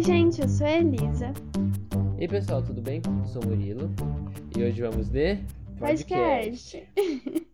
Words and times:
Oi, 0.00 0.04
gente, 0.04 0.40
eu 0.40 0.48
sou 0.48 0.66
a 0.66 0.70
Elisa. 0.70 1.30
E 2.16 2.22
aí, 2.22 2.28
pessoal, 2.28 2.62
tudo 2.62 2.80
bem? 2.80 3.02
Eu 3.20 3.26
sou 3.26 3.42
o 3.44 3.48
Murilo. 3.48 3.90
E 4.56 4.64
hoje 4.64 4.80
vamos 4.80 5.10
de 5.10 5.36
Podcast. 5.78 6.88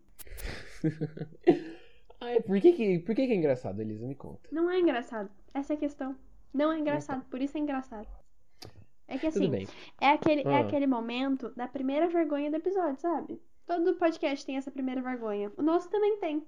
Ai, 2.21 2.40
por 2.43 2.61
que 2.61 2.72
que, 2.72 3.00
por 3.00 3.17
que 3.17 3.27
que 3.27 3.32
é 3.32 3.35
engraçado, 3.35 3.80
Elisa? 3.82 4.07
Me 4.07 4.14
conta. 4.14 4.48
Não 4.53 4.71
é 4.71 4.79
engraçado. 4.79 5.29
Essa 5.53 5.72
é 5.72 5.77
a 5.77 5.79
questão. 5.80 6.14
Não 6.54 6.71
é 6.71 6.79
engraçado, 6.79 7.25
por 7.29 7.43
isso 7.43 7.57
é 7.57 7.61
engraçado. 7.61 8.07
É 9.08 9.18
que 9.18 9.26
assim, 9.26 9.67
é 10.00 10.11
aquele, 10.11 10.43
é 10.43 10.54
Ah. 10.54 10.61
aquele 10.61 10.86
momento 10.86 11.53
da 11.57 11.67
primeira 11.67 12.08
vergonha 12.08 12.49
do 12.49 12.58
episódio, 12.58 13.00
sabe? 13.00 13.43
Todo 13.67 13.96
podcast 13.96 14.46
tem 14.46 14.57
essa 14.57 14.71
primeira 14.71 15.03
vergonha. 15.03 15.50
O 15.57 15.63
nosso 15.63 15.90
também 15.90 16.17
tem. 16.21 16.46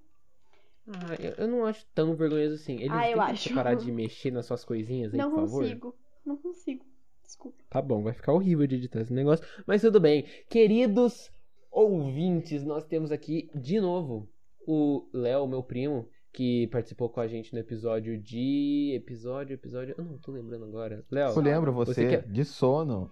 Ah, 0.88 1.14
eu, 1.22 1.32
eu 1.44 1.48
não 1.48 1.64
acho 1.66 1.84
tão 1.94 2.14
vergonhoso 2.14 2.54
assim. 2.54 2.76
Elisa, 2.76 2.94
Ah, 2.94 3.10
eu 3.10 3.20
acho. 3.20 3.54
parar 3.54 3.74
de 3.74 3.90
mexer 3.92 4.30
nas 4.30 4.46
suas 4.46 4.64
coisinhas 4.64 5.12
aí, 5.12 5.18
não 5.18 5.30
por 5.30 5.40
favor? 5.40 5.62
consigo. 5.62 5.96
Não 6.24 6.36
consigo. 6.36 6.84
Desculpa. 7.24 7.62
Tá 7.68 7.82
bom, 7.82 8.02
vai 8.02 8.12
ficar 8.14 8.32
horrível 8.32 8.66
de 8.66 8.76
editar 8.76 9.00
esse 9.00 9.12
negócio. 9.12 9.46
Mas 9.66 9.82
tudo 9.82 10.00
bem. 10.00 10.24
Queridos 10.48 11.30
ouvintes, 11.70 12.64
nós 12.64 12.84
temos 12.86 13.12
aqui 13.12 13.50
de 13.54 13.80
novo 13.80 14.28
o 14.66 15.08
Léo, 15.12 15.46
meu 15.46 15.62
primo, 15.62 16.08
que 16.32 16.66
participou 16.68 17.08
com 17.10 17.20
a 17.20 17.26
gente 17.28 17.52
no 17.52 17.58
episódio 17.58 18.18
de. 18.20 18.92
Episódio, 18.94 19.54
episódio. 19.54 19.94
Eu 19.98 20.04
não 20.04 20.18
tô 20.18 20.32
lembrando 20.32 20.64
agora. 20.64 21.04
Léo. 21.10 21.30
Eu 21.30 21.42
lembro 21.42 21.72
Você 21.72 21.92
você, 21.94 22.08
quer- 22.08 22.26
de 22.28 22.44
sono. 22.44 23.10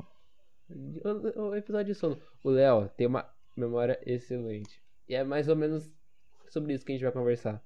O, 0.69 1.41
o 1.49 1.55
episódio 1.55 1.93
de 1.93 1.99
sono. 1.99 2.19
O 2.43 2.51
Léo 2.51 2.89
tem 2.97 3.07
uma 3.07 3.29
memória 3.57 3.99
excelente. 4.05 4.83
E 5.09 5.15
é 5.15 5.23
mais 5.23 5.49
ou 5.49 5.55
menos 5.57 5.91
sobre 6.51 6.75
isso 6.75 6.85
que 6.85 6.93
a 6.93 6.95
gente 6.95 7.05
vai 7.05 7.13
conversar 7.13 7.63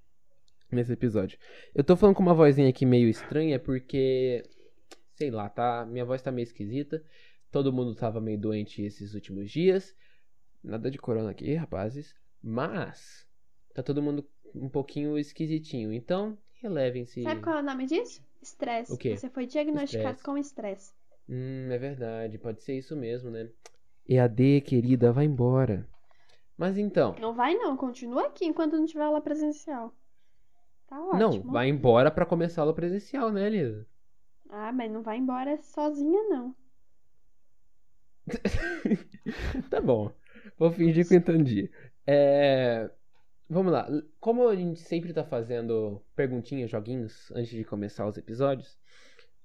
nesse 0.70 0.92
episódio. 0.92 1.38
Eu 1.74 1.82
tô 1.82 1.96
falando 1.96 2.16
com 2.16 2.22
uma 2.22 2.34
vozinha 2.34 2.68
aqui 2.68 2.86
meio 2.86 3.08
estranha 3.08 3.58
porque. 3.58 4.42
Sei 5.14 5.30
lá, 5.30 5.48
tá? 5.48 5.84
Minha 5.84 6.04
voz 6.04 6.22
tá 6.22 6.30
meio 6.30 6.44
esquisita. 6.44 7.02
Todo 7.50 7.72
mundo 7.72 7.94
tava 7.94 8.20
meio 8.20 8.38
doente 8.38 8.82
esses 8.82 9.14
últimos 9.14 9.50
dias. 9.50 9.94
Nada 10.62 10.90
de 10.90 10.98
corona 10.98 11.30
aqui, 11.30 11.54
rapazes. 11.54 12.14
Mas. 12.42 13.26
Tá 13.74 13.82
todo 13.82 14.02
mundo 14.02 14.26
um 14.54 14.68
pouquinho 14.68 15.18
esquisitinho. 15.18 15.92
Então, 15.92 16.38
relevem-se. 16.62 17.22
Sabe 17.22 17.42
qual 17.42 17.56
é 17.58 17.60
o 17.60 17.64
nome 17.64 17.86
disso? 17.86 18.22
Estresse. 18.42 18.92
O 18.92 18.96
quê? 18.96 19.16
Você 19.16 19.28
foi 19.28 19.46
diagnosticado 19.46 20.16
Estresse. 20.16 20.24
com 20.24 20.38
estresse. 20.38 20.92
Hum, 21.28 21.68
é 21.70 21.78
verdade. 21.78 22.38
Pode 22.38 22.62
ser 22.62 22.78
isso 22.78 22.96
mesmo, 22.96 23.30
né? 23.30 23.48
EAD, 24.08 24.62
querida, 24.62 25.12
vai 25.12 25.26
embora. 25.26 25.86
Mas 26.60 26.76
então. 26.76 27.16
Não 27.18 27.32
vai 27.32 27.54
não, 27.54 27.74
continua 27.74 28.26
aqui 28.26 28.44
enquanto 28.44 28.76
não 28.76 28.84
tiver 28.84 29.04
aula 29.04 29.22
presencial. 29.22 29.94
Tá 30.86 31.00
ótimo. 31.00 31.18
Não, 31.18 31.42
vai 31.50 31.70
embora 31.70 32.10
pra 32.10 32.26
começar 32.26 32.60
a 32.60 32.64
aula 32.64 32.74
presencial, 32.74 33.32
né, 33.32 33.46
Elisa? 33.46 33.86
Ah, 34.50 34.70
mas 34.70 34.92
não 34.92 35.00
vai 35.00 35.16
embora 35.16 35.56
sozinha, 35.62 36.22
não. 36.28 36.54
tá 39.70 39.80
bom. 39.80 40.12
Vou 40.58 40.70
fingir 40.70 41.08
que 41.08 41.14
eu 41.14 41.18
entendi. 41.18 41.70
É... 42.06 42.90
Vamos 43.48 43.72
lá. 43.72 43.88
Como 44.20 44.46
a 44.46 44.54
gente 44.54 44.80
sempre 44.80 45.14
tá 45.14 45.24
fazendo 45.24 46.02
perguntinhas, 46.14 46.70
joguinhos, 46.70 47.30
antes 47.30 47.48
de 47.52 47.64
começar 47.64 48.06
os 48.06 48.18
episódios, 48.18 48.78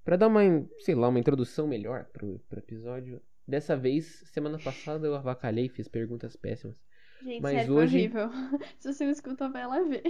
pra 0.04 0.16
dar 0.16 0.26
uma, 0.26 0.42
sei 0.80 0.94
lá, 0.94 1.08
uma 1.08 1.18
introdução 1.18 1.66
melhor 1.66 2.04
pro, 2.12 2.38
pro 2.46 2.58
episódio. 2.58 3.22
Dessa 3.48 3.74
vez, 3.74 4.22
semana 4.26 4.58
passada 4.58 5.06
eu 5.06 5.14
avacalhei, 5.14 5.70
fiz 5.70 5.88
perguntas 5.88 6.36
péssimas. 6.36 6.76
Gente, 7.22 7.42
Mas 7.42 7.52
sério, 7.52 7.74
hoje- 7.74 8.08
foi 8.10 8.22
horrível. 8.24 8.30
Se 8.78 8.92
você 8.92 9.04
não 9.04 9.12
escutou, 9.12 9.50
vai 9.50 9.66
lá 9.66 9.82
ver. 9.82 10.02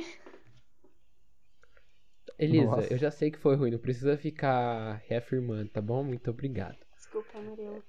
Elisa, 2.39 2.67
Nossa. 2.67 2.93
eu 2.93 2.99
já 2.99 3.11
sei 3.11 3.31
que 3.31 3.39
foi 3.39 3.57
ruim, 3.57 3.71
não 3.71 3.79
precisa 3.79 4.17
ficar 4.17 5.03
reafirmando, 5.07 5.71
tá 5.71 5.81
bom? 5.81 6.03
Muito 6.05 6.31
obrigado. 6.31 6.77
Desculpa, 6.95 7.41
Murilo. 7.41 7.83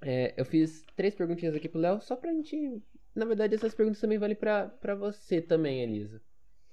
É, 0.00 0.34
eu 0.36 0.44
fiz 0.44 0.84
três 0.96 1.14
perguntinhas 1.14 1.54
aqui 1.54 1.68
pro 1.68 1.80
Léo, 1.80 2.00
só 2.00 2.16
pra 2.16 2.32
gente. 2.32 2.82
Na 3.14 3.24
verdade, 3.24 3.54
essas 3.54 3.74
perguntas 3.74 4.00
também 4.00 4.18
valem 4.18 4.36
pra, 4.36 4.68
pra 4.68 4.94
você 4.94 5.40
também, 5.40 5.82
Elisa. 5.82 6.20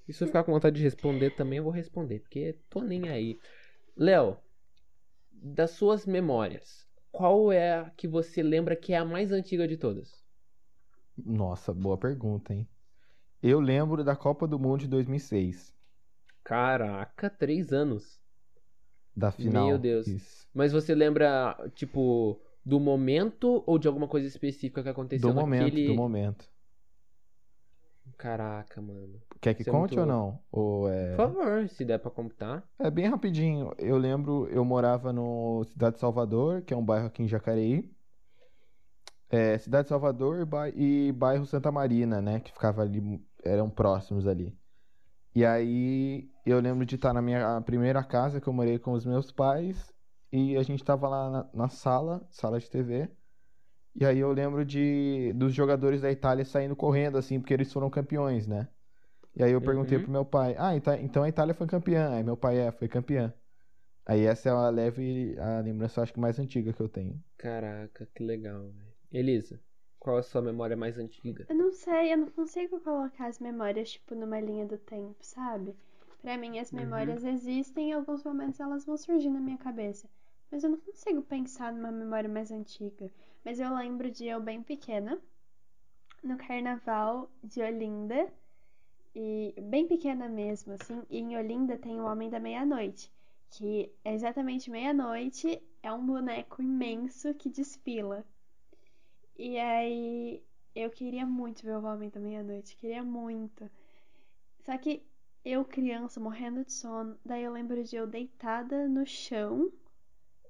E 0.08 0.12
se 0.12 0.22
eu 0.22 0.26
ficar 0.28 0.44
com 0.44 0.52
vontade 0.52 0.76
de 0.76 0.82
responder 0.82 1.30
também, 1.30 1.58
eu 1.58 1.64
vou 1.64 1.72
responder, 1.72 2.20
porque 2.20 2.58
tô 2.70 2.80
nem 2.82 3.08
aí. 3.08 3.38
Léo, 3.96 4.38
das 5.32 5.72
suas 5.72 6.06
memórias, 6.06 6.86
qual 7.12 7.50
é 7.52 7.74
a 7.74 7.90
que 7.90 8.06
você 8.08 8.42
lembra 8.42 8.76
que 8.76 8.92
é 8.92 8.98
a 8.98 9.04
mais 9.04 9.32
antiga 9.32 9.66
de 9.66 9.76
todas? 9.76 10.25
Nossa, 11.24 11.72
boa 11.74 11.98
pergunta, 11.98 12.54
hein? 12.54 12.68
Eu 13.42 13.60
lembro 13.60 14.04
da 14.04 14.16
Copa 14.16 14.46
do 14.46 14.58
Mundo 14.58 14.80
de 14.80 14.88
2006, 14.88 15.74
Caraca, 16.42 17.28
três 17.28 17.72
anos. 17.72 18.20
da 19.14 19.30
final. 19.32 19.66
Meu 19.66 19.78
Deus. 19.78 20.06
Isso. 20.06 20.48
Mas 20.54 20.72
você 20.72 20.94
lembra, 20.94 21.56
tipo, 21.74 22.40
do 22.64 22.78
momento 22.80 23.62
ou 23.66 23.78
de 23.78 23.88
alguma 23.88 24.08
coisa 24.08 24.26
específica 24.26 24.82
que 24.82 24.88
aconteceu 24.88 25.32
Do 25.32 25.34
momento, 25.34 25.62
naquele... 25.64 25.86
do 25.88 25.94
momento. 25.94 26.50
Caraca, 28.16 28.80
mano. 28.80 29.20
Quer 29.40 29.54
que 29.54 29.62
Isso 29.62 29.70
é 29.70 29.72
conte 29.72 29.96
muito 29.96 30.00
ou 30.00 30.06
não? 30.06 30.44
Ou 30.50 30.88
é... 30.88 31.10
Por 31.10 31.16
favor, 31.16 31.68
se 31.68 31.84
der 31.84 31.98
pra 31.98 32.10
computar. 32.10 32.66
É 32.78 32.90
bem 32.90 33.06
rapidinho. 33.08 33.72
Eu 33.78 33.96
lembro, 33.98 34.48
eu 34.48 34.64
morava 34.64 35.12
no 35.12 35.64
Cidade 35.64 35.94
de 35.96 36.00
Salvador, 36.00 36.62
que 36.62 36.72
é 36.72 36.76
um 36.76 36.84
bairro 36.84 37.06
aqui 37.06 37.22
em 37.22 37.28
Jacareí. 37.28 37.95
É, 39.28 39.58
Cidade 39.58 39.84
de 39.84 39.88
Salvador 39.90 40.40
e 40.40 40.44
bai- 40.44 41.12
bairro 41.12 41.46
Santa 41.46 41.72
Marina, 41.72 42.20
né? 42.22 42.40
Que 42.40 42.52
ficava 42.52 42.82
ali, 42.82 43.00
eram 43.44 43.68
próximos 43.70 44.26
ali. 44.26 44.58
E 45.34 45.44
aí 45.44 46.30
eu 46.46 46.60
lembro 46.60 46.86
de 46.86 46.96
estar 46.96 47.12
na 47.12 47.22
minha 47.22 47.60
primeira 47.62 48.02
casa 48.04 48.40
que 48.40 48.48
eu 48.48 48.52
morei 48.52 48.78
com 48.78 48.92
os 48.92 49.04
meus 49.06 49.30
pais. 49.32 49.92
E 50.32 50.56
a 50.56 50.62
gente 50.62 50.84
tava 50.84 51.08
lá 51.08 51.30
na, 51.30 51.50
na 51.54 51.68
sala, 51.68 52.26
sala 52.30 52.58
de 52.60 52.70
TV. 52.70 53.10
E 53.96 54.04
aí 54.06 54.18
eu 54.18 54.32
lembro 54.32 54.64
de 54.64 55.32
dos 55.34 55.54
jogadores 55.54 56.02
da 56.02 56.10
Itália 56.12 56.44
saindo 56.44 56.76
correndo, 56.76 57.18
assim, 57.18 57.40
porque 57.40 57.54
eles 57.54 57.72
foram 57.72 57.90
campeões, 57.90 58.46
né? 58.46 58.68
E 59.36 59.42
aí 59.44 59.52
eu 59.52 59.62
perguntei 59.62 59.98
Uhum. 59.98 60.00
pro 60.00 60.10
meu 60.12 60.24
pai, 60.26 60.56
ah, 60.58 60.76
então, 60.76 60.94
então 60.96 61.22
a 61.24 61.28
Itália 61.28 61.54
foi 61.54 61.66
campeã. 61.68 62.10
Aí 62.16 62.22
meu 62.24 62.36
pai, 62.36 62.58
é, 62.58 62.72
foi 62.72 62.88
campeã. 62.88 63.34
Aí 64.06 64.22
essa 64.26 64.48
é 64.50 64.52
a 64.52 64.70
leve, 64.70 65.38
a 65.40 65.60
lembrança, 65.60 66.02
acho 66.02 66.12
que 66.14 66.20
mais 66.20 66.38
antiga 66.40 66.72
que 66.72 66.80
eu 66.82 66.88
tenho. 66.88 67.22
Caraca, 67.38 68.04
que 68.14 68.22
legal, 68.22 68.70
velho. 68.72 68.95
Elisa, 69.10 69.60
qual 69.98 70.16
a 70.16 70.22
sua 70.22 70.40
memória 70.40 70.76
mais 70.76 70.96
antiga? 70.96 71.48
Eu 71.48 71.56
não 71.56 71.72
sei, 71.72 72.12
eu 72.12 72.18
não 72.18 72.30
consigo 72.30 72.78
colocar 72.78 73.26
as 73.26 73.40
memórias, 73.40 73.90
tipo, 73.90 74.14
numa 74.14 74.38
linha 74.40 74.64
do 74.64 74.78
tempo, 74.78 75.16
sabe? 75.24 75.74
Pra 76.22 76.38
mim, 76.38 76.60
as 76.60 76.70
Uhum. 76.72 76.76
memórias 76.78 77.24
existem 77.24 77.88
e 77.88 77.90
em 77.90 77.94
alguns 77.94 78.22
momentos 78.22 78.60
elas 78.60 78.84
vão 78.84 78.96
surgir 78.96 79.28
na 79.28 79.40
minha 79.40 79.58
cabeça. 79.58 80.08
Mas 80.52 80.62
eu 80.62 80.70
não 80.70 80.78
consigo 80.78 81.22
pensar 81.22 81.72
numa 81.72 81.90
memória 81.90 82.28
mais 82.28 82.52
antiga. 82.52 83.10
Mas 83.44 83.58
eu 83.58 83.74
lembro 83.74 84.08
de 84.08 84.26
eu 84.26 84.40
bem 84.40 84.62
pequena, 84.62 85.20
no 86.22 86.36
carnaval 86.36 87.30
de 87.42 87.62
Olinda. 87.62 88.30
E 89.14 89.54
bem 89.62 89.86
pequena 89.88 90.28
mesmo, 90.28 90.72
assim. 90.74 91.02
E 91.10 91.18
em 91.18 91.36
Olinda 91.36 91.76
tem 91.78 92.00
o 92.00 92.06
Homem 92.06 92.30
da 92.30 92.40
Meia-Noite. 92.40 93.12
Que 93.50 93.92
é 94.04 94.14
exatamente 94.14 94.70
meia-noite, 94.70 95.62
é 95.82 95.92
um 95.92 96.06
boneco 96.06 96.62
imenso 96.62 97.34
que 97.34 97.48
desfila. 97.50 98.24
E 99.38 99.58
aí 99.58 100.42
eu 100.74 100.90
queria 100.90 101.26
muito 101.26 101.64
ver 101.64 101.76
o 101.76 101.84
Homem 101.84 102.10
da 102.10 102.20
Meia-Noite, 102.20 102.76
queria 102.76 103.02
muito. 103.02 103.70
Só 104.60 104.76
que 104.78 105.02
eu, 105.44 105.64
criança, 105.64 106.18
morrendo 106.18 106.64
de 106.64 106.72
sono, 106.72 107.16
daí 107.24 107.44
eu 107.44 107.52
lembro 107.52 107.82
de 107.82 107.96
eu 107.96 108.06
deitada 108.06 108.88
no 108.88 109.06
chão 109.06 109.70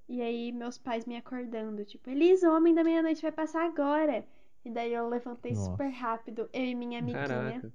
e 0.09 0.23
aí 0.23 0.53
meus 0.53 0.79
pais 0.79 1.05
me 1.05 1.17
acordando, 1.17 1.85
tipo, 1.85 2.09
Elisa, 2.09 2.51
o 2.51 2.57
Homem 2.57 2.75
da 2.75 2.85
Meia-Noite 2.85 3.23
vai 3.23 3.33
passar 3.33 3.65
agora. 3.67 4.25
E 4.65 4.71
daí 4.71 4.93
eu 4.93 5.09
levantei 5.09 5.53
Nossa. 5.53 5.71
super 5.71 5.89
rápido, 5.89 6.49
eu 6.53 6.65
e 6.65 6.75
minha 6.75 6.99
amiguinha. 6.99 7.27
Caraca. 7.27 7.73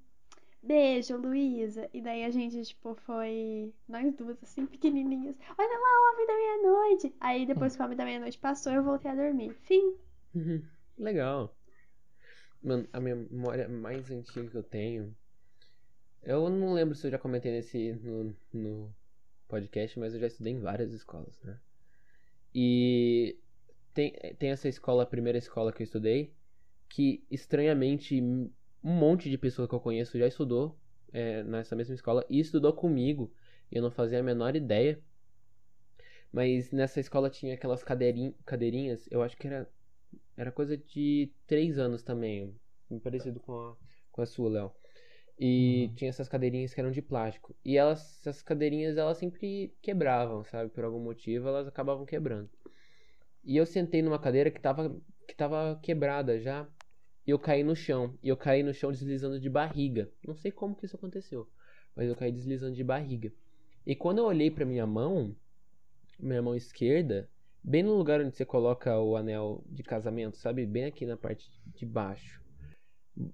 Beijo, 0.63 1.17
Luísa. 1.17 1.89
E 1.93 2.01
daí 2.01 2.23
a 2.23 2.29
gente, 2.29 2.61
tipo, 2.61 2.95
foi. 2.95 3.73
Nós 3.87 4.13
duas, 4.13 4.41
assim, 4.43 4.65
pequenininhas. 4.65 5.35
Olha 5.57 5.79
lá 5.79 5.89
o 5.89 6.13
Homem 6.13 6.27
da 6.27 6.33
Meia-Noite. 6.33 7.15
Aí 7.19 7.45
depois 7.45 7.75
que 7.75 7.81
o 7.81 7.85
Homem 7.85 7.97
da 7.97 8.05
Meia-Noite 8.05 8.37
passou, 8.37 8.71
eu 8.71 8.83
voltei 8.83 9.09
a 9.09 9.15
dormir. 9.15 9.53
Fim. 9.63 9.95
Legal. 10.97 11.55
Mano, 12.61 12.87
a 12.93 12.99
memória 12.99 13.67
mais 13.67 14.11
antiga 14.11 14.49
que 14.49 14.57
eu 14.57 14.63
tenho. 14.63 15.15
Eu 16.21 16.49
não 16.49 16.73
lembro 16.73 16.93
se 16.93 17.07
eu 17.07 17.11
já 17.11 17.17
comentei 17.17 17.51
nesse 17.51 17.93
no, 17.93 18.35
no 18.53 18.95
podcast, 19.47 19.97
mas 19.99 20.13
eu 20.13 20.19
já 20.19 20.27
estudei 20.27 20.53
em 20.53 20.59
várias 20.59 20.93
escolas, 20.93 21.39
né? 21.41 21.59
E 22.53 23.37
tem, 23.93 24.11
tem 24.37 24.51
essa 24.51 24.67
escola, 24.67 25.03
a 25.03 25.07
primeira 25.07 25.37
escola 25.37 25.73
que 25.73 25.81
eu 25.81 25.85
estudei, 25.85 26.33
que 26.87 27.25
estranhamente 27.31 28.21
um 28.21 28.49
monte 28.83 29.29
de 29.29 29.37
pessoa 29.37 29.67
que 29.67 29.73
eu 29.73 29.79
conheço 29.79 30.17
já 30.17 30.27
estudou 30.27 30.77
é, 31.11 31.43
nessa 31.43 31.75
mesma 31.75 31.95
escola 31.95 32.25
e 32.29 32.39
estudou 32.39 32.73
comigo. 32.73 33.33
Eu 33.71 33.81
não 33.81 33.91
fazia 33.91 34.19
a 34.19 34.23
menor 34.23 34.55
ideia. 34.55 35.01
Mas 36.31 36.71
nessa 36.71 36.99
escola 36.99 37.29
tinha 37.29 37.53
aquelas 37.53 37.83
cadeirin 37.83 38.33
cadeirinhas, 38.45 39.07
eu 39.11 39.21
acho 39.21 39.35
que 39.35 39.47
era, 39.47 39.69
era 40.35 40.51
coisa 40.51 40.77
de 40.77 41.33
três 41.47 41.77
anos 41.79 42.03
também, 42.03 42.55
parecido 43.03 43.39
com 43.39 43.53
a, 43.53 43.77
com 44.11 44.21
a 44.21 44.25
sua, 44.25 44.49
Léo. 44.49 44.71
E 45.39 45.89
Uhum. 45.89 45.95
tinha 45.95 46.09
essas 46.09 46.29
cadeirinhas 46.29 46.73
que 46.73 46.79
eram 46.79 46.91
de 46.91 47.01
plástico. 47.01 47.55
E 47.65 47.77
elas, 47.77 48.19
essas 48.21 48.41
cadeirinhas, 48.43 48.97
elas 48.97 49.17
sempre 49.17 49.75
quebravam, 49.81 50.43
sabe? 50.45 50.69
Por 50.71 50.83
algum 50.83 50.99
motivo, 51.03 51.47
elas 51.47 51.67
acabavam 51.67 52.05
quebrando. 52.05 52.49
E 53.43 53.57
eu 53.57 53.65
sentei 53.65 54.01
numa 54.01 54.19
cadeira 54.19 54.51
que 54.51 54.59
tava, 54.61 54.99
que 55.27 55.35
tava 55.35 55.79
quebrada 55.81 56.39
já. 56.39 56.67
E 57.25 57.31
eu 57.31 57.39
caí 57.39 57.63
no 57.63 57.75
chão. 57.75 58.17
E 58.21 58.29
eu 58.29 58.37
caí 58.37 58.63
no 58.63 58.73
chão 58.73 58.91
deslizando 58.91 59.39
de 59.39 59.49
barriga. 59.49 60.11
Não 60.23 60.35
sei 60.35 60.51
como 60.51 60.75
que 60.75 60.85
isso 60.85 60.95
aconteceu. 60.95 61.49
Mas 61.95 62.07
eu 62.09 62.15
caí 62.15 62.31
deslizando 62.31 62.75
de 62.75 62.83
barriga. 62.83 63.33
E 63.85 63.95
quando 63.95 64.19
eu 64.19 64.25
olhei 64.25 64.51
pra 64.51 64.65
minha 64.65 64.85
mão, 64.87 65.35
minha 66.19 66.41
mão 66.41 66.55
esquerda, 66.55 67.29
bem 67.63 67.83
no 67.83 67.95
lugar 67.95 68.19
onde 68.21 68.35
você 68.35 68.45
coloca 68.45 68.99
o 68.99 69.15
anel 69.15 69.63
de 69.67 69.83
casamento, 69.83 70.37
sabe? 70.37 70.65
Bem 70.65 70.85
aqui 70.85 71.05
na 71.05 71.17
parte 71.17 71.49
de 71.75 71.85
baixo. 71.85 72.41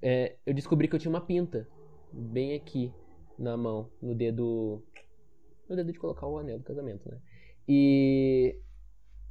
É, 0.01 0.35
eu 0.45 0.53
descobri 0.53 0.87
que 0.87 0.95
eu 0.95 0.99
tinha 0.99 1.09
uma 1.09 1.21
pinta. 1.21 1.67
Bem 2.11 2.55
aqui 2.55 2.91
na 3.37 3.55
mão, 3.55 3.89
no 4.01 4.15
dedo. 4.15 4.83
No 5.69 5.75
dedo 5.75 5.91
de 5.91 5.99
colocar 5.99 6.27
o 6.27 6.37
anel 6.37 6.57
do 6.59 6.63
casamento, 6.63 7.09
né? 7.09 7.19
E 7.67 8.57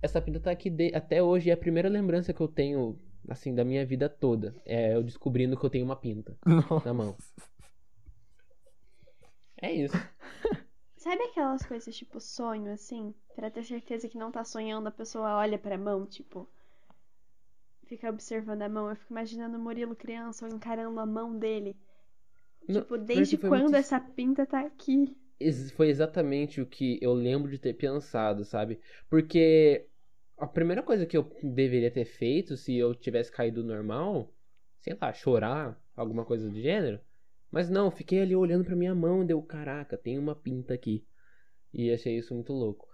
essa 0.03 0.21
pinta 0.21 0.39
tá 0.39 0.51
aqui 0.51 0.71
de- 0.71 0.95
até 0.95 1.23
hoje. 1.23 1.51
É 1.51 1.53
a 1.55 1.57
primeira 1.57 1.89
lembrança 1.89 2.33
que 2.33 2.41
eu 2.41 2.49
tenho, 2.49 2.99
assim, 3.29 3.55
da 3.55 3.65
minha 3.65 3.85
vida 3.85 4.09
toda. 4.09 4.55
É 4.65 4.95
eu 4.95 5.03
descobrindo 5.03 5.57
que 5.59 5.65
eu 5.65 5.71
tenho 5.71 5.85
uma 5.85 5.97
pinta 5.97 6.37
na 6.85 6.93
mão. 6.95 7.17
É 9.61 9.73
isso. 9.73 9.97
Sabe 11.07 11.23
aquelas 11.23 11.65
coisas 11.65 11.97
tipo 11.97 12.19
sonho, 12.19 12.73
assim? 12.73 13.15
Pra 13.37 13.49
ter 13.49 13.63
certeza 13.63 14.09
que 14.09 14.19
não 14.19 14.33
tá 14.33 14.43
sonhando, 14.43 14.89
a 14.89 14.91
pessoa 14.91 15.37
olha 15.37 15.57
pra 15.57 15.79
mão, 15.79 16.05
tipo. 16.05 16.49
Fica 17.85 18.11
observando 18.11 18.63
a 18.63 18.69
mão. 18.69 18.91
Eu 18.91 18.97
fico 18.97 19.13
imaginando 19.13 19.57
o 19.57 19.61
Murilo 19.61 19.95
criança 19.95 20.45
ou 20.49 20.53
encarando 20.53 20.99
a 20.99 21.07
mão 21.07 21.39
dele. 21.39 21.77
Não, 22.69 22.81
Tipo, 22.81 22.99
desde 22.99 23.39
quando 23.39 23.61
muito- 23.61 23.77
essa 23.77 24.01
pinta 24.01 24.45
tá 24.45 24.63
aqui? 24.63 25.17
Foi 25.77 25.89
exatamente 25.89 26.61
o 26.61 26.67
que 26.67 26.99
eu 27.01 27.13
lembro 27.15 27.49
de 27.53 27.59
ter 27.61 27.75
pensado, 27.75 28.45
sabe? 28.45 28.81
Porque 29.09 29.87
a 30.37 30.47
primeira 30.49 30.83
coisa 30.83 31.07
que 31.07 31.17
eu 31.17 31.23
deveria 31.41 31.91
ter 31.91 32.05
feito 32.05 32.57
se 32.57 32.77
eu 32.77 32.97
tivesse 32.97 33.31
caído 33.31 33.63
normal, 33.63 34.35
sei 34.81 34.99
lá, 35.01 35.13
chorar, 35.13 35.81
alguma 35.95 36.25
coisa 36.25 36.51
do 36.51 36.61
gênero. 36.61 36.99
Mas 37.51 37.71
não, 37.71 37.91
fiquei 37.91 38.21
ali 38.21 38.35
olhando 38.35 38.65
pra 38.65 38.77
minha 38.77 38.95
mão 38.95 39.23
e 39.23 39.27
deu, 39.27 39.43
caraca, 39.43 39.97
tem 39.97 40.19
uma 40.19 40.35
pinta 40.35 40.75
aqui. 40.75 41.07
E 41.73 41.93
achei 41.93 42.17
isso 42.19 42.35
muito 42.35 42.53
louco. 42.53 42.89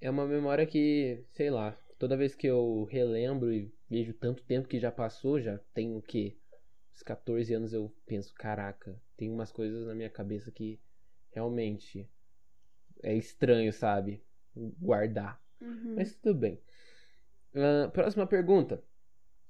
É 0.00 0.10
uma 0.10 0.26
memória 0.26 0.66
que, 0.66 1.24
sei 1.32 1.50
lá, 1.50 1.78
toda 1.98 2.16
vez 2.16 2.34
que 2.34 2.46
eu 2.46 2.84
relembro 2.90 3.52
e 3.52 3.72
vejo 3.88 4.14
tanto 4.14 4.42
tempo 4.44 4.68
que 4.68 4.80
já 4.80 4.90
passou, 4.90 5.40
já 5.40 5.58
tem 5.74 5.94
o 5.94 6.00
quê? 6.00 6.36
Uns 6.92 7.02
14 7.02 7.52
anos 7.54 7.72
eu 7.72 7.94
penso, 8.06 8.34
caraca, 8.34 9.00
tem 9.16 9.30
umas 9.30 9.52
coisas 9.52 9.86
na 9.86 9.94
minha 9.94 10.10
cabeça 10.10 10.50
que 10.50 10.80
realmente 11.30 12.08
é 13.02 13.14
estranho, 13.14 13.72
sabe? 13.72 14.22
Guardar. 14.56 15.40
Uhum. 15.60 15.94
Mas 15.96 16.16
tudo 16.16 16.38
bem. 16.38 16.60
Ah, 17.54 17.90
próxima 17.92 18.26
pergunta. 18.26 18.82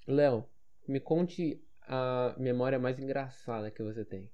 Léo, 0.07 0.45
me 0.89 1.01
conte 1.01 1.63
a 1.91 2.35
memória 2.39 2.79
mais 2.79 2.99
engraçada 2.99 3.71
que 3.71 3.83
você 3.83 4.05
tem. 4.05 4.31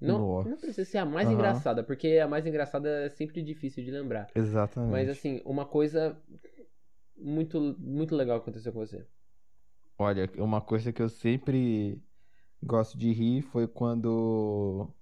Não, 0.00 0.18
Nossa. 0.18 0.48
não 0.50 0.56
precisa 0.56 0.84
ser 0.84 0.98
a 0.98 1.04
mais 1.04 1.28
Aham. 1.28 1.34
engraçada, 1.34 1.82
porque 1.82 2.18
a 2.18 2.28
mais 2.28 2.46
engraçada 2.46 3.06
é 3.06 3.08
sempre 3.10 3.42
difícil 3.42 3.84
de 3.84 3.90
lembrar. 3.90 4.30
Exatamente. 4.34 4.92
Mas 4.92 5.08
assim, 5.08 5.42
uma 5.44 5.66
coisa 5.66 6.16
muito, 7.16 7.60
muito 7.78 8.14
legal 8.14 8.38
aconteceu 8.38 8.72
com 8.72 8.78
você. 8.78 9.06
Olha, 9.98 10.30
uma 10.38 10.60
coisa 10.60 10.92
que 10.92 11.00
eu 11.02 11.08
sempre 11.08 12.00
gosto 12.62 12.98
de 12.98 13.12
rir 13.12 13.42
foi 13.42 13.66
quando 13.66 14.92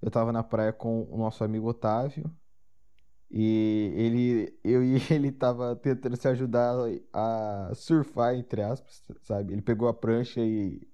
eu 0.00 0.10
tava 0.10 0.32
na 0.32 0.42
praia 0.42 0.72
com 0.72 1.02
o 1.10 1.16
nosso 1.16 1.42
amigo 1.42 1.68
Otávio 1.68 2.30
e 3.36 3.92
ele, 3.96 4.58
eu 4.62 4.84
e 4.84 4.94
ele 5.12 5.32
tava 5.32 5.74
tentando 5.74 6.16
se 6.16 6.28
ajudar 6.28 6.76
a 7.12 7.72
surfar, 7.74 8.36
entre 8.36 8.62
aspas, 8.62 9.02
sabe? 9.22 9.52
Ele 9.52 9.60
pegou 9.60 9.88
a 9.88 9.94
prancha 9.94 10.40
e 10.40 10.86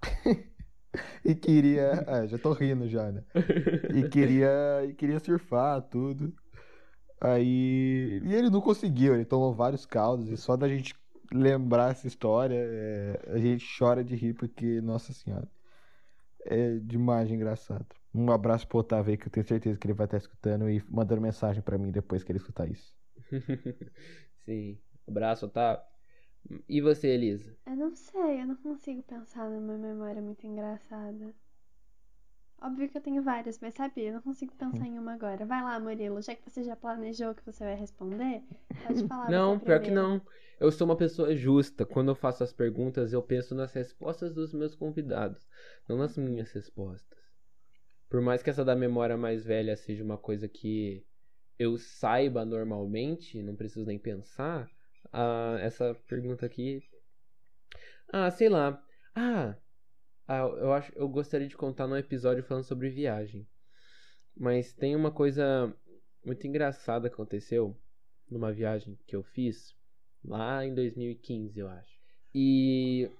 e 1.24 1.34
queria, 1.34 2.04
ah, 2.06 2.26
já 2.26 2.38
tô 2.38 2.52
rindo 2.54 2.88
já, 2.88 3.12
né? 3.12 3.22
E 3.94 4.08
queria, 4.08 4.48
e 4.88 4.94
queria 4.94 5.20
surfar, 5.20 5.82
tudo. 5.82 6.34
Aí, 7.20 8.20
e 8.24 8.34
ele 8.34 8.48
não 8.48 8.60
conseguiu, 8.62 9.14
ele 9.14 9.24
tomou 9.26 9.52
vários 9.54 9.84
caldos, 9.84 10.30
e 10.30 10.36
só 10.38 10.56
da 10.56 10.68
gente 10.68 10.94
lembrar 11.32 11.90
essa 11.90 12.06
história, 12.06 12.56
é, 12.56 13.22
a 13.28 13.38
gente 13.38 13.66
chora 13.78 14.02
de 14.02 14.16
rir, 14.16 14.34
porque, 14.34 14.80
nossa 14.80 15.12
senhora, 15.12 15.48
é 16.46 16.78
demais 16.78 17.28
de 17.28 17.34
engraçado. 17.34 17.86
Um 18.18 18.32
abraço 18.32 18.66
pro 18.66 18.78
Otávio 18.78 19.12
aí, 19.12 19.16
que 19.16 19.28
eu 19.28 19.30
tenho 19.30 19.46
certeza 19.46 19.78
que 19.78 19.86
ele 19.86 19.94
vai 19.94 20.06
estar 20.06 20.16
escutando 20.16 20.68
e 20.68 20.84
mandando 20.90 21.20
mensagem 21.20 21.62
pra 21.62 21.78
mim 21.78 21.92
depois 21.92 22.24
que 22.24 22.32
ele 22.32 22.38
escutar 22.38 22.68
isso. 22.68 22.92
Sim. 24.44 24.76
Abraço, 25.06 25.46
Otávio. 25.46 25.84
E 26.68 26.80
você, 26.80 27.08
Elisa? 27.08 27.56
Eu 27.64 27.76
não 27.76 27.94
sei, 27.94 28.40
eu 28.40 28.46
não 28.46 28.56
consigo 28.56 29.02
pensar 29.04 29.48
numa 29.48 29.78
memória 29.78 30.20
muito 30.20 30.44
engraçada. 30.44 31.32
Óbvio 32.60 32.88
que 32.88 32.98
eu 32.98 33.02
tenho 33.02 33.22
várias, 33.22 33.60
mas 33.60 33.74
sabe, 33.74 34.02
eu 34.02 34.14
não 34.14 34.20
consigo 34.20 34.52
pensar 34.56 34.84
em 34.84 34.98
uma 34.98 35.14
agora. 35.14 35.46
Vai 35.46 35.62
lá, 35.62 35.78
Murilo, 35.78 36.20
já 36.20 36.34
que 36.34 36.42
você 36.50 36.64
já 36.64 36.74
planejou 36.74 37.36
que 37.36 37.46
você 37.46 37.62
vai 37.62 37.76
responder, 37.76 38.42
pode 38.84 39.06
falar. 39.06 39.30
Não, 39.30 39.60
pior 39.60 39.80
que 39.80 39.92
não. 39.92 40.20
Eu 40.58 40.72
sou 40.72 40.84
uma 40.86 40.96
pessoa 40.96 41.36
justa. 41.36 41.86
Quando 41.86 42.08
eu 42.08 42.16
faço 42.16 42.42
as 42.42 42.52
perguntas, 42.52 43.12
eu 43.12 43.22
penso 43.22 43.54
nas 43.54 43.72
respostas 43.72 44.34
dos 44.34 44.52
meus 44.52 44.74
convidados, 44.74 45.46
não 45.88 45.96
nas 45.96 46.16
minhas 46.16 46.50
respostas. 46.50 47.18
Por 48.08 48.20
mais 48.20 48.42
que 48.42 48.50
essa 48.50 48.64
da 48.64 48.74
memória 48.74 49.16
mais 49.16 49.44
velha 49.44 49.76
seja 49.76 50.02
uma 50.02 50.16
coisa 50.16 50.48
que 50.48 51.04
eu 51.58 51.76
saiba 51.76 52.44
normalmente, 52.44 53.42
não 53.42 53.56
preciso 53.56 53.84
nem 53.84 53.98
pensar, 53.98 54.70
ah, 55.12 55.58
essa 55.60 55.94
pergunta 56.06 56.46
aqui. 56.46 56.82
Ah, 58.12 58.30
sei 58.30 58.48
lá. 58.48 58.82
Ah, 59.14 59.56
ah, 60.26 60.38
eu 60.38 60.72
acho, 60.72 60.92
eu 60.96 61.08
gostaria 61.08 61.48
de 61.48 61.56
contar 61.56 61.86
num 61.86 61.96
episódio 61.96 62.44
falando 62.44 62.64
sobre 62.64 62.90
viagem. 62.90 63.46
Mas 64.36 64.72
tem 64.72 64.94
uma 64.94 65.10
coisa 65.10 65.74
muito 66.24 66.46
engraçada 66.46 67.08
que 67.08 67.14
aconteceu 67.14 67.76
numa 68.30 68.52
viagem 68.52 68.98
que 69.06 69.16
eu 69.16 69.22
fiz 69.22 69.74
lá 70.24 70.64
em 70.64 70.74
2015, 70.74 71.58
eu 71.58 71.68
acho. 71.68 71.98
E 72.34 73.10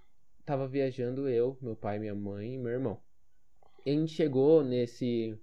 tava 0.45 0.69
viajando 0.69 1.29
eu, 1.29 1.59
meu 1.61 1.75
pai, 1.75 1.99
minha 1.99 2.15
mãe 2.15 2.55
e 2.55 2.59
meu 2.59 2.73
irmão. 2.73 3.03
A 3.89 3.93
gente 3.93 4.13
chegou 4.13 4.63
nesse 4.63 5.39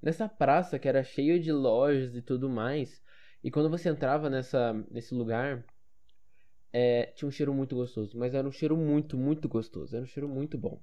nessa 0.00 0.28
praça 0.28 0.78
que 0.78 0.88
era 0.88 1.04
cheio 1.04 1.40
de 1.40 1.52
lojas 1.52 2.16
e 2.16 2.22
tudo 2.22 2.48
mais. 2.48 3.02
E 3.44 3.50
quando 3.50 3.70
você 3.70 3.88
entrava 3.88 4.30
nessa 4.30 4.72
nesse 4.90 5.14
lugar, 5.14 5.64
é, 6.72 7.06
tinha 7.14 7.28
um 7.28 7.30
cheiro 7.30 7.52
muito 7.52 7.76
gostoso, 7.76 8.18
mas 8.18 8.34
era 8.34 8.48
um 8.48 8.52
cheiro 8.52 8.76
muito, 8.76 9.16
muito 9.16 9.48
gostoso, 9.48 9.94
era 9.94 10.04
um 10.04 10.08
cheiro 10.08 10.28
muito 10.28 10.56
bom. 10.56 10.82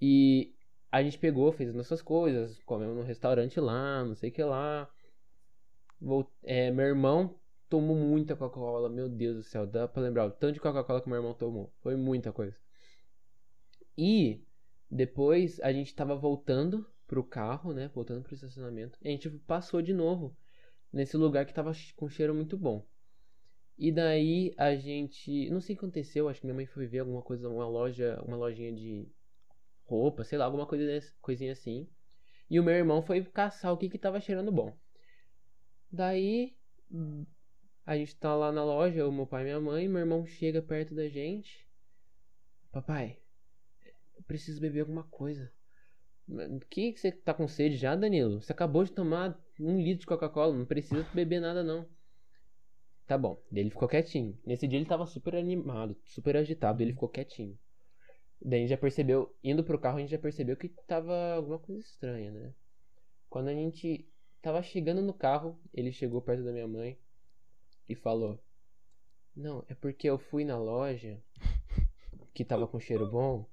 E 0.00 0.54
a 0.90 1.02
gente 1.02 1.18
pegou, 1.18 1.52
fez 1.52 1.70
as 1.70 1.74
nossas 1.74 2.00
coisas, 2.00 2.58
comemos 2.64 2.96
num 2.96 3.02
restaurante 3.02 3.60
lá, 3.60 4.04
não 4.04 4.14
sei 4.14 4.30
o 4.30 4.32
que 4.32 4.42
lá. 4.42 4.90
É, 6.44 6.70
meu 6.70 6.86
irmão 6.86 7.38
tomou 7.68 7.96
muita 7.96 8.36
Coca-Cola, 8.36 8.88
meu 8.88 9.08
Deus 9.08 9.36
do 9.36 9.42
céu, 9.42 9.66
dá 9.66 9.88
pra 9.88 10.02
lembrar 10.02 10.26
o 10.26 10.30
tanto 10.30 10.54
de 10.54 10.60
Coca-Cola 10.60 11.00
que 11.00 11.08
meu 11.08 11.18
irmão 11.18 11.34
tomou. 11.34 11.72
Foi 11.80 11.96
muita 11.96 12.32
coisa. 12.32 12.56
E 13.98 14.45
depois 14.90 15.60
a 15.60 15.72
gente 15.72 15.94
tava 15.94 16.14
voltando 16.14 16.86
pro 17.06 17.24
carro, 17.24 17.72
né? 17.72 17.90
Voltando 17.94 18.22
pro 18.22 18.34
estacionamento. 18.34 18.98
E 19.02 19.08
a 19.08 19.10
gente 19.10 19.28
passou 19.30 19.82
de 19.82 19.92
novo 19.92 20.36
nesse 20.92 21.16
lugar 21.16 21.46
que 21.46 21.54
tava 21.54 21.72
com 21.96 22.08
cheiro 22.08 22.34
muito 22.34 22.56
bom. 22.56 22.86
E 23.78 23.92
daí 23.92 24.54
a 24.56 24.74
gente. 24.74 25.50
Não 25.50 25.60
sei 25.60 25.74
o 25.74 25.78
que 25.78 25.84
aconteceu, 25.84 26.28
acho 26.28 26.40
que 26.40 26.46
minha 26.46 26.54
mãe 26.54 26.66
foi 26.66 26.86
ver 26.86 27.00
alguma 27.00 27.22
coisa, 27.22 27.48
uma 27.48 27.68
loja, 27.68 28.22
uma 28.26 28.36
lojinha 28.36 28.72
de 28.72 29.08
roupa, 29.84 30.24
sei 30.24 30.38
lá, 30.38 30.44
alguma 30.44 30.66
coisa 30.66 30.84
coisinha 31.20 31.52
assim. 31.52 31.88
E 32.48 32.58
o 32.58 32.64
meu 32.64 32.74
irmão 32.74 33.02
foi 33.02 33.22
caçar 33.24 33.72
o 33.72 33.76
que 33.76 33.88
que 33.88 33.98
tava 33.98 34.20
cheirando 34.20 34.50
bom. 34.50 34.76
Daí 35.90 36.56
a 37.84 37.96
gente 37.96 38.16
tá 38.16 38.34
lá 38.34 38.50
na 38.50 38.64
loja, 38.64 39.06
o 39.06 39.12
meu 39.12 39.26
pai 39.26 39.42
e 39.42 39.44
minha 39.44 39.60
mãe, 39.60 39.88
meu 39.88 40.00
irmão 40.00 40.24
chega 40.26 40.62
perto 40.62 40.94
da 40.94 41.08
gente. 41.08 41.68
Papai, 42.72 43.18
eu 44.16 44.22
preciso 44.24 44.60
beber 44.60 44.80
alguma 44.80 45.04
coisa. 45.04 45.50
"Mas 46.26 46.48
Que 46.70 46.92
que 46.92 47.00
você 47.00 47.12
tá 47.12 47.32
com 47.34 47.46
sede 47.48 47.76
já, 47.76 47.94
Danilo? 47.94 48.40
Você 48.40 48.52
acabou 48.52 48.84
de 48.84 48.92
tomar 48.92 49.38
um 49.60 49.80
litro 49.80 50.00
de 50.00 50.06
Coca-Cola, 50.06 50.56
não 50.56 50.66
precisa 50.66 51.06
beber 51.14 51.40
nada 51.40 51.62
não. 51.62 51.88
Tá 53.06 53.16
bom, 53.16 53.40
ele 53.52 53.70
ficou 53.70 53.88
quietinho. 53.88 54.36
Nesse 54.44 54.66
dia 54.66 54.78
ele 54.78 54.88
tava 54.88 55.06
super 55.06 55.36
animado, 55.36 55.96
super 56.04 56.36
agitado, 56.36 56.82
ele 56.82 56.92
ficou 56.92 57.08
quietinho. 57.08 57.56
Daí 58.42 58.58
a 58.58 58.62
gente 58.62 58.70
já 58.70 58.76
percebeu, 58.76 59.34
indo 59.42 59.62
pro 59.64 59.78
carro, 59.78 59.98
a 59.98 60.00
gente 60.00 60.10
já 60.10 60.18
percebeu 60.18 60.56
que 60.56 60.68
tava 60.86 61.34
alguma 61.34 61.58
coisa 61.58 61.80
estranha, 61.80 62.32
né? 62.32 62.52
Quando 63.30 63.48
a 63.48 63.54
gente 63.54 64.08
tava 64.42 64.62
chegando 64.62 65.00
no 65.02 65.14
carro, 65.14 65.58
ele 65.72 65.92
chegou 65.92 66.20
perto 66.20 66.44
da 66.44 66.52
minha 66.52 66.66
mãe 66.66 66.98
e 67.88 67.94
falou: 67.94 68.42
Não, 69.34 69.64
é 69.68 69.74
porque 69.74 70.08
eu 70.08 70.18
fui 70.18 70.44
na 70.44 70.58
loja 70.58 71.22
que 72.34 72.44
tava 72.44 72.66
com 72.66 72.78
cheiro 72.78 73.10
bom 73.10 73.48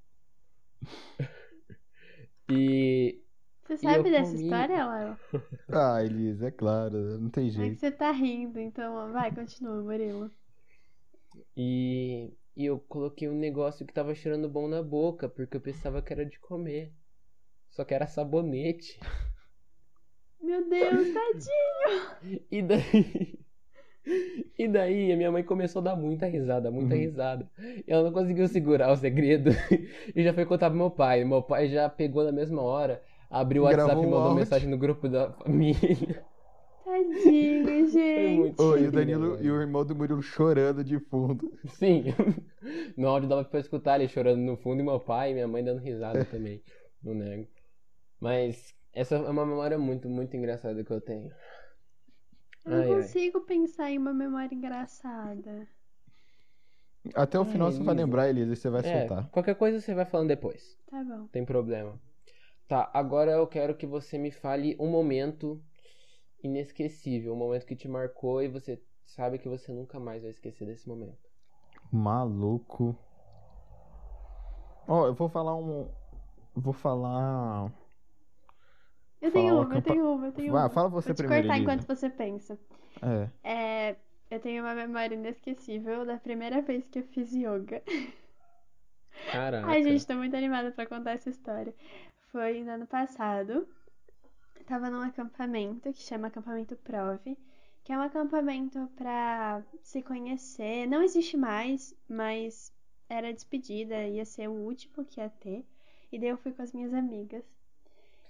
E. 2.49 3.21
Você 3.63 3.77
E 3.81 3.87
sabe 3.89 4.09
dessa 4.11 4.35
comi- 4.35 4.37
história, 4.37 4.85
Léo? 4.85 5.19
Ah, 5.69 6.01
Elisa, 6.03 6.47
é 6.47 6.51
claro, 6.51 7.19
não 7.19 7.29
tem 7.29 7.49
É 7.55 7.71
que 7.71 7.75
jeito. 7.75 7.79
você 7.79 7.91
tá 7.91 8.11
rindo, 8.11 8.59
então 8.59 9.11
vai, 9.11 9.31
continua, 9.31 9.81
Murilo. 9.81 10.31
E, 11.57 12.31
e 12.55 12.65
eu 12.65 12.79
coloquei 12.79 13.27
um 13.29 13.37
negócio 13.37 13.85
que 13.85 13.93
tava 13.93 14.13
cheirando 14.15 14.49
bom 14.49 14.67
na 14.67 14.81
boca, 14.83 15.27
porque 15.29 15.57
eu 15.57 15.61
pensava 15.61 16.01
que 16.01 16.13
era 16.13 16.25
de 16.25 16.39
comer. 16.39 16.93
Só 17.71 17.85
que 17.85 17.93
era 17.93 18.07
sabonete. 18.07 18.99
Meu 20.39 20.69
Deus, 20.69 21.09
tadinho! 21.09 22.13
E 22.51 22.61
daí. 22.61 23.42
E 24.63 24.67
daí 24.67 25.11
a 25.11 25.17
minha 25.17 25.31
mãe 25.31 25.43
começou 25.43 25.81
a 25.81 25.83
dar 25.85 25.95
muita 25.95 26.25
risada, 26.25 26.71
muita 26.71 26.93
Uhum. 26.95 27.01
risada. 27.01 27.49
E 27.59 27.83
ela 27.91 28.03
não 28.03 28.11
conseguiu 28.13 28.47
segurar 28.47 28.91
o 28.91 28.95
segredo. 28.95 29.49
E 30.15 30.23
já 30.23 30.33
foi 30.33 30.45
contar 30.45 30.69
pro 30.69 30.77
meu 30.79 30.89
pai. 30.91 31.23
Meu 31.25 31.41
pai 31.41 31.67
já 31.69 31.89
pegou 31.89 32.23
na 32.23 32.31
mesma 32.31 32.61
hora, 32.61 33.01
abriu 33.29 33.63
o 33.63 33.67
Gravou 33.67 33.85
WhatsApp 33.87 34.01
e 34.01 34.05
mandou 34.09 34.19
áudio. 34.23 34.35
mensagem 34.39 34.69
no 34.69 34.77
grupo 34.77 35.09
da 35.09 35.31
família. 35.33 36.23
Tadinho, 36.85 37.87
gente. 37.89 38.55
e 38.61 38.87
o 38.87 38.91
Danilo 38.91 39.37
e 39.41 39.49
o 39.49 39.61
irmão 39.61 39.85
do 39.85 39.95
Murilo 39.95 40.21
chorando 40.21 40.83
de 40.83 40.99
fundo. 40.99 41.51
Sim. 41.67 42.05
No 42.95 43.09
áudio 43.09 43.27
dava 43.27 43.43
pra 43.43 43.59
escutar 43.59 43.99
ele 43.99 44.07
chorando 44.07 44.39
no 44.39 44.55
fundo 44.55 44.79
e 44.79 44.83
meu 44.85 44.97
pai 44.97 45.31
e 45.31 45.33
minha 45.33 45.47
mãe 45.47 45.61
dando 45.61 45.79
risada 45.81 46.23
também. 46.23 46.61
Não 47.03 47.13
nego. 47.13 47.45
Mas 48.21 48.73
essa 48.93 49.15
é 49.15 49.19
uma 49.19 49.45
memória 49.45 49.77
muito, 49.77 50.07
muito 50.07 50.37
engraçada 50.37 50.81
que 50.81 50.91
eu 50.91 51.01
tenho. 51.01 51.29
Eu 52.65 52.71
não 52.71 52.83
Ai, 52.83 52.93
ai. 52.95 53.13
consigo 53.13 53.41
pensar 53.45 53.89
em 53.91 53.97
uma 53.97 54.13
memória 54.13 54.53
engraçada. 54.55 55.67
Até 57.15 57.39
o 57.39 57.45
Ai, 57.45 57.45
final 57.45 57.71
você 57.71 57.81
vai 57.83 57.95
lembrar, 57.95 58.29
Elisa, 58.29 58.53
e 58.53 58.55
você 58.55 58.69
vai 58.69 58.83
É, 58.83 58.83
soltar. 58.83 59.29
qualquer 59.31 59.55
coisa 59.55 59.79
você 59.81 59.93
vai 59.95 60.05
falando 60.05 60.27
depois. 60.29 60.77
Tá 60.85 61.03
bom. 61.03 61.17
Não 61.17 61.27
tem 61.29 61.45
problema. 61.45 61.99
Tá, 62.67 62.89
agora 62.93 63.31
eu 63.31 63.47
quero 63.47 63.75
que 63.77 63.87
você 63.87 64.17
me 64.17 64.31
fale 64.31 64.75
um 64.79 64.89
momento 64.89 65.63
inesquecível, 66.43 67.33
um 67.33 67.37
momento 67.37 67.65
que 67.65 67.75
te 67.75 67.87
marcou 67.87 68.41
e 68.43 68.47
você 68.49 68.81
sabe 69.05 69.39
que 69.39 69.49
você 69.49 69.73
nunca 69.73 69.99
mais 69.99 70.21
vai 70.23 70.31
esquecer 70.31 70.65
desse 70.67 70.87
momento. 70.89 71.29
Maluco. 72.03 72.85
Ó, 74.87 75.07
eu 75.07 75.13
vou 75.13 75.29
falar 75.29 75.55
um. 75.55 75.87
Vou 76.55 76.73
falar. 76.73 77.71
Eu 79.23 79.31
Fala 79.31 79.43
tenho 79.45 79.55
uma 79.55 79.65
uma, 79.65 79.75
eu 79.75 79.81
tenho 79.81 80.13
uma, 80.13 80.25
eu 80.25 80.31
tenho 80.33 80.53
uma. 80.53 80.69
fala 80.69 80.89
você 80.89 81.07
Vou 81.07 81.15
te 81.15 81.17
primeiro, 81.19 81.47
cortar 81.47 81.61
enquanto 81.61 81.87
você 81.87 82.09
pensa. 82.09 82.59
É. 83.01 83.29
É, 83.41 83.95
eu 84.29 84.37
tenho 84.41 84.61
uma 84.61 84.75
memória 84.75 85.15
inesquecível 85.15 86.05
da 86.05 86.17
primeira 86.17 86.61
vez 86.61 86.85
que 86.89 86.99
eu 86.99 87.03
fiz 87.03 87.31
yoga. 87.31 87.81
Caraca. 89.31 89.65
Ai, 89.65 89.81
gente, 89.81 90.05
tô 90.05 90.15
muito 90.15 90.35
animada 90.35 90.71
pra 90.73 90.85
contar 90.85 91.11
essa 91.11 91.29
história. 91.29 91.73
Foi 92.33 92.61
no 92.65 92.71
ano 92.71 92.85
passado. 92.85 93.65
Eu 94.57 94.65
tava 94.65 94.89
num 94.89 95.01
acampamento 95.01 95.93
que 95.93 96.01
chama 96.01 96.27
Acampamento 96.27 96.75
Prove, 96.75 97.37
que 97.85 97.93
é 97.93 97.97
um 97.97 98.01
acampamento 98.01 98.91
pra 98.97 99.63
se 99.81 100.01
conhecer. 100.01 100.85
Não 100.85 101.01
existe 101.01 101.37
mais, 101.37 101.95
mas 102.09 102.73
era 103.07 103.31
despedida, 103.31 104.05
ia 104.05 104.25
ser 104.25 104.49
o 104.49 104.53
último 104.53 105.05
que 105.05 105.21
ia 105.21 105.29
ter. 105.29 105.65
E 106.11 106.19
daí 106.19 106.27
eu 106.27 106.37
fui 106.37 106.51
com 106.51 106.61
as 106.61 106.73
minhas 106.73 106.93
amigas. 106.93 107.43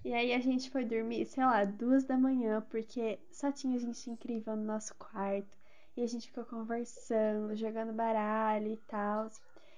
E 0.03 0.13
aí 0.13 0.33
a 0.33 0.39
gente 0.39 0.69
foi 0.69 0.83
dormir, 0.83 1.25
sei 1.25 1.45
lá, 1.45 1.63
duas 1.63 2.03
da 2.03 2.17
manhã, 2.17 2.62
porque 2.69 3.19
só 3.31 3.51
tinha 3.51 3.79
gente 3.79 4.10
incrível 4.10 4.55
no 4.55 4.63
nosso 4.63 4.93
quarto. 4.95 5.57
E 5.95 6.01
a 6.01 6.07
gente 6.07 6.27
ficou 6.27 6.43
conversando, 6.43 7.55
jogando 7.55 7.93
baralho 7.93 8.67
e 8.67 8.77
tal. 8.88 9.29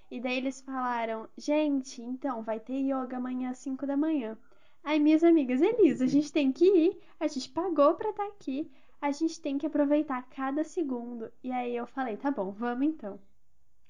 E 0.10 0.20
daí 0.20 0.38
eles 0.38 0.62
falaram, 0.62 1.30
gente, 1.38 2.02
então 2.02 2.42
vai 2.42 2.60
ter 2.60 2.80
yoga 2.80 3.18
amanhã 3.18 3.52
às 3.52 3.60
5 3.60 3.86
da 3.86 3.96
manhã. 3.96 4.38
Aí 4.84 5.00
minhas 5.00 5.24
amigas, 5.24 5.62
Elisa, 5.62 6.06
a 6.06 6.08
gente 6.08 6.32
tem 6.32 6.52
que 6.52 6.66
ir, 6.66 7.00
a 7.20 7.28
gente 7.28 7.50
pagou 7.50 7.96
pra 7.96 8.12
estar 8.12 8.26
aqui, 8.28 8.72
a 9.02 9.12
gente 9.12 9.42
tem 9.42 9.58
que 9.58 9.66
aproveitar 9.66 10.22
cada 10.30 10.64
segundo. 10.64 11.32
E 11.44 11.52
aí 11.52 11.76
eu 11.76 11.86
falei, 11.86 12.18
tá 12.18 12.32
bom, 12.32 12.52
vamos 12.52 12.88
então. 12.88 13.20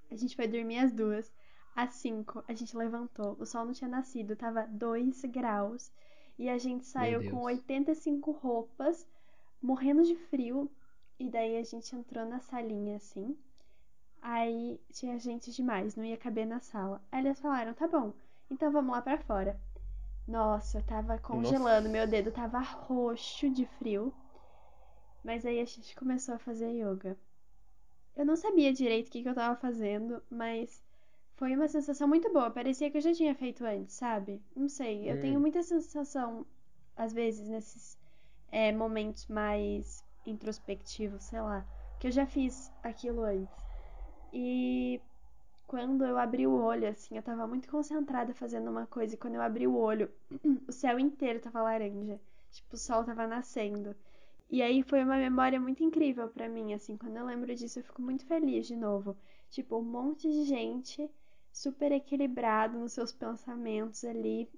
A 0.09 0.15
gente 0.15 0.35
foi 0.35 0.47
dormir 0.47 0.79
às 0.79 0.91
duas, 0.91 1.31
às 1.75 1.95
5 1.95 2.43
a 2.47 2.53
gente 2.53 2.75
levantou, 2.75 3.35
o 3.39 3.45
sol 3.45 3.65
não 3.65 3.73
tinha 3.73 3.89
nascido, 3.89 4.35
tava 4.35 4.65
2 4.67 5.21
graus. 5.25 5.91
E 6.37 6.49
a 6.49 6.57
gente 6.57 6.85
saiu 6.85 7.19
com 7.23 7.41
Deus. 7.41 7.43
85 7.43 8.31
roupas, 8.31 9.07
morrendo 9.61 10.03
de 10.03 10.15
frio. 10.15 10.69
E 11.17 11.29
daí 11.29 11.57
a 11.57 11.63
gente 11.63 11.95
entrou 11.95 12.25
na 12.25 12.39
salinha 12.39 12.97
assim. 12.97 13.37
Aí 14.21 14.81
tinha 14.91 15.17
gente 15.19 15.51
demais, 15.51 15.95
não 15.95 16.03
ia 16.03 16.17
caber 16.17 16.45
na 16.45 16.59
sala. 16.59 17.01
Aí 17.11 17.25
eles 17.25 17.39
falaram: 17.39 17.73
tá 17.73 17.87
bom, 17.87 18.13
então 18.49 18.71
vamos 18.71 18.91
lá 18.91 19.01
pra 19.01 19.17
fora. 19.17 19.59
Nossa, 20.27 20.79
eu 20.79 20.83
tava 20.83 21.17
congelando, 21.19 21.87
meu 21.87 22.07
dedo 22.07 22.31
tava 22.31 22.59
roxo 22.59 23.49
de 23.49 23.65
frio. 23.65 24.13
Mas 25.23 25.45
aí 25.45 25.59
a 25.59 25.65
gente 25.65 25.95
começou 25.95 26.35
a 26.35 26.39
fazer 26.39 26.71
yoga. 26.71 27.17
Eu 28.15 28.25
não 28.25 28.35
sabia 28.35 28.73
direito 28.73 29.07
o 29.07 29.11
que, 29.11 29.23
que 29.23 29.29
eu 29.29 29.35
tava 29.35 29.55
fazendo, 29.55 30.21
mas 30.29 30.83
foi 31.35 31.55
uma 31.55 31.67
sensação 31.67 32.07
muito 32.07 32.31
boa. 32.31 32.49
Parecia 32.51 32.89
que 32.89 32.97
eu 32.97 33.01
já 33.01 33.13
tinha 33.13 33.35
feito 33.35 33.63
antes, 33.65 33.95
sabe? 33.95 34.41
Não 34.55 34.67
sei, 34.69 35.09
eu 35.09 35.15
Hum. 35.15 35.21
tenho 35.21 35.39
muita 35.39 35.61
sensação, 35.63 36.45
às 36.95 37.13
vezes, 37.13 37.47
nesses 37.47 37.97
é, 38.51 38.71
momentos 38.71 39.27
mais 39.27 40.03
introspectivos, 40.25 41.25
sei 41.25 41.41
lá, 41.41 41.65
que 41.99 42.07
eu 42.07 42.11
já 42.11 42.25
fiz 42.25 42.71
aquilo 42.83 43.23
antes. 43.23 43.65
E 44.33 45.01
quando 45.67 46.05
eu 46.05 46.17
abri 46.17 46.47
o 46.47 46.53
olho, 46.53 46.87
assim, 46.87 47.17
eu 47.17 47.23
tava 47.23 47.47
muito 47.47 47.69
concentrada 47.69 48.33
fazendo 48.33 48.69
uma 48.69 48.85
coisa, 48.87 49.15
e 49.15 49.17
quando 49.17 49.35
eu 49.35 49.41
abri 49.41 49.67
o 49.67 49.75
olho, 49.75 50.11
o 50.67 50.71
céu 50.71 50.99
inteiro 50.99 51.39
tava 51.39 51.61
laranja. 51.61 52.19
Tipo, 52.51 52.75
o 52.75 52.77
sol 52.79 53.03
tava 53.03 53.27
nascendo. 53.27 53.95
E 54.49 54.61
aí 54.61 54.81
foi 54.83 55.03
uma 55.03 55.17
memória 55.17 55.59
muito 55.59 55.83
incrível 55.83 56.29
pra 56.29 56.47
mim, 56.49 56.73
assim, 56.73 56.97
quando 56.97 57.17
eu 57.17 57.25
lembro 57.25 57.53
disso 57.55 57.79
eu 57.79 57.83
fico 57.83 58.01
muito 58.01 58.25
feliz 58.25 58.67
de 58.67 58.75
novo. 58.75 59.17
Tipo, 59.49 59.77
um 59.77 59.83
monte 59.83 60.29
de 60.29 60.43
gente 60.45 61.09
super 61.55 61.89
equilibrado 61.93 62.77
nos 62.77 62.91
seus 62.91 63.13
pensamentos 63.13 64.03
ali 64.03 64.49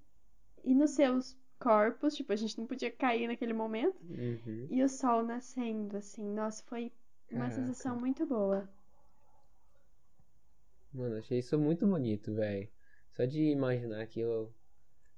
e 0.63 0.73
nos 0.73 0.91
seus 0.91 1.37
corpos, 1.59 2.15
tipo, 2.15 2.33
a 2.33 2.35
gente 2.35 2.57
não 2.57 2.65
podia 2.65 2.91
cair 2.91 3.27
naquele 3.27 3.53
momento. 3.53 4.01
Uhum. 4.01 4.67
E 4.71 4.83
o 4.83 4.89
sol 4.89 5.23
nascendo, 5.23 5.95
assim, 5.95 6.27
nossa, 6.33 6.63
foi 6.63 6.91
uma 7.31 7.49
Caraca. 7.49 7.55
sensação 7.55 7.99
muito 7.99 8.25
boa. 8.25 8.67
Mano, 10.91 11.17
achei 11.17 11.37
isso 11.37 11.57
muito 11.59 11.85
bonito, 11.85 12.33
velho. 12.33 12.67
Só 13.11 13.25
de 13.25 13.43
imaginar 13.43 14.07
que 14.07 14.19
eu. 14.19 14.51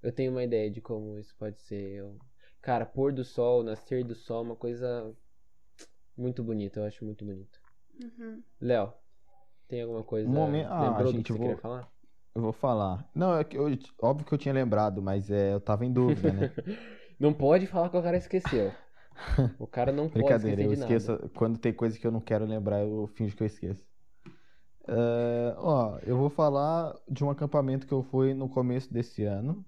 Eu 0.04 0.12
tenho 0.12 0.32
uma 0.32 0.44
ideia 0.44 0.70
de 0.70 0.82
como 0.82 1.18
isso 1.18 1.34
pode 1.38 1.60
ser. 1.62 1.96
Eu... 1.96 2.20
Cara, 2.62 2.86
pôr 2.86 3.14
do 3.14 3.24
sol, 3.24 3.64
nascer 3.64 4.04
do 4.04 4.16
sol, 4.16 4.44
uma 4.44 4.56
coisa 4.56 5.16
muito 6.18 6.44
bonita. 6.44 6.82
Eu 6.82 6.86
acho 6.86 7.06
muito 7.06 7.24
bonito. 7.24 7.62
Uhum. 8.04 8.44
Léo, 8.60 8.94
tem 9.70 9.84
alguma 9.84 10.04
coisa. 10.04 10.28
Um 10.28 10.34
momento- 10.34 10.68
ah, 10.70 11.04
gente, 11.06 11.32
que 11.32 11.38
vou- 11.38 11.56
falar? 11.58 11.88
Eu 12.36 12.42
vou 12.42 12.52
falar. 12.52 13.10
Não, 13.16 13.38
é 13.38 13.44
que 13.44 13.58
eu, 13.58 13.68
óbvio 14.02 14.26
que 14.26 14.34
eu 14.34 14.38
tinha 14.38 14.54
lembrado, 14.54 15.02
mas 15.02 15.30
é, 15.32 15.54
eu 15.54 15.62
tava 15.62 15.86
em 15.86 15.92
dúvida, 15.94 16.32
né? 16.34 16.52
Não 17.20 17.34
pode 17.34 17.68
falar 17.68 17.90
que 17.90 17.98
o 17.98 18.02
cara 18.02 18.18
esqueceu. 18.18 18.72
O 19.60 19.68
cara 19.68 19.92
não 19.92 20.08
pode 20.08 20.24
Brincadeira, 20.24 20.64
eu 20.64 20.70
de 20.70 20.80
esqueço. 20.80 21.12
nada. 21.12 21.30
Quando 21.36 21.58
tem 21.60 21.74
coisa 21.74 22.00
que 22.00 22.08
eu 22.08 22.12
não 22.12 22.22
quero 22.22 22.46
lembrar, 22.46 22.80
eu 22.80 23.08
finjo 23.08 23.36
que 23.36 23.44
eu 23.44 23.48
esqueço. 23.48 23.86
É, 24.88 25.54
ó, 25.58 25.98
eu 26.00 26.16
vou 26.18 26.30
falar 26.30 26.96
de 27.10 27.24
um 27.26 27.30
acampamento 27.30 27.86
que 27.86 27.94
eu 27.94 28.02
fui 28.04 28.34
no 28.34 28.48
começo 28.48 28.92
desse 28.94 29.24
ano. 29.26 29.66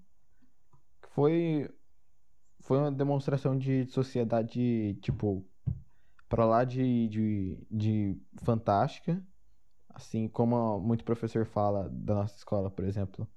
Foi, 1.10 1.68
foi 2.60 2.78
uma 2.78 2.90
demonstração 2.90 3.58
de 3.58 3.84
sociedade, 3.86 4.94
tipo, 5.02 5.44
pra 6.28 6.46
lá 6.46 6.64
de, 6.64 7.06
de, 7.08 7.66
de 7.70 8.22
fantástica. 8.42 9.22
Assim 9.94 10.28
como 10.28 10.80
muito 10.80 11.04
professor 11.04 11.44
fala 11.46 11.88
da 11.90 12.14
nossa 12.14 12.36
escola, 12.36 12.70
por 12.70 12.84
exemplo, 12.84 13.28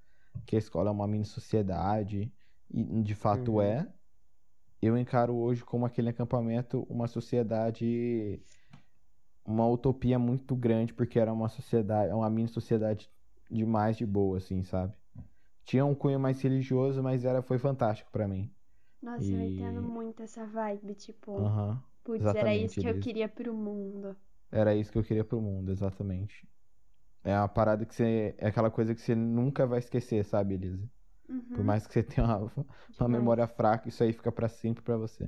que 0.45 0.55
a 0.55 0.59
escola 0.59 0.89
é 0.89 0.93
uma 0.93 1.07
mini 1.07 1.25
sociedade, 1.25 2.33
e 2.69 3.03
de 3.03 3.15
fato 3.15 3.51
Uhum. 3.51 3.62
é. 3.62 3.93
Eu 4.81 4.97
encaro 4.97 5.35
hoje 5.35 5.65
como 5.65 5.85
aquele 5.85 6.09
acampamento 6.09 6.83
uma 6.89 7.07
sociedade, 7.07 8.43
uma 9.45 9.67
utopia 9.67 10.17
muito 10.19 10.55
grande, 10.55 10.93
porque 10.93 11.19
era 11.19 11.31
uma 11.33 11.50
sociedade, 11.50 12.13
uma 12.13 12.29
mini 12.29 12.47
sociedade 12.47 13.12
demais 13.50 13.97
de 13.97 14.05
boa, 14.05 14.38
assim, 14.38 14.63
sabe? 14.63 14.95
Tinha 15.65 15.85
um 15.85 15.95
cunho 15.95 16.19
mais 16.19 16.41
religioso, 16.41 17.03
mas 17.03 17.25
era, 17.25 17.41
foi 17.41 17.59
fantástico 17.59 18.12
pra 18.12 18.27
mim. 18.27 18.51
Nossa, 19.01 19.35
eu 19.35 19.41
E- 19.41 19.41
entendo 19.41 19.81
muito 19.81 20.21
essa 20.24 20.45
vibe, 20.45 20.95
tipo, 20.95 21.31
Aham. 21.41 21.83
putz, 22.03 22.33
era 22.33 22.55
isso 22.55 22.77
que 22.79 22.88
eu 22.88 22.95
queria 23.00 23.29
pro 23.29 23.53
mundo. 23.53 24.17
Era 24.55 24.74
isso 24.75 24.91
que 24.91 24.97
eu 24.97 25.03
queria 25.03 25.24
pro 25.25 25.41
mundo, 25.41 25.71
exatamente. 25.71 26.47
É 27.24 27.38
uma 27.38 27.47
parada 27.50 27.85
que 27.85 27.95
você. 27.95 28.35
É 28.38 28.47
aquela 28.47 28.71
coisa 28.71 28.95
que 28.95 29.01
você 29.01 29.15
nunca 29.15 29.65
vai 29.67 29.79
esquecer, 29.79 30.24
sabe, 30.25 30.55
Elisa? 30.55 30.89
Por 31.53 31.59
Uhum. 31.59 31.63
mais 31.63 31.88
que 31.88 31.93
você 31.93 32.03
tenha 32.03 32.25
uma, 32.27 32.51
uma 33.00 33.09
memória 33.09 33.47
fraca, 33.47 33.89
isso 33.89 34.03
aí 34.03 34.13
fica 34.13 34.31
pra 34.31 34.47
sempre 34.50 34.83
pra 34.83 34.97
você. 34.97 35.27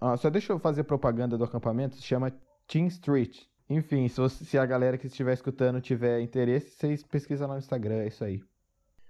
Ah, 0.00 0.16
só 0.16 0.30
deixa 0.30 0.52
eu 0.52 0.58
fazer 0.58 0.84
propaganda 0.84 1.38
do 1.38 1.44
acampamento, 1.44 1.96
se 1.96 2.02
chama 2.02 2.30
Team 2.66 2.86
Street. 2.88 3.46
Enfim, 3.70 4.08
se, 4.08 4.20
você- 4.20 4.44
se 4.44 4.58
a 4.58 4.66
galera 4.66 4.98
que 4.98 5.06
estiver 5.06 5.32
escutando 5.32 5.80
tiver 5.80 6.20
interesse, 6.20 6.70
vocês 6.76 7.02
pesquisam 7.02 7.48
lá 7.48 7.54
no 7.54 7.60
Instagram, 7.60 8.02
é 8.02 8.08
isso 8.08 8.24
aí. 8.24 8.42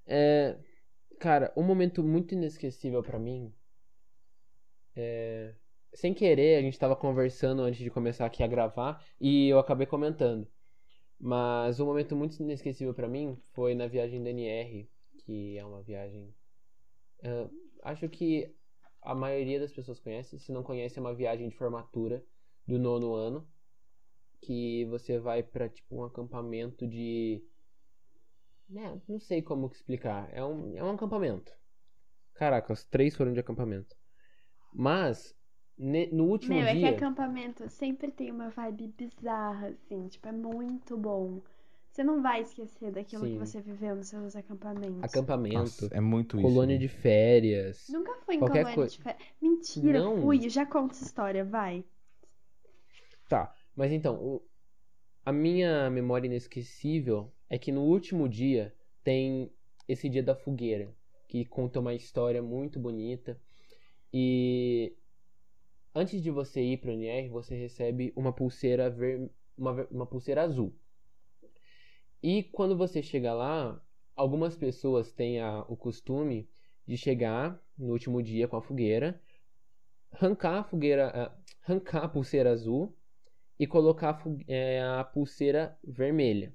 É, 0.06 0.56
Cara, 1.20 1.52
um 1.56 1.62
momento 1.62 2.02
muito 2.04 2.34
inesquecível 2.34 3.02
pra 3.02 3.18
mim 3.18 3.52
é. 4.96 5.54
Sem 5.94 6.12
querer, 6.12 6.58
a 6.58 6.62
gente 6.62 6.78
tava 6.78 6.96
conversando 6.96 7.62
antes 7.62 7.78
de 7.80 7.90
começar 7.90 8.26
aqui 8.26 8.42
a 8.42 8.46
gravar 8.46 9.04
e 9.20 9.48
eu 9.48 9.58
acabei 9.58 9.86
comentando. 9.86 10.46
Mas 11.18 11.78
um 11.80 11.86
momento 11.86 12.16
muito 12.16 12.42
inesquecível 12.42 12.92
pra 12.92 13.08
mim 13.08 13.40
foi 13.54 13.74
na 13.74 13.86
viagem 13.86 14.22
da 14.22 14.30
NR, 14.30 14.90
que 15.18 15.56
é 15.56 15.64
uma 15.64 15.82
viagem. 15.82 16.34
é, 17.22 17.48
acho 17.82 18.08
que 18.08 18.54
a 19.00 19.14
maioria 19.14 19.60
das 19.60 19.72
pessoas 19.72 20.00
conhece. 20.00 20.38
Se 20.38 20.50
não 20.50 20.62
conhece, 20.62 20.98
é 20.98 21.00
uma 21.00 21.14
viagem 21.14 21.48
de 21.48 21.56
formatura 21.56 22.24
do 22.66 22.78
nono 22.78 23.14
ano. 23.14 23.48
Que 24.40 24.84
você 24.86 25.18
vai 25.18 25.42
pra 25.42 25.68
tipo 25.68 25.96
um 25.96 26.04
acampamento 26.04 26.86
de. 26.86 27.42
Né, 28.68 29.00
não 29.08 29.20
sei 29.20 29.40
como 29.42 29.66
explicar. 29.68 30.28
É 30.32 30.44
um, 30.44 30.76
é 30.76 30.82
um 30.82 30.90
acampamento. 30.90 31.52
Caraca, 32.34 32.72
os 32.72 32.84
três 32.84 33.16
foram 33.16 33.32
de 33.32 33.40
acampamento. 33.40 33.94
Mas, 34.72 35.34
no 35.78 36.24
último 36.24 36.54
Meu, 36.54 36.64
é 36.66 36.72
que 36.72 36.78
dia. 36.80 36.90
acampamento 36.90 37.68
sempre 37.68 38.10
tem 38.10 38.30
uma 38.30 38.48
vibe 38.50 38.94
bizarra, 38.96 39.68
assim, 39.68 40.06
tipo, 40.08 40.28
é 40.28 40.32
muito 40.32 40.96
bom. 40.96 41.40
Você 41.90 42.02
não 42.02 42.22
vai 42.22 42.42
esquecer 42.42 42.90
daquilo 42.90 43.22
que 43.22 43.32
Sim. 43.32 43.38
você 43.38 43.60
viveu 43.60 43.94
nos 43.94 44.08
seus 44.08 44.34
acampamentos. 44.34 45.02
Acampamento, 45.04 45.58
Nossa, 45.58 45.88
é 45.92 46.00
muito 46.00 46.36
isso. 46.36 46.42
colônia 46.42 46.74
né? 46.74 46.80
de 46.80 46.88
férias. 46.88 47.86
Nunca 47.88 48.14
fui 48.24 48.34
em 48.34 48.38
Qualquer 48.40 48.64
colônia 48.64 48.74
coi- 48.74 48.88
de 48.88 48.98
férias. 49.02 49.22
Mentira, 49.40 50.00
Não. 50.00 50.20
fui. 50.20 50.48
Já 50.48 50.66
conta 50.66 50.94
essa 50.94 51.04
história, 51.04 51.44
vai. 51.44 51.84
Tá, 53.28 53.54
mas 53.76 53.92
então, 53.92 54.16
o- 54.16 54.42
a 55.24 55.32
minha 55.32 55.88
memória 55.90 56.26
inesquecível 56.26 57.32
é 57.48 57.58
que 57.58 57.72
no 57.72 57.82
último 57.82 58.28
dia 58.28 58.74
tem 59.02 59.50
esse 59.88 60.08
dia 60.08 60.22
da 60.22 60.34
fogueira, 60.34 60.92
que 61.28 61.44
conta 61.44 61.80
uma 61.80 61.94
história 61.94 62.42
muito 62.42 62.78
bonita. 62.78 63.38
E 64.12 64.94
antes 65.94 66.22
de 66.22 66.30
você 66.30 66.62
ir 66.62 66.78
para 66.78 66.90
o 66.90 66.92
NR, 66.94 67.28
você 67.30 67.54
recebe 67.56 68.12
uma 68.16 68.32
pulseira 68.32 68.90
ver... 68.90 69.30
uma, 69.56 69.72
uma 69.90 70.06
pulseira 70.06 70.42
azul. 70.42 70.74
E 72.22 72.42
quando 72.42 72.76
você 72.76 73.02
chega 73.02 73.32
lá, 73.34 73.80
algumas 74.16 74.56
pessoas 74.56 75.12
têm 75.12 75.40
a- 75.40 75.64
o 75.68 75.76
costume 75.76 76.48
de 76.86 76.96
chegar 76.96 77.60
no 77.78 77.92
último 77.92 78.22
dia 78.22 78.48
com 78.48 78.56
a 78.56 78.62
fogueira, 78.62 79.20
arrancar 80.12 80.60
a 80.60 80.64
fogueira, 80.64 81.08
ah, 81.14 81.38
arrancar 81.66 82.04
a 82.04 82.08
pulseira 82.08 82.52
azul 82.52 82.96
e 83.58 83.66
colocar 83.66 84.10
a, 84.10 84.52
é, 84.52 84.82
a 84.82 85.04
pulseira 85.04 85.78
vermelha. 85.84 86.54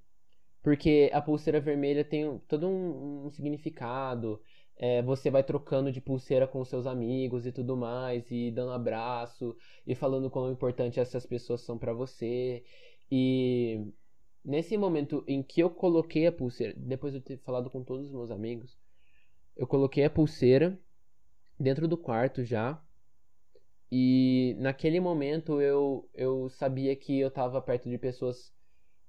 Porque 0.63 1.09
a 1.13 1.21
pulseira 1.21 1.61
vermelha 1.61 2.05
tem 2.05 2.39
todo 2.47 2.67
um, 2.67 3.27
um 3.27 3.31
significado. 3.31 4.41
É, 4.79 5.01
você 5.01 5.29
vai 5.29 5.43
trocando 5.43 5.91
de 5.91 5.99
pulseira 5.99 6.47
com 6.47 6.63
seus 6.63 6.87
amigos 6.87 7.45
e 7.45 7.51
tudo 7.51 7.75
mais, 7.75 8.31
e 8.31 8.49
dando 8.49 8.71
abraço, 8.71 9.55
e 9.85 9.93
falando 9.93 10.29
quão 10.29 10.49
importante 10.49 11.01
essas 11.01 11.25
pessoas 11.25 11.61
são 11.61 11.77
pra 11.77 11.91
você. 11.91 12.63
E 13.11 13.85
nesse 14.43 14.77
momento 14.77 15.21
em 15.27 15.43
que 15.43 15.61
eu 15.61 15.69
coloquei 15.69 16.25
a 16.27 16.31
pulseira, 16.31 16.73
depois 16.77 17.13
de 17.13 17.19
ter 17.19 17.37
falado 17.39 17.69
com 17.69 17.83
todos 17.83 18.05
os 18.07 18.13
meus 18.13 18.31
amigos, 18.31 18.79
eu 19.57 19.67
coloquei 19.67 20.05
a 20.05 20.09
pulseira 20.09 20.79
dentro 21.59 21.85
do 21.85 21.97
quarto 21.97 22.45
já. 22.45 22.81
E 23.91 24.55
naquele 24.59 24.99
momento 25.01 25.59
eu, 25.59 26.09
eu 26.13 26.47
sabia 26.49 26.95
que 26.95 27.19
eu 27.19 27.29
tava 27.29 27.61
perto 27.61 27.89
de 27.89 27.97
pessoas 27.97 28.53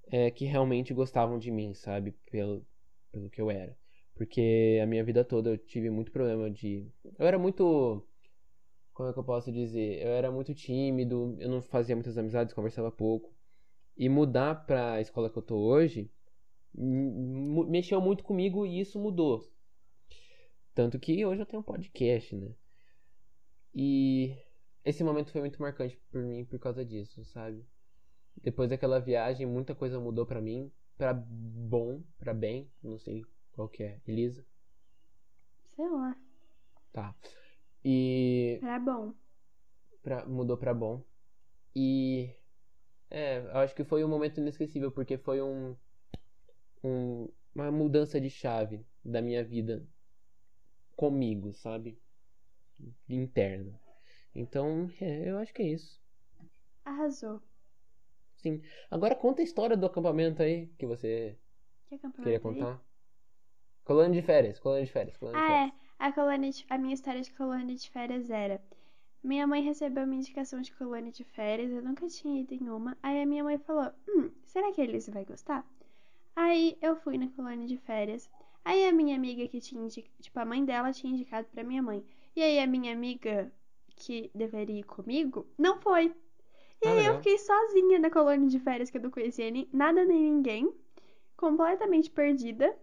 é, 0.08 0.32
que 0.32 0.46
realmente 0.46 0.92
gostavam 0.92 1.38
de 1.38 1.50
mim, 1.52 1.74
sabe? 1.74 2.12
Pelo, 2.30 2.66
pelo 3.12 3.30
que 3.30 3.40
eu 3.40 3.50
era. 3.50 3.78
Porque 4.20 4.78
a 4.82 4.86
minha 4.86 5.02
vida 5.02 5.24
toda 5.24 5.48
eu 5.48 5.56
tive 5.56 5.88
muito 5.88 6.12
problema 6.12 6.50
de. 6.50 6.86
Eu 7.18 7.26
era 7.26 7.38
muito. 7.38 8.06
Como 8.92 9.08
é 9.08 9.14
que 9.14 9.18
eu 9.18 9.24
posso 9.24 9.50
dizer? 9.50 10.02
Eu 10.02 10.10
era 10.10 10.30
muito 10.30 10.54
tímido, 10.54 11.38
eu 11.40 11.48
não 11.48 11.62
fazia 11.62 11.96
muitas 11.96 12.18
amizades, 12.18 12.52
conversava 12.52 12.92
pouco. 12.92 13.34
E 13.96 14.10
mudar 14.10 14.66
pra 14.66 15.00
escola 15.00 15.30
que 15.30 15.38
eu 15.38 15.42
tô 15.42 15.56
hoje 15.56 16.10
mexeu 16.74 17.98
muito 17.98 18.22
comigo 18.22 18.66
e 18.66 18.80
isso 18.80 19.00
mudou. 19.00 19.50
Tanto 20.74 20.98
que 20.98 21.24
hoje 21.24 21.40
eu 21.40 21.46
tenho 21.46 21.60
um 21.60 21.64
podcast, 21.64 22.36
né? 22.36 22.54
E 23.74 24.36
esse 24.84 25.02
momento 25.02 25.32
foi 25.32 25.40
muito 25.40 25.62
marcante 25.62 25.98
por 26.12 26.22
mim 26.22 26.44
por 26.44 26.58
causa 26.58 26.84
disso, 26.84 27.24
sabe? 27.24 27.64
Depois 28.42 28.68
daquela 28.68 29.00
viagem, 29.00 29.46
muita 29.46 29.74
coisa 29.74 29.98
mudou 29.98 30.26
pra 30.26 30.42
mim, 30.42 30.70
pra 30.98 31.14
bom, 31.14 32.02
pra 32.18 32.34
bem, 32.34 32.70
não 32.82 32.98
sei 32.98 33.24
qual 33.52 33.68
que 33.68 33.82
é. 33.82 34.00
Elisa? 34.06 34.44
Sei 35.76 35.88
lá. 35.88 36.16
Tá. 36.92 37.14
E 37.84 38.58
Era 38.62 38.78
bom. 38.78 39.14
pra, 40.02 40.26
mudou 40.26 40.56
pra 40.56 40.74
bom. 40.74 41.02
E 41.74 42.34
é, 43.10 43.38
eu 43.38 43.58
acho 43.58 43.74
que 43.74 43.84
foi 43.84 44.04
um 44.04 44.08
momento 44.08 44.40
inesquecível, 44.40 44.90
porque 44.92 45.18
foi 45.18 45.40
um, 45.42 45.76
um 46.82 47.28
uma 47.54 47.70
mudança 47.70 48.20
de 48.20 48.30
chave 48.30 48.84
da 49.04 49.20
minha 49.20 49.44
vida 49.44 49.86
comigo, 50.96 51.52
sabe? 51.52 51.98
Interna. 53.08 53.78
Então, 54.34 54.90
é, 55.00 55.28
eu 55.30 55.38
acho 55.38 55.52
que 55.52 55.62
é 55.62 55.66
isso. 55.68 56.00
Arrasou. 56.84 57.40
Sim. 58.36 58.62
Agora 58.90 59.14
conta 59.14 59.40
a 59.42 59.44
história 59.44 59.76
do 59.76 59.86
acampamento 59.86 60.42
aí 60.42 60.66
que 60.78 60.86
você 60.86 61.38
Que 61.88 61.94
acampamento 61.96 62.22
queria 62.22 62.38
aí? 62.38 62.80
Colônia 63.84 64.20
de 64.20 64.26
férias, 64.26 64.58
colônia 64.58 64.84
de 64.86 64.90
férias, 64.92 65.16
colônia 65.18 65.40
de 65.40 65.46
Ah, 65.46 65.52
é. 65.52 65.54
férias. 65.58 65.74
A, 65.98 66.12
colônia 66.12 66.50
de- 66.50 66.66
a 66.70 66.78
minha 66.78 66.94
história 66.94 67.20
de 67.20 67.32
colônia 67.32 67.74
de 67.76 67.90
férias 67.90 68.30
era. 68.30 68.60
Minha 69.22 69.46
mãe 69.46 69.62
recebeu 69.62 70.04
uma 70.04 70.14
indicação 70.14 70.60
de 70.62 70.72
colônia 70.72 71.12
de 71.12 71.24
férias, 71.24 71.70
eu 71.72 71.82
nunca 71.82 72.06
tinha 72.08 72.40
ido 72.40 72.54
em 72.54 72.68
uma. 72.70 72.96
Aí 73.02 73.22
a 73.22 73.26
minha 73.26 73.44
mãe 73.44 73.58
falou: 73.58 73.92
Hum, 74.08 74.30
será 74.44 74.72
que 74.72 74.80
Elise 74.80 75.10
vai 75.10 75.24
gostar? 75.24 75.66
Aí 76.36 76.78
eu 76.82 76.96
fui 76.96 77.18
na 77.18 77.28
colônia 77.30 77.66
de 77.66 77.76
férias. 77.78 78.30
Aí 78.64 78.86
a 78.86 78.92
minha 78.92 79.16
amiga 79.16 79.46
que 79.48 79.60
tinha 79.60 79.82
indicado, 79.82 80.14
tipo, 80.20 80.38
a 80.40 80.44
mãe 80.44 80.64
dela 80.64 80.92
tinha 80.92 81.12
indicado 81.12 81.48
pra 81.48 81.64
minha 81.64 81.82
mãe. 81.82 82.04
E 82.36 82.42
aí 82.42 82.58
a 82.60 82.66
minha 82.66 82.92
amiga 82.92 83.52
que 83.96 84.30
deveria 84.34 84.80
ir 84.80 84.84
comigo 84.84 85.46
não 85.58 85.80
foi. 85.80 86.14
E 86.82 86.88
Ah, 86.88 86.92
aí 86.92 87.06
eu 87.06 87.16
fiquei 87.16 87.38
sozinha 87.38 87.98
na 87.98 88.10
colônia 88.10 88.48
de 88.48 88.58
férias 88.60 88.90
que 88.90 88.98
eu 88.98 89.02
não 89.02 89.10
conhecia 89.10 89.50
nem, 89.50 89.68
nada 89.72 90.04
nem 90.04 90.22
ninguém, 90.32 90.72
completamente 91.36 92.10
perdida. 92.10 92.76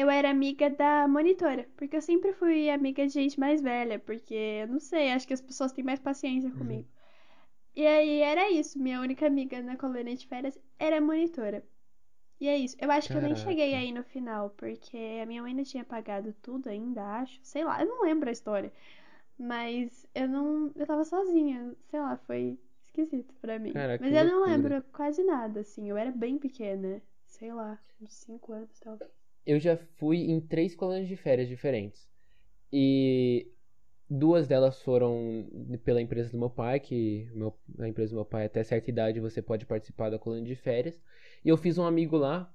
Eu 0.00 0.08
era 0.18 0.30
amiga 0.30 0.70
da 0.70 1.06
monitora, 1.08 1.64
porque 1.76 1.96
eu 1.96 2.02
sempre 2.02 2.32
fui 2.32 2.70
amiga 2.70 3.06
de 3.06 3.12
gente 3.12 3.38
mais 3.40 3.60
velha, 3.62 3.98
porque 3.98 4.34
eu 4.62 4.68
não 4.68 4.80
sei, 4.80 5.10
acho 5.12 5.26
que 5.28 5.34
as 5.34 5.40
pessoas 5.48 5.72
têm 5.72 5.84
mais 5.84 6.00
paciência 6.00 6.50
Uhum. 6.54 6.58
comigo. 6.58 6.88
E 7.74 7.86
aí 7.86 8.20
era 8.20 8.50
isso, 8.50 8.78
minha 8.78 9.00
única 9.00 9.26
amiga 9.26 9.62
na 9.62 9.76
colônia 9.76 10.16
de 10.16 10.26
férias 10.26 10.58
era 10.78 10.98
a 10.98 11.00
monitora. 11.00 11.64
E 12.40 12.48
é 12.48 12.56
isso. 12.58 12.76
Eu 12.80 12.90
acho 12.90 13.10
que 13.10 13.16
eu 13.18 13.22
nem 13.22 13.34
Caraca. 13.34 13.46
cheguei 13.46 13.74
aí 13.74 13.92
no 13.92 14.02
final, 14.04 14.50
porque 14.50 14.98
a 15.22 15.26
minha 15.26 15.42
mãe 15.42 15.54
não 15.54 15.64
tinha 15.64 15.84
pagado 15.84 16.32
tudo 16.42 16.68
ainda, 16.68 17.02
acho. 17.20 17.40
Sei 17.44 17.64
lá, 17.64 17.80
eu 17.82 17.86
não 17.88 18.02
lembro 18.02 18.28
a 18.28 18.32
história. 18.32 18.72
Mas 19.38 20.06
eu 20.14 20.28
não. 20.28 20.72
Eu 20.76 20.86
tava 20.86 21.04
sozinha, 21.04 21.74
sei 21.90 22.00
lá, 22.00 22.16
foi 22.18 22.58
esquisito 22.86 23.34
pra 23.40 23.58
mim. 23.58 23.84
Mas 23.98 24.12
eu 24.14 24.24
não 24.26 24.42
loucura. 24.44 24.44
lembro 24.44 24.82
quase 24.92 25.22
nada, 25.24 25.60
assim. 25.60 25.88
Eu 25.90 25.96
era 25.96 26.12
bem 26.12 26.38
pequena. 26.38 27.02
Sei 27.26 27.52
lá, 27.52 27.78
uns 28.00 28.14
5 28.14 28.52
anos 28.52 28.78
talvez. 28.80 29.10
Eu 29.48 29.58
já 29.58 29.78
fui 29.96 30.18
em 30.18 30.38
três 30.42 30.74
colônias 30.76 31.08
de 31.08 31.16
férias 31.16 31.48
diferentes. 31.48 32.06
E 32.70 33.50
duas 34.08 34.46
delas 34.46 34.82
foram 34.82 35.48
pela 35.82 36.02
empresa 36.02 36.30
do 36.30 36.36
meu 36.36 36.50
pai, 36.50 36.78
que 36.78 37.30
meu, 37.32 37.58
a 37.78 37.88
empresa 37.88 38.10
do 38.10 38.16
meu 38.16 38.26
pai, 38.26 38.44
até 38.44 38.62
certa 38.62 38.90
idade, 38.90 39.20
você 39.20 39.40
pode 39.40 39.64
participar 39.64 40.10
da 40.10 40.18
colônia 40.18 40.44
de 40.44 40.54
férias. 40.54 41.00
E 41.42 41.48
eu 41.48 41.56
fiz 41.56 41.78
um 41.78 41.84
amigo 41.84 42.14
lá, 42.14 42.54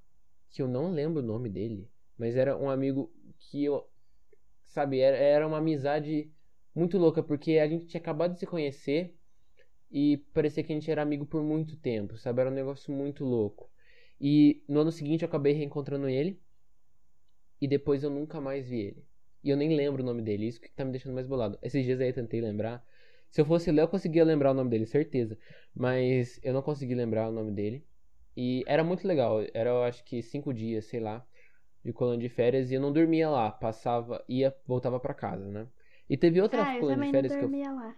que 0.52 0.62
eu 0.62 0.68
não 0.68 0.92
lembro 0.92 1.24
o 1.24 1.26
nome 1.26 1.50
dele, 1.50 1.90
mas 2.16 2.36
era 2.36 2.56
um 2.56 2.70
amigo 2.70 3.12
que 3.40 3.66
eu. 3.66 3.90
Sabe, 4.64 5.00
era, 5.00 5.18
era 5.18 5.48
uma 5.48 5.58
amizade 5.58 6.32
muito 6.76 7.00
louca, 7.00 7.24
porque 7.24 7.58
a 7.58 7.68
gente 7.68 7.88
tinha 7.88 8.02
acabado 8.02 8.34
de 8.34 8.40
se 8.40 8.46
conhecer 8.46 9.18
e 9.92 10.18
parecia 10.32 10.64
que 10.64 10.72
a 10.72 10.76
gente 10.76 10.92
era 10.92 11.02
amigo 11.02 11.26
por 11.26 11.42
muito 11.42 11.76
tempo, 11.76 12.20
sabe? 12.20 12.42
Era 12.42 12.52
um 12.52 12.54
negócio 12.54 12.94
muito 12.94 13.26
louco. 13.26 13.68
E 14.22 14.64
no 14.68 14.82
ano 14.82 14.92
seguinte 14.92 15.24
eu 15.24 15.28
acabei 15.28 15.54
reencontrando 15.54 16.08
ele 16.08 16.43
e 17.64 17.68
depois 17.68 18.04
eu 18.04 18.10
nunca 18.10 18.42
mais 18.42 18.68
vi 18.68 18.82
ele. 18.82 19.06
E 19.42 19.50
eu 19.50 19.56
nem 19.56 19.74
lembro 19.74 20.04
o 20.04 20.06
nome 20.06 20.22
dele, 20.22 20.48
isso 20.48 20.60
que 20.60 20.70
tá 20.70 20.84
me 20.84 20.92
deixando 20.92 21.14
mais 21.14 21.26
bolado. 21.26 21.58
Esses 21.64 21.86
dias 21.86 22.02
aí 22.02 22.10
eu 22.10 22.14
tentei 22.14 22.42
lembrar. 22.42 22.86
Se 23.30 23.40
eu 23.40 23.46
fosse 23.46 23.72
Léo, 23.72 23.84
eu 23.86 23.88
conseguia 23.88 24.26
lembrar 24.26 24.52
o 24.52 24.54
nome 24.54 24.70
dele, 24.70 24.86
certeza. 24.86 25.38
Mas 25.74 26.42
eu 26.44 26.54
não 26.54 26.62
consegui 26.62 26.94
lembrar 26.94 27.30
o 27.30 27.32
nome 27.32 27.54
dele. 27.54 27.86
E 28.36 28.66
era 28.68 28.84
muito 28.84 29.08
legal. 29.08 29.40
Era, 29.54 29.70
eu 29.70 29.84
acho 29.84 30.04
que 30.04 30.22
cinco 30.22 30.54
dias, 30.54 30.86
sei 30.86 31.00
lá, 31.00 31.26
de 31.86 31.94
colônia 31.94 32.20
de 32.20 32.28
férias. 32.28 32.70
E 32.70 32.74
eu 32.74 32.82
não 32.82 32.92
dormia 32.92 33.30
lá. 33.30 33.50
Passava, 33.50 34.22
ia, 34.28 34.54
voltava 34.68 35.00
pra 35.00 35.14
casa, 35.14 35.48
né? 35.48 35.66
E 36.10 36.18
teve 36.18 36.42
outra 36.42 36.64
ah, 36.64 36.80
colônia 36.80 37.06
de 37.06 37.12
férias 37.12 37.32
que 37.32 37.40
eu 37.40 37.50
dormia 37.50 37.72
lá. 37.72 37.96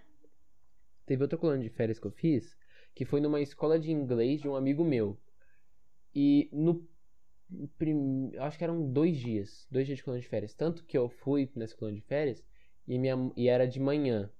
Teve 1.08 1.23
outra 1.23 1.39
colônia 1.39 1.63
de 1.63 1.75
férias 1.75 1.97
que 1.97 2.06
eu 2.06 2.12
fiz, 2.12 2.56
que 2.93 3.04
foi 3.04 3.19
numa 3.19 3.41
escola 3.41 3.80
de 3.80 3.91
inglês 3.91 4.41
de 4.41 4.47
um 4.47 4.56
amigo 4.56 4.86
meu. 4.86 5.17
E 6.13 6.49
no 6.54 6.88
prim... 7.78 8.32
eu 8.34 8.44
acho 8.44 8.58
que 8.58 8.64
eram 8.64 8.92
dois 8.92 9.18
dias. 9.18 9.68
Dois 9.72 9.86
dias 9.88 9.98
de 9.98 10.04
colônia 10.04 10.22
de 10.22 10.30
férias. 10.30 10.54
Tanto 10.54 10.86
que 10.86 10.98
eu 10.98 11.10
fui 11.10 11.52
nessa 11.56 11.76
colônia 11.76 12.00
de 12.02 12.06
férias 12.08 12.44
e, 12.88 12.98
minha... 13.00 13.16
e 13.36 13.48
era 13.50 13.68
de 13.68 13.80
manhã. 13.80 14.32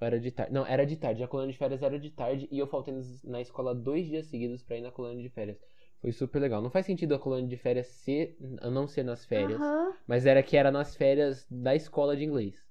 Era 0.00 0.18
de 0.20 0.30
tarde. 0.30 0.52
Não, 0.52 0.64
era 0.66 0.84
de 0.86 0.96
tarde. 0.96 1.22
A 1.22 1.28
colônia 1.28 1.52
de 1.52 1.58
férias 1.58 1.82
era 1.82 1.98
de 1.98 2.10
tarde 2.10 2.48
e 2.50 2.58
eu 2.58 2.66
faltei 2.66 2.94
na 3.24 3.40
escola 3.40 3.74
dois 3.74 4.06
dias 4.06 4.26
seguidos 4.26 4.62
pra 4.62 4.76
ir 4.76 4.80
na 4.80 4.90
colônia 4.92 5.22
de 5.22 5.28
férias. 5.28 5.58
Foi 6.00 6.12
super 6.12 6.38
legal. 6.40 6.62
Não 6.62 6.70
faz 6.70 6.86
sentido 6.86 7.14
a 7.14 7.18
colônia 7.18 7.48
de 7.48 7.56
férias 7.56 7.88
ser, 7.88 8.36
não 8.40 8.86
ser 8.86 9.02
nas 9.02 9.24
férias. 9.24 9.58
Aham, 9.60 9.92
Mas 10.06 10.24
era 10.26 10.42
que 10.42 10.56
era 10.56 10.70
nas 10.70 10.94
férias 10.96 11.46
da 11.50 11.74
escola 11.74 12.16
de 12.16 12.24
inglês. 12.24 12.64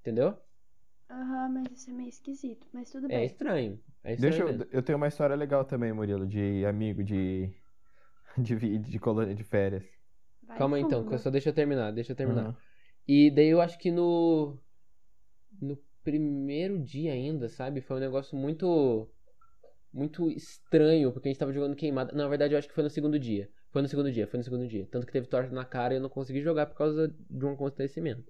Entendeu? 0.00 0.36
aham, 1.10 1.48
mas 1.50 1.70
isso 1.72 1.90
é 1.90 1.92
meio 1.92 2.08
esquisito. 2.08 2.66
Mas 2.72 2.90
tudo 2.90 3.08
É 3.08 3.18
bem. 3.18 3.24
estranho. 3.24 3.78
É 4.02 4.14
estranho 4.14 4.42
Deixa 4.42 4.42
eu, 4.42 4.68
eu 4.70 4.82
tenho 4.82 4.96
uma 4.98 5.08
história 5.08 5.36
legal 5.36 5.64
também, 5.64 5.92
Murilo, 5.92 6.26
de 6.26 6.64
amigo 6.66 7.04
de 7.04 7.54
de, 8.42 8.78
de 8.78 8.98
colônia 8.98 9.34
de 9.34 9.44
férias. 9.44 9.84
Vai 10.46 10.58
Calma 10.58 10.78
então, 10.80 11.04
fundo. 11.04 11.18
só 11.18 11.30
deixa 11.30 11.50
eu 11.50 11.54
terminar, 11.54 11.92
deixa 11.92 12.12
eu 12.12 12.16
terminar. 12.16 12.42
Aham. 12.42 12.56
E 13.06 13.30
daí 13.30 13.48
eu 13.48 13.60
acho 13.60 13.78
que 13.78 13.90
no. 13.90 14.58
No 15.60 15.76
primeiro 16.04 16.78
dia 16.78 17.12
ainda, 17.12 17.48
sabe? 17.48 17.80
Foi 17.80 17.96
um 17.96 18.00
negócio 18.00 18.36
muito. 18.36 19.08
Muito 19.92 20.30
estranho, 20.30 21.12
porque 21.12 21.28
a 21.28 21.30
gente 21.32 21.38
tava 21.38 21.52
jogando 21.52 21.74
queimada. 21.74 22.12
Na 22.14 22.28
verdade, 22.28 22.54
eu 22.54 22.58
acho 22.58 22.68
que 22.68 22.74
foi 22.74 22.84
no 22.84 22.90
segundo 22.90 23.18
dia. 23.18 23.48
Foi 23.70 23.82
no 23.82 23.88
segundo 23.88 24.12
dia, 24.12 24.26
foi 24.26 24.38
no 24.38 24.44
segundo 24.44 24.66
dia. 24.66 24.86
Tanto 24.90 25.06
que 25.06 25.12
teve 25.12 25.26
torta 25.26 25.50
na 25.52 25.64
cara 25.64 25.94
e 25.94 25.96
eu 25.96 26.00
não 26.00 26.08
consegui 26.08 26.40
jogar 26.42 26.66
por 26.66 26.76
causa 26.76 27.08
de 27.08 27.44
um 27.44 27.52
acontecimento. 27.52 28.22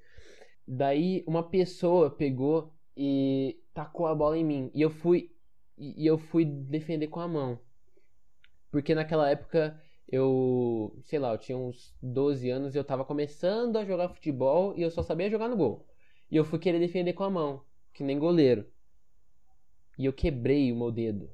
Daí 0.66 1.24
uma 1.26 1.48
pessoa 1.48 2.10
pegou 2.10 2.72
e 2.96 3.58
tacou 3.74 4.06
a 4.06 4.14
bola 4.14 4.38
em 4.38 4.44
mim. 4.44 4.70
E 4.74 4.82
eu 4.82 4.90
fui. 4.90 5.30
E 5.76 6.04
e 6.04 6.06
eu 6.06 6.18
fui 6.18 6.44
defender 6.44 7.08
com 7.08 7.20
a 7.20 7.28
mão. 7.28 7.58
Porque 8.70 8.94
naquela 8.94 9.30
época 9.30 9.80
eu, 10.08 10.96
sei 11.04 11.18
lá, 11.18 11.32
eu 11.32 11.38
tinha 11.38 11.58
uns 11.58 11.94
12 12.02 12.50
anos 12.50 12.74
e 12.74 12.78
eu 12.78 12.84
tava 12.84 13.04
começando 13.04 13.76
a 13.76 13.84
jogar 13.84 14.08
futebol 14.10 14.74
e 14.76 14.82
eu 14.82 14.90
só 14.90 15.02
sabia 15.02 15.30
jogar 15.30 15.48
no 15.48 15.56
gol. 15.56 15.86
E 16.30 16.36
eu 16.36 16.44
fui 16.44 16.58
querer 16.58 16.78
defender 16.80 17.12
com 17.14 17.24
a 17.24 17.30
mão, 17.30 17.64
que 17.94 18.02
nem 18.04 18.18
goleiro. 18.18 18.66
E 19.98 20.06
eu 20.06 20.14
quebrei 20.14 20.72
o 20.72 20.76
meu 20.76 20.90
dedo. 20.90 21.30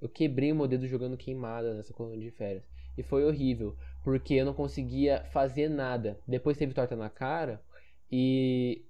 Eu 0.00 0.08
quebrei 0.08 0.50
o 0.52 0.56
meu 0.56 0.66
dedo 0.66 0.86
jogando 0.86 1.16
queimada 1.16 1.74
nessa 1.74 1.92
colônia 1.92 2.18
de 2.18 2.30
férias. 2.30 2.64
E 2.98 3.02
foi 3.02 3.24
horrível, 3.24 3.76
porque 4.02 4.34
eu 4.34 4.44
não 4.44 4.52
conseguia 4.54 5.24
fazer 5.32 5.68
nada. 5.68 6.18
Depois 6.26 6.58
teve 6.58 6.74
torta 6.74 6.96
na 6.96 7.08
cara 7.08 7.62
e 8.10 8.84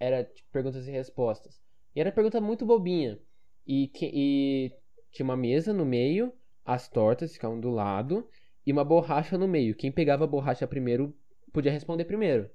era 0.00 0.24
tipo, 0.24 0.48
perguntas 0.50 0.88
e 0.88 0.90
respostas. 0.90 1.60
E 1.94 2.00
era 2.00 2.10
pergunta 2.12 2.40
muito 2.40 2.66
bobinha. 2.66 3.20
E, 3.66 3.88
que- 3.88 4.10
e 4.12 4.72
tinha 5.12 5.24
uma 5.24 5.36
mesa 5.36 5.72
no 5.72 5.84
meio, 5.84 6.32
as 6.64 6.88
tortas 6.88 7.32
ficavam 7.34 7.60
do 7.60 7.70
lado 7.70 8.28
e 8.66 8.72
uma 8.72 8.84
borracha 8.84 9.38
no 9.38 9.48
meio. 9.48 9.74
Quem 9.74 9.92
pegava 9.92 10.24
a 10.24 10.26
borracha 10.26 10.66
primeiro 10.66 11.14
podia 11.52 11.72
responder 11.72 12.04
primeiro. 12.04 12.50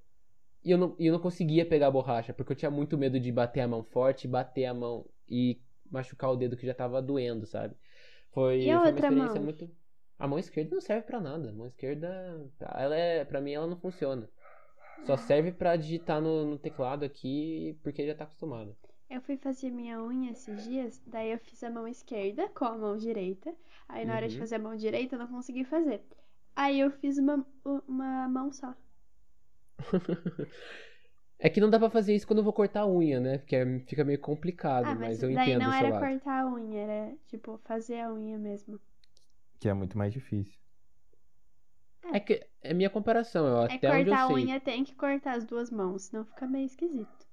E 0.64 0.72
eu 0.72 0.78
não, 0.78 0.96
eu 1.00 1.14
não 1.14 1.20
conseguia 1.20 1.66
pegar 1.66 1.88
a 1.88 1.92
borracha, 1.92 2.34
porque 2.34 2.52
eu 2.52 2.56
tinha 2.58 2.72
muito 2.72 2.98
medo 2.98 3.20
de 3.20 3.32
bater 3.32 3.62
a 3.62 3.68
mão 3.68 3.84
forte, 3.84 4.28
bater 4.28 4.66
a 4.66 4.74
mão 4.74 5.06
e 5.28 5.60
machucar 5.90 6.32
o 6.32 6.36
dedo 6.36 6.58
que 6.58 6.66
já 6.66 6.74
tava 6.74 7.02
doendo, 7.02 7.46
sabe? 7.46 7.76
Foi, 8.32 8.60
E 8.64 8.70
a 8.70 8.80
foi 8.80 8.92
uma 8.92 9.00
outra 9.00 9.02
experiência 9.02 9.40
mão? 9.40 9.42
muito. 9.42 9.70
A 10.18 10.28
mão 10.28 10.40
esquerda 10.40 10.76
não 10.76 10.82
serve 10.82 11.04
pra 11.08 11.20
nada. 11.22 11.50
A 11.50 11.54
mão 11.54 11.68
esquerda, 11.68 12.08
ela 12.76 12.96
é, 12.96 13.26
para 13.26 13.42
mim 13.42 13.54
ela 13.54 13.68
não 13.68 13.78
funciona. 13.80 14.30
Só 15.04 15.18
serve 15.18 15.52
pra 15.52 15.76
digitar 15.76 16.22
no, 16.22 16.46
no 16.46 16.60
teclado 16.60 17.06
aqui, 17.06 17.78
porque 17.84 18.06
já 18.08 18.16
tá 18.16 18.26
acostumado. 18.26 18.76
Eu 19.10 19.22
fui 19.22 19.38
fazer 19.38 19.72
minha 19.72 20.02
unha 20.02 20.32
esses 20.32 20.64
dias, 20.64 21.02
daí 21.08 21.32
eu 21.32 21.40
fiz 21.40 21.64
a 21.64 21.70
mão 21.70 21.88
esquerda 21.88 22.48
com 22.50 22.66
a 22.66 22.78
mão 22.78 22.96
direita. 22.98 23.54
Aí 23.88 24.06
na 24.06 24.16
hora 24.16 24.28
de 24.28 24.36
Uhum. 24.36 24.40
fazer 24.40 24.56
a 24.56 24.60
mão 24.60 24.76
direita 24.76 25.16
eu 25.16 25.20
não 25.20 25.28
consegui 25.28 25.64
fazer. 25.66 26.02
Aí 26.56 26.80
eu 26.80 26.92
fiz 26.92 27.18
uma, 27.18 27.46
uma 27.88 28.28
mão 28.30 28.52
só. 28.54 28.74
É 31.42 31.50
que 31.50 31.62
não 31.62 31.70
dá 31.70 31.80
pra 31.80 31.90
fazer 31.90 32.14
isso 32.14 32.28
quando 32.28 32.40
eu 32.40 32.44
vou 32.44 32.52
cortar 32.52 32.82
a 32.82 32.88
unha, 32.88 33.20
né? 33.20 33.38
Porque 33.38 33.56
é- 33.56 33.80
fica 33.88 34.04
meio 34.04 34.20
complicado, 34.20 34.86
Ah, 34.88 34.96
mas, 34.96 35.22
mas 35.22 35.24
eu 35.24 35.34
daí 35.34 35.52
entendo 35.54 35.64
não 35.64 35.70
o 35.70 35.74
seu 35.74 35.86
era 35.88 35.90
lado. 35.96 36.02
cortar 36.02 36.42
a 36.44 36.48
unha, 36.48 36.80
era 36.82 37.18
tipo 37.28 37.58
fazer 37.64 38.02
a 38.02 38.12
unha 38.14 38.38
mesmo. 38.38 38.78
Que 39.60 39.70
é 39.70 39.74
muito 39.74 39.98
mais 39.98 40.12
difícil. 40.12 40.60
É 42.12 42.20
que 42.20 42.46
é 42.62 42.74
minha 42.74 42.90
comparação, 42.90 43.48
eu, 43.48 43.68
É 43.70 43.76
até 43.76 43.90
onde 43.90 44.10
eu 44.10 44.16
cortar 44.16 44.24
a 44.24 44.28
sei. 44.28 44.36
unha 44.36 44.60
tem 44.60 44.84
que 44.84 44.96
cortar 44.96 45.38
as 45.38 45.46
duas 45.46 45.72
mãos, 45.72 46.04
senão 46.04 46.26
fica 46.26 46.46
meio 46.46 46.66
esquisito. 46.66 47.26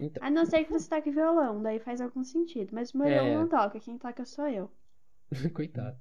Então, 0.00 0.22
A 0.24 0.30
não 0.30 0.44
ser 0.46 0.64
que 0.64 0.72
você 0.72 0.88
toque 0.88 1.10
violão, 1.10 1.62
daí 1.62 1.78
faz 1.78 2.00
algum 2.00 2.24
sentido. 2.24 2.70
Mas 2.72 2.92
o 2.92 2.98
meu 2.98 3.06
É. 3.08 3.34
não 3.34 3.48
toca, 3.48 3.78
quem 3.80 3.98
toca 3.98 4.24
sou 4.24 4.48
eu. 4.48 4.70
coitado. 5.54 5.96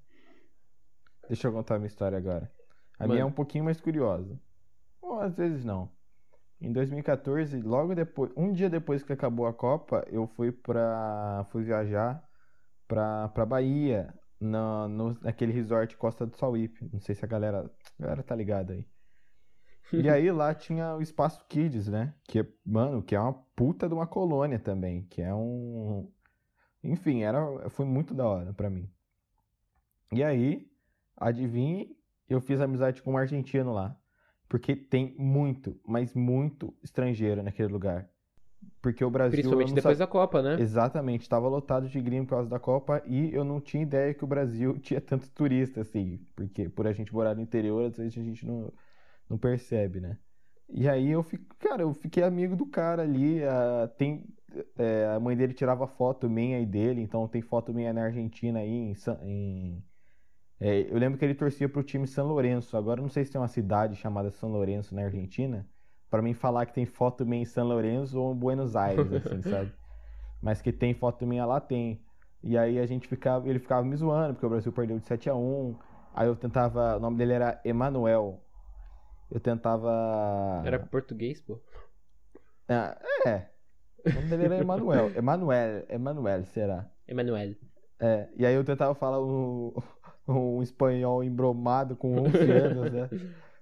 Deixa 1.28 1.48
eu 1.48 1.54
contar 1.54 1.76
a 1.76 1.80
minha 1.80 1.88
história 1.88 2.18
agora. 2.18 2.52
A 2.98 3.04
Mano. 3.04 3.14
minha 3.14 3.24
é 3.24 3.26
um 3.26 3.32
pouquinho 3.32 3.64
mais 3.66 3.80
curiosa. 3.80 4.40
Ou 5.02 5.20
às 5.20 5.36
vezes 5.36 5.64
não. 5.64 5.92
Em 6.62 6.72
2014, 6.72 7.62
logo 7.62 7.94
depois, 7.94 8.32
um 8.38 8.52
dia 8.54 8.70
depois 8.70 9.04
que 9.04 9.12
acabou 9.12 9.46
a 9.48 9.54
Copa, 9.54 10.06
eu 10.10 10.28
fui 10.28 10.52
pra. 10.52 11.46
fui 11.52 11.64
viajar 11.64 12.24
pra, 12.88 13.28
pra 13.30 13.46
Bahia, 13.46 14.14
na, 14.40 14.88
no, 14.88 15.14
naquele 15.22 15.52
resort 15.52 15.98
Costa 15.98 16.26
do 16.26 16.36
Sauípe. 16.38 16.90
Não 16.92 17.00
sei 17.00 17.16
se 17.16 17.26
a 17.26 17.28
galera, 17.28 17.70
a 18.00 18.02
galera 18.02 18.24
tá 18.24 18.36
ligada 18.36 18.74
aí. 18.74 18.86
E 19.94 20.10
aí 20.10 20.32
lá 20.32 20.54
tinha 20.54 20.96
o 20.96 21.02
Espaço 21.02 21.46
Kids, 21.48 21.88
né? 21.88 22.14
Que, 22.24 22.40
é- 22.40 22.48
mano, 22.66 23.02
que 23.04 23.16
é 23.16 23.20
uma 23.20 23.34
puta 23.56 23.88
de 23.88 23.94
uma 23.94 24.08
colônia 24.08 24.60
também. 24.60 25.04
Que 25.10 25.22
é 25.22 25.34
um. 25.34 26.10
Enfim, 26.84 27.22
era, 27.24 27.70
foi 27.70 27.86
muito 27.86 28.14
da 28.14 28.28
hora 28.28 28.54
pra 28.54 28.70
mim. 28.70 28.90
E 30.12 30.24
aí, 30.24 30.68
adivinhe, 31.18 31.96
eu 32.30 32.42
fiz 32.42 32.60
amizade 32.60 33.02
com 33.02 33.14
um 33.14 33.18
argentino 33.18 33.74
lá. 33.74 33.98
Porque 34.50 34.76
tem 34.76 35.16
muito, 35.18 35.80
mas 35.88 36.14
muito 36.14 36.74
estrangeiro 36.84 37.42
naquele 37.42 37.72
lugar. 37.72 38.08
Porque 38.82 39.04
o 39.04 39.10
Brasil. 39.10 39.32
Principalmente 39.32 39.74
depois 39.74 39.98
sa- 39.98 40.06
da 40.06 40.08
Copa, 40.12 40.42
né? 40.42 40.58
Exatamente, 40.60 41.22
estava 41.22 41.48
lotado 41.48 41.88
de 41.90 42.00
gringo 42.00 42.26
por 42.26 42.36
causa 42.36 42.50
da 42.50 42.60
Copa 42.60 43.02
e 43.06 43.34
eu 43.34 43.44
não 43.44 43.60
tinha 43.60 43.82
ideia 43.84 44.14
que 44.14 44.24
o 44.24 44.28
Brasil 44.28 44.78
tinha 44.80 45.02
tanto 45.02 45.30
turista 45.32 45.82
assim, 45.82 46.20
porque 46.36 46.70
por 46.70 46.86
a 46.86 46.94
gente 46.94 47.14
morar 47.14 47.36
no 47.36 47.42
interior, 47.42 47.86
às 47.86 47.98
vezes 47.98 48.18
a 48.18 48.22
gente 48.24 48.46
não, 48.46 48.72
não 49.30 49.38
percebe, 49.38 50.00
né? 50.00 50.20
E 50.70 50.88
aí 50.90 51.10
eu 51.10 51.22
fico, 51.24 51.56
cara, 51.58 51.84
eu 51.84 51.94
fiquei 51.94 52.24
amigo 52.24 52.56
do 52.56 52.66
cara 52.66 53.04
ali, 53.04 53.44
a, 53.44 53.88
tem, 53.98 54.26
é, 54.78 55.06
a 55.16 55.20
mãe 55.20 55.36
dele 55.38 55.54
tirava 55.54 55.88
foto 55.88 56.30
minha 56.30 56.60
e 56.60 56.66
dele, 56.66 57.02
então 57.02 57.28
tem 57.28 57.42
foto 57.42 57.74
minha 57.74 57.94
na 57.94 58.06
Argentina 58.06 58.60
aí, 58.60 58.70
em, 58.70 58.94
em- 59.24 59.86
é, 60.60 60.92
eu 60.92 60.98
lembro 60.98 61.18
que 61.20 61.26
ele 61.26 61.36
torcia 61.36 61.68
pro 61.70 61.84
time 61.84 62.08
São 62.08 62.28
Lourenço, 62.28 62.78
agora 62.78 63.00
eu 63.00 63.04
não 63.04 63.10
sei 63.10 63.26
se 63.26 63.32
tem 63.32 63.42
uma 63.42 63.48
cidade 63.48 63.96
chamada 63.96 64.32
São 64.32 64.50
Lourenço 64.52 64.96
na 64.96 65.04
Argentina, 65.04 65.68
pra 66.10 66.22
mim 66.22 66.34
falar 66.34 66.66
que 66.66 66.74
tem 66.74 66.86
foto 66.86 67.26
minha 67.26 67.42
em 67.44 67.46
São 67.46 67.68
Lourenço 67.68 68.20
ou 68.22 68.34
em 68.34 68.38
Buenos 68.38 68.76
Aires, 68.76 69.12
assim, 69.12 69.42
sabe? 69.44 69.74
Mas 70.42 70.62
que 70.62 70.72
tem 70.74 70.94
foto 70.94 71.26
minha 71.26 71.46
lá, 71.46 71.60
tem. 71.62 72.06
E 72.44 72.58
aí 72.58 72.80
a 72.80 72.86
gente 72.86 73.08
ficava, 73.08 73.48
ele 73.50 73.60
ficava 73.60 73.86
me 73.86 73.96
zoando, 73.96 74.34
porque 74.34 74.46
o 74.46 74.50
Brasil 74.50 74.74
perdeu 74.74 75.00
de 75.00 75.06
7 75.08 75.30
a 75.30 75.36
1 75.36 75.78
Aí 76.14 76.28
eu 76.28 76.36
tentava, 76.36 76.98
o 76.98 77.00
nome 77.00 77.18
dele 77.18 77.34
era 77.34 77.62
Emanuel. 77.66 78.46
Eu 79.34 79.40
tentava. 79.40 80.62
Era 80.64 80.78
português, 80.78 81.42
pô. 81.42 81.60
Ah, 82.70 82.96
é. 83.26 83.48
O 84.06 84.14
nome 84.14 84.28
dele 84.28 84.46
era 84.46 84.58
Emanuel. 84.60 85.12
Emanuel, 85.18 85.86
Emanuel, 85.90 86.46
será? 86.46 86.88
Emanuel. 87.08 87.56
É, 88.00 88.30
e 88.36 88.46
aí 88.46 88.54
eu 88.54 88.64
tentava 88.64 88.94
falar 88.94 89.20
um, 89.20 89.74
um 90.30 90.62
espanhol 90.62 91.24
embromado 91.24 91.96
com 91.96 92.16
11 92.20 92.38
anos, 92.52 92.92
né? 92.92 93.10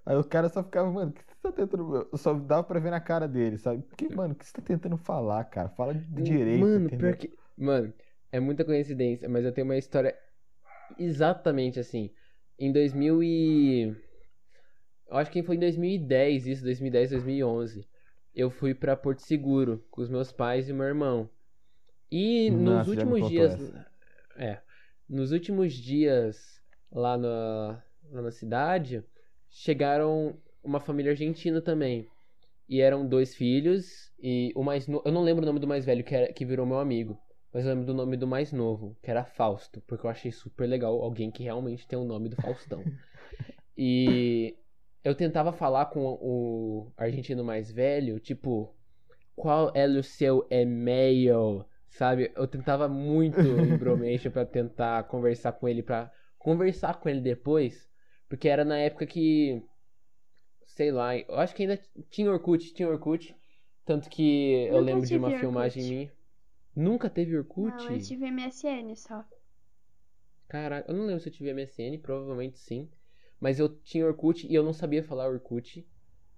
Aí 0.05 0.17
o 0.17 0.25
cara 0.25 0.49
só 0.49 0.61
ficava, 0.61 0.91
mano, 0.91 1.11
o 1.11 1.13
que 1.13 1.23
você 1.23 1.35
tá 1.41 1.51
tentando. 1.53 2.09
Só 2.15 2.33
dava 2.33 2.63
pra 2.65 2.79
ver 2.81 2.89
na 2.89 2.99
cara 2.99 3.25
dele, 3.25 3.57
sabe? 3.57 3.81
Que, 3.95 4.13
mano, 4.13 4.33
o 4.33 4.35
que 4.35 4.45
você 4.45 4.51
tá 4.51 4.61
tentando 4.61 4.97
falar, 4.97 5.45
cara? 5.45 5.69
Fala 5.69 5.93
de 5.93 6.21
direito, 6.21 6.59
Mano, 6.59 6.87
entendeu? 6.87 6.99
pior 6.99 7.15
que. 7.15 7.33
Mano, 7.57 7.93
é 8.29 8.41
muita 8.41 8.65
coincidência, 8.65 9.29
mas 9.29 9.45
eu 9.45 9.53
tenho 9.53 9.65
uma 9.65 9.77
história 9.77 10.13
exatamente 10.99 11.79
assim. 11.79 12.11
Em 12.59 12.73
2000 12.73 13.23
e. 13.23 14.10
Eu 15.11 15.17
acho 15.17 15.29
que 15.29 15.43
foi 15.43 15.57
em 15.57 15.59
2010, 15.59 16.47
isso, 16.47 16.63
2010, 16.63 17.09
2011. 17.09 17.85
Eu 18.33 18.49
fui 18.49 18.73
pra 18.73 18.95
Porto 18.95 19.19
Seguro 19.19 19.85
com 19.91 20.01
os 20.01 20.09
meus 20.09 20.31
pais 20.31 20.69
e 20.69 20.73
meu 20.73 20.85
irmão. 20.85 21.29
E 22.09 22.49
nos 22.49 22.61
Nossa, 22.61 22.89
me 22.89 22.95
últimos 22.95 23.29
dias. 23.29 23.53
essa. 23.53 23.87
É. 24.37 24.61
Nos 25.09 25.33
últimos 25.33 25.73
dias 25.73 26.61
lá 26.89 27.17
na, 27.17 27.83
lá 28.09 28.21
na 28.21 28.31
cidade, 28.31 29.03
chegaram 29.49 30.37
uma 30.63 30.79
família 30.79 31.11
argentina 31.11 31.61
também. 31.61 32.07
E 32.69 32.79
eram 32.79 33.05
dois 33.05 33.35
filhos 33.35 34.13
e 34.17 34.53
o 34.55 34.63
mais 34.63 34.87
no... 34.87 35.01
eu 35.03 35.11
não 35.11 35.23
lembro 35.23 35.43
o 35.43 35.45
nome 35.45 35.59
do 35.59 35.67
mais 35.67 35.83
velho 35.83 36.05
que, 36.05 36.15
era... 36.15 36.31
que 36.31 36.45
virou 36.45 36.65
meu 36.65 36.79
amigo, 36.79 37.19
mas 37.53 37.65
eu 37.65 37.71
lembro 37.71 37.85
do 37.85 37.93
nome 37.93 38.15
do 38.15 38.25
mais 38.25 38.53
novo, 38.53 38.95
que 39.03 39.11
era 39.11 39.25
Fausto, 39.25 39.81
porque 39.81 40.05
eu 40.05 40.09
achei 40.09 40.31
super 40.31 40.67
legal 40.67 41.01
alguém 41.01 41.29
que 41.29 41.43
realmente 41.43 41.85
tem 41.85 41.99
o 41.99 42.05
nome 42.05 42.29
do 42.29 42.37
Faustão. 42.37 42.81
e 43.77 44.55
eu 45.03 45.15
tentava 45.15 45.51
falar 45.51 45.87
com 45.87 46.01
o 46.21 46.91
argentino 46.97 47.43
mais 47.43 47.71
velho, 47.71 48.19
tipo, 48.19 48.73
qual 49.35 49.71
é 49.75 49.87
o 49.87 50.03
seu 50.03 50.47
e-mail? 50.49 51.65
Sabe? 51.89 52.31
Eu 52.35 52.47
tentava 52.47 52.87
muito 52.87 53.39
em 53.65 53.77
bromation 53.77 54.31
pra 54.31 54.45
tentar 54.45 55.03
conversar 55.05 55.53
com 55.53 55.67
ele, 55.67 55.83
pra 55.83 56.11
conversar 56.39 56.99
com 56.99 57.09
ele 57.09 57.21
depois, 57.21 57.89
Porque 58.29 58.47
era 58.47 58.63
na 58.65 58.77
época 58.77 59.05
que. 59.05 59.61
Sei 60.65 60.91
lá, 60.91 61.15
eu 61.17 61.35
acho 61.35 61.53
que 61.53 61.63
ainda 61.63 61.79
tinha 62.09 62.31
Orkut, 62.31 62.73
tinha 62.73 62.87
Orkut. 62.89 63.35
Tanto 63.85 64.09
que 64.09 64.65
eu 64.67 64.79
Nunca 64.79 64.85
lembro 64.85 65.05
de 65.07 65.17
uma 65.17 65.27
Orkut. 65.27 65.41
filmagem 65.41 65.83
minha. 65.83 66.13
Nunca 66.75 67.09
teve 67.09 67.37
Orkut? 67.37 67.71
Não, 67.75 67.91
eu 67.91 67.99
tive 67.99 68.31
MSN 68.31 68.95
só. 68.95 69.25
Caraca, 70.47 70.89
eu 70.91 70.95
não 70.95 71.05
lembro 71.05 71.21
se 71.21 71.29
eu 71.29 71.33
tive 71.33 71.49
MSN, 71.49 71.97
provavelmente 71.97 72.59
sim. 72.59 72.89
Mas 73.41 73.59
eu 73.59 73.67
tinha 73.67 74.05
Orkut 74.07 74.47
e 74.47 74.55
eu 74.55 74.63
não 74.63 74.73
sabia 74.73 75.03
falar 75.03 75.27
Orkut. 75.29 75.85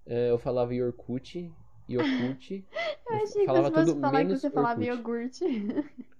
É, 0.06 0.30
eu 0.30 0.38
falava 0.38 0.74
Yorkut, 0.74 1.54
Yorkut. 1.88 2.66
Eu 3.06 3.16
achei 3.16 3.48
que 3.48 3.52
falava 3.52 3.70
você 3.70 3.70
fosse 3.70 3.94
tudo 3.94 4.00
falar 4.00 4.22
que 4.24 4.24
menos 4.24 4.40
você 4.40 4.50
falava 4.50 4.80
Orkut. 4.80 4.86
iogurte. 4.86 5.44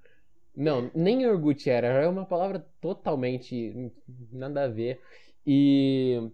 Não, 0.57 0.91
nem 0.95 1.23
iogurte 1.23 1.71
era, 1.71 1.89
era 1.89 2.09
uma 2.11 2.27
palavra 2.27 2.61
totalmente 2.81 3.93
nada 4.31 4.65
a 4.65 4.69
ver. 4.69 5.01
E 5.47 6.31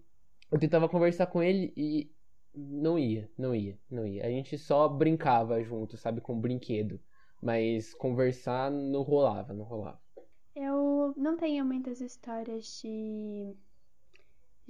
eu 0.51 0.59
tentava 0.59 0.89
conversar 0.89 1.27
com 1.29 1.43
ele 1.43 1.73
e 1.77 2.13
não 2.55 2.99
ia, 2.99 3.31
não 3.39 3.55
ia, 3.55 3.79
não 3.91 4.07
ia. 4.07 4.27
A 4.27 4.31
gente 4.31 4.59
só 4.59 4.89
brincava 4.89 5.63
junto, 5.63 5.97
sabe, 5.97 6.21
com 6.21 6.39
brinquedo. 6.39 7.01
Mas 7.41 7.95
conversar 7.95 8.71
não 8.71 9.03
rolava, 9.03 9.55
não 9.55 9.65
rolava. 9.65 10.01
Eu 10.55 11.15
não 11.17 11.37
tenho 11.37 11.65
muitas 11.65 12.01
histórias 12.01 12.81
de. 12.83 13.57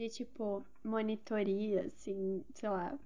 De 0.00 0.08
tipo, 0.08 0.64
monitoria, 0.82 1.82
assim, 1.82 2.42
sei 2.54 2.68
lá. 2.70 2.98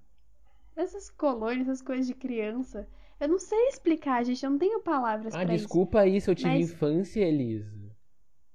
Essas 0.77 1.11
colônias, 1.11 1.67
essas 1.69 1.83
coisas 1.83 2.07
de 2.07 2.15
criança. 2.15 2.87
Eu 3.21 3.29
não 3.29 3.39
sei 3.39 3.69
explicar, 3.69 4.25
gente. 4.25 4.45
Eu 4.45 4.51
não 4.51 4.59
tenho 4.59 4.81
palavras 4.81 5.35
Ah, 5.35 5.45
pra 5.45 5.55
isso. 5.55 5.65
desculpa 5.65 6.01
aí 6.01 6.21
se 6.21 6.31
eu 6.31 6.35
tive 6.35 6.51
Mas- 6.51 6.71
infância, 6.71 7.21
Elisa. 7.25 7.75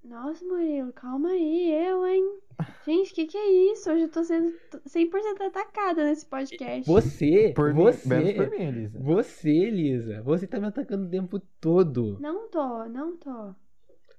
Nossa, 0.03 0.43
Murilo, 0.45 0.91
calma 0.93 1.29
aí, 1.29 1.71
eu, 1.85 2.05
hein? 2.07 2.39
Gente, 2.85 3.13
que 3.13 3.25
que 3.27 3.37
é 3.37 3.71
isso? 3.73 3.91
Hoje 3.91 4.03
eu 4.03 4.09
tô 4.09 4.23
sendo 4.23 4.51
100% 4.87 5.41
atacada 5.41 6.03
nesse 6.03 6.25
podcast. 6.25 6.89
Você, 6.89 7.53
Por 7.55 7.73
mim, 7.73 7.83
menos 7.83 7.95
você, 7.97 8.33
por 8.33 8.49
mim, 8.49 8.63
Elisa. 8.63 8.99
você, 8.99 9.49
Elisa, 9.51 10.21
você 10.23 10.47
tá 10.47 10.59
me 10.59 10.67
atacando 10.67 11.05
o 11.05 11.09
tempo 11.09 11.39
todo. 11.61 12.17
Não 12.19 12.49
tô, 12.49 12.85
não 12.85 13.17
tô. 13.17 13.53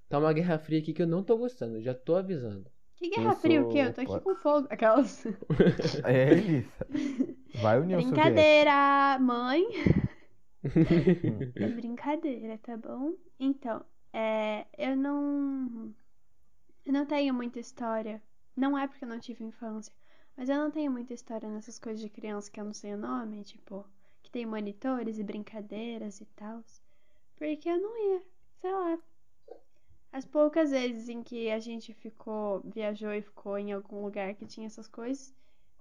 Tá 0.08 0.18
uma 0.18 0.32
guerra 0.32 0.58
fria 0.58 0.78
aqui 0.78 0.92
que 0.92 1.02
eu 1.02 1.06
não 1.08 1.24
tô 1.24 1.36
gostando, 1.36 1.80
já 1.80 1.94
tô 1.94 2.14
avisando. 2.14 2.70
Que 3.00 3.08
guerra 3.08 3.34
fria 3.34 3.62
o 3.62 3.68
quê? 3.70 3.78
Eu 3.78 3.94
tô 3.94 4.02
aqui 4.02 4.20
com 4.20 4.34
fogo. 4.36 4.66
Aquelas. 4.68 5.24
É, 6.04 6.32
Elisa. 6.32 6.86
Vai, 7.62 7.80
União 7.80 7.98
Soviética. 8.02 8.30
Brincadeira, 8.30 9.18
mãe. 9.18 9.64
É 11.56 11.68
brincadeira, 11.68 12.58
tá 12.58 12.76
bom? 12.76 13.14
Então, 13.38 13.82
é, 14.12 14.66
eu 14.76 14.94
não. 14.94 15.94
Eu 16.84 16.92
não 16.92 17.06
tenho 17.06 17.32
muita 17.32 17.58
história. 17.58 18.22
Não 18.54 18.76
é 18.76 18.86
porque 18.86 19.02
eu 19.02 19.08
não 19.08 19.18
tive 19.18 19.42
infância. 19.42 19.90
Mas 20.36 20.50
eu 20.50 20.56
não 20.56 20.70
tenho 20.70 20.92
muita 20.92 21.14
história 21.14 21.48
nessas 21.48 21.78
coisas 21.78 22.02
de 22.02 22.10
criança 22.10 22.50
que 22.50 22.60
eu 22.60 22.64
não 22.66 22.74
sei 22.74 22.92
o 22.92 22.98
nome, 22.98 23.42
tipo, 23.44 23.86
que 24.22 24.30
tem 24.30 24.44
monitores 24.44 25.18
e 25.18 25.22
brincadeiras 25.22 26.20
e 26.20 26.26
tal. 26.36 26.62
Porque 27.38 27.66
eu 27.66 27.80
não 27.80 27.96
ia, 27.96 28.22
sei 28.60 28.72
lá. 28.72 28.98
As 30.12 30.24
poucas 30.24 30.70
vezes 30.70 31.08
em 31.08 31.22
que 31.22 31.50
a 31.50 31.58
gente 31.58 31.92
ficou, 31.94 32.60
viajou 32.64 33.12
e 33.12 33.22
ficou 33.22 33.58
em 33.58 33.72
algum 33.72 34.02
lugar 34.04 34.34
que 34.36 34.46
tinha 34.46 34.66
essas 34.66 34.86
coisas, 34.88 35.34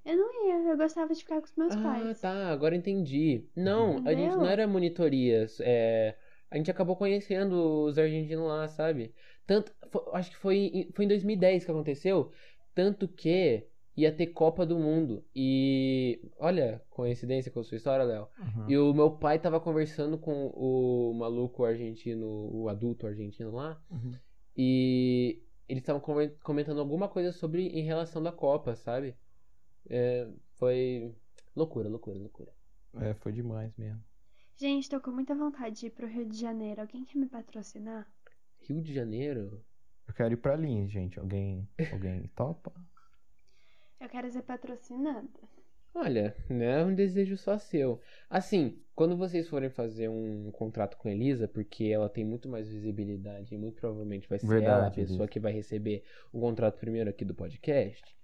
eu 0.05 0.17
não 0.17 0.47
ia. 0.47 0.71
Eu 0.71 0.77
gostava 0.77 1.13
de 1.13 1.21
ficar 1.21 1.39
com 1.41 1.45
os 1.47 1.55
meus 1.55 1.75
Ah, 1.75 1.75
pais. 1.75 2.19
tá, 2.19 2.49
agora 2.51 2.75
entendi. 2.75 3.47
Não, 3.55 4.01
a 4.05 4.13
gente 4.15 4.37
Entendeu? 4.37 4.39
não 4.39 4.47
era 4.47 4.67
monitorias. 4.67 5.59
É, 5.61 6.17
a 6.49 6.57
gente 6.57 6.71
acabou 6.71 6.95
conhecendo 6.97 7.83
os 7.85 7.97
argentinos 7.97 8.47
lá, 8.47 8.67
sabe? 8.67 9.13
Tanto, 9.45 9.73
fo- 9.91 10.09
acho 10.15 10.31
que 10.31 10.37
foi, 10.37 10.89
foi 10.95 11.05
em 11.05 11.07
2010 11.07 11.63
que 11.63 11.69
aconteceu. 11.71 12.31
Tanto 12.73 13.07
que 13.07 13.69
ia 14.01 14.11
ter 14.15 14.27
Copa 14.27 14.65
do 14.65 14.77
Mundo. 14.79 15.23
E 15.35 16.19
olha, 16.37 16.81
coincidência 16.89 17.51
com 17.51 17.59
a 17.59 17.63
sua 17.63 17.77
história, 17.77 18.03
Léo. 18.05 18.27
Uhum. 18.39 18.69
E 18.69 18.77
o 18.77 18.93
meu 18.93 19.11
pai 19.11 19.39
tava 19.39 19.59
conversando 19.59 20.17
com 20.17 20.47
o 20.47 21.13
maluco 21.13 21.63
argentino, 21.63 22.25
o 22.53 22.69
adulto 22.69 23.07
argentino 23.07 23.51
lá. 23.51 23.81
Uhum. 23.89 24.11
E 24.55 25.41
eles 25.67 25.81
estavam 25.83 26.01
comen- 26.01 26.35
comentando 26.43 26.79
alguma 26.79 27.07
coisa 27.07 27.31
sobre 27.31 27.67
em 27.67 27.83
relação 27.83 28.21
da 28.21 28.31
Copa, 28.31 28.75
sabe? 28.75 29.15
É, 29.89 30.27
foi 30.57 31.15
loucura, 31.55 31.87
loucura, 31.89 32.17
loucura. 32.19 32.51
É, 32.95 33.13
foi 33.15 33.31
demais 33.31 33.75
mesmo. 33.77 34.03
Gente, 34.57 34.89
tô 34.89 34.99
com 34.99 35.11
muita 35.11 35.33
vontade 35.35 35.79
de 35.79 35.85
ir 35.87 35.91
pro 35.91 36.07
Rio 36.07 36.25
de 36.27 36.37
Janeiro. 36.37 36.81
Alguém 36.81 37.05
quer 37.05 37.17
me 37.17 37.27
patrocinar? 37.27 38.05
Rio 38.67 38.81
de 38.81 38.93
Janeiro? 38.93 39.63
Eu 40.07 40.13
quero 40.13 40.33
ir 40.33 40.37
pra 40.37 40.55
Lins, 40.55 40.91
gente. 40.91 41.17
Alguém, 41.19 41.69
alguém 41.93 42.27
topa? 42.35 42.73
Eu 43.99 44.07
quero 44.09 44.29
ser 44.31 44.41
patrocinada. 44.43 45.27
Olha, 45.93 46.35
não 46.49 46.63
é 46.65 46.85
um 46.85 46.93
desejo 46.95 47.35
só 47.35 47.57
seu. 47.57 47.99
Assim, 48.29 48.79
quando 48.95 49.17
vocês 49.17 49.49
forem 49.49 49.69
fazer 49.69 50.07
um 50.07 50.51
contrato 50.51 50.95
com 50.97 51.07
a 51.07 51.11
Elisa, 51.11 51.47
porque 51.47 51.85
ela 51.85 52.07
tem 52.07 52.23
muito 52.23 52.47
mais 52.47 52.69
visibilidade 52.69 53.53
e 53.53 53.57
muito 53.57 53.79
provavelmente 53.81 54.29
vai 54.29 54.37
ser 54.39 54.45
ela 54.45 54.55
a 54.55 54.59
Verdade, 54.59 54.95
pessoa 54.95 55.17
Elisa. 55.21 55.27
que 55.27 55.39
vai 55.39 55.51
receber 55.51 56.03
o 56.31 56.39
contrato 56.39 56.79
primeiro 56.79 57.09
aqui 57.09 57.25
do 57.25 57.33
podcast, 57.33 58.15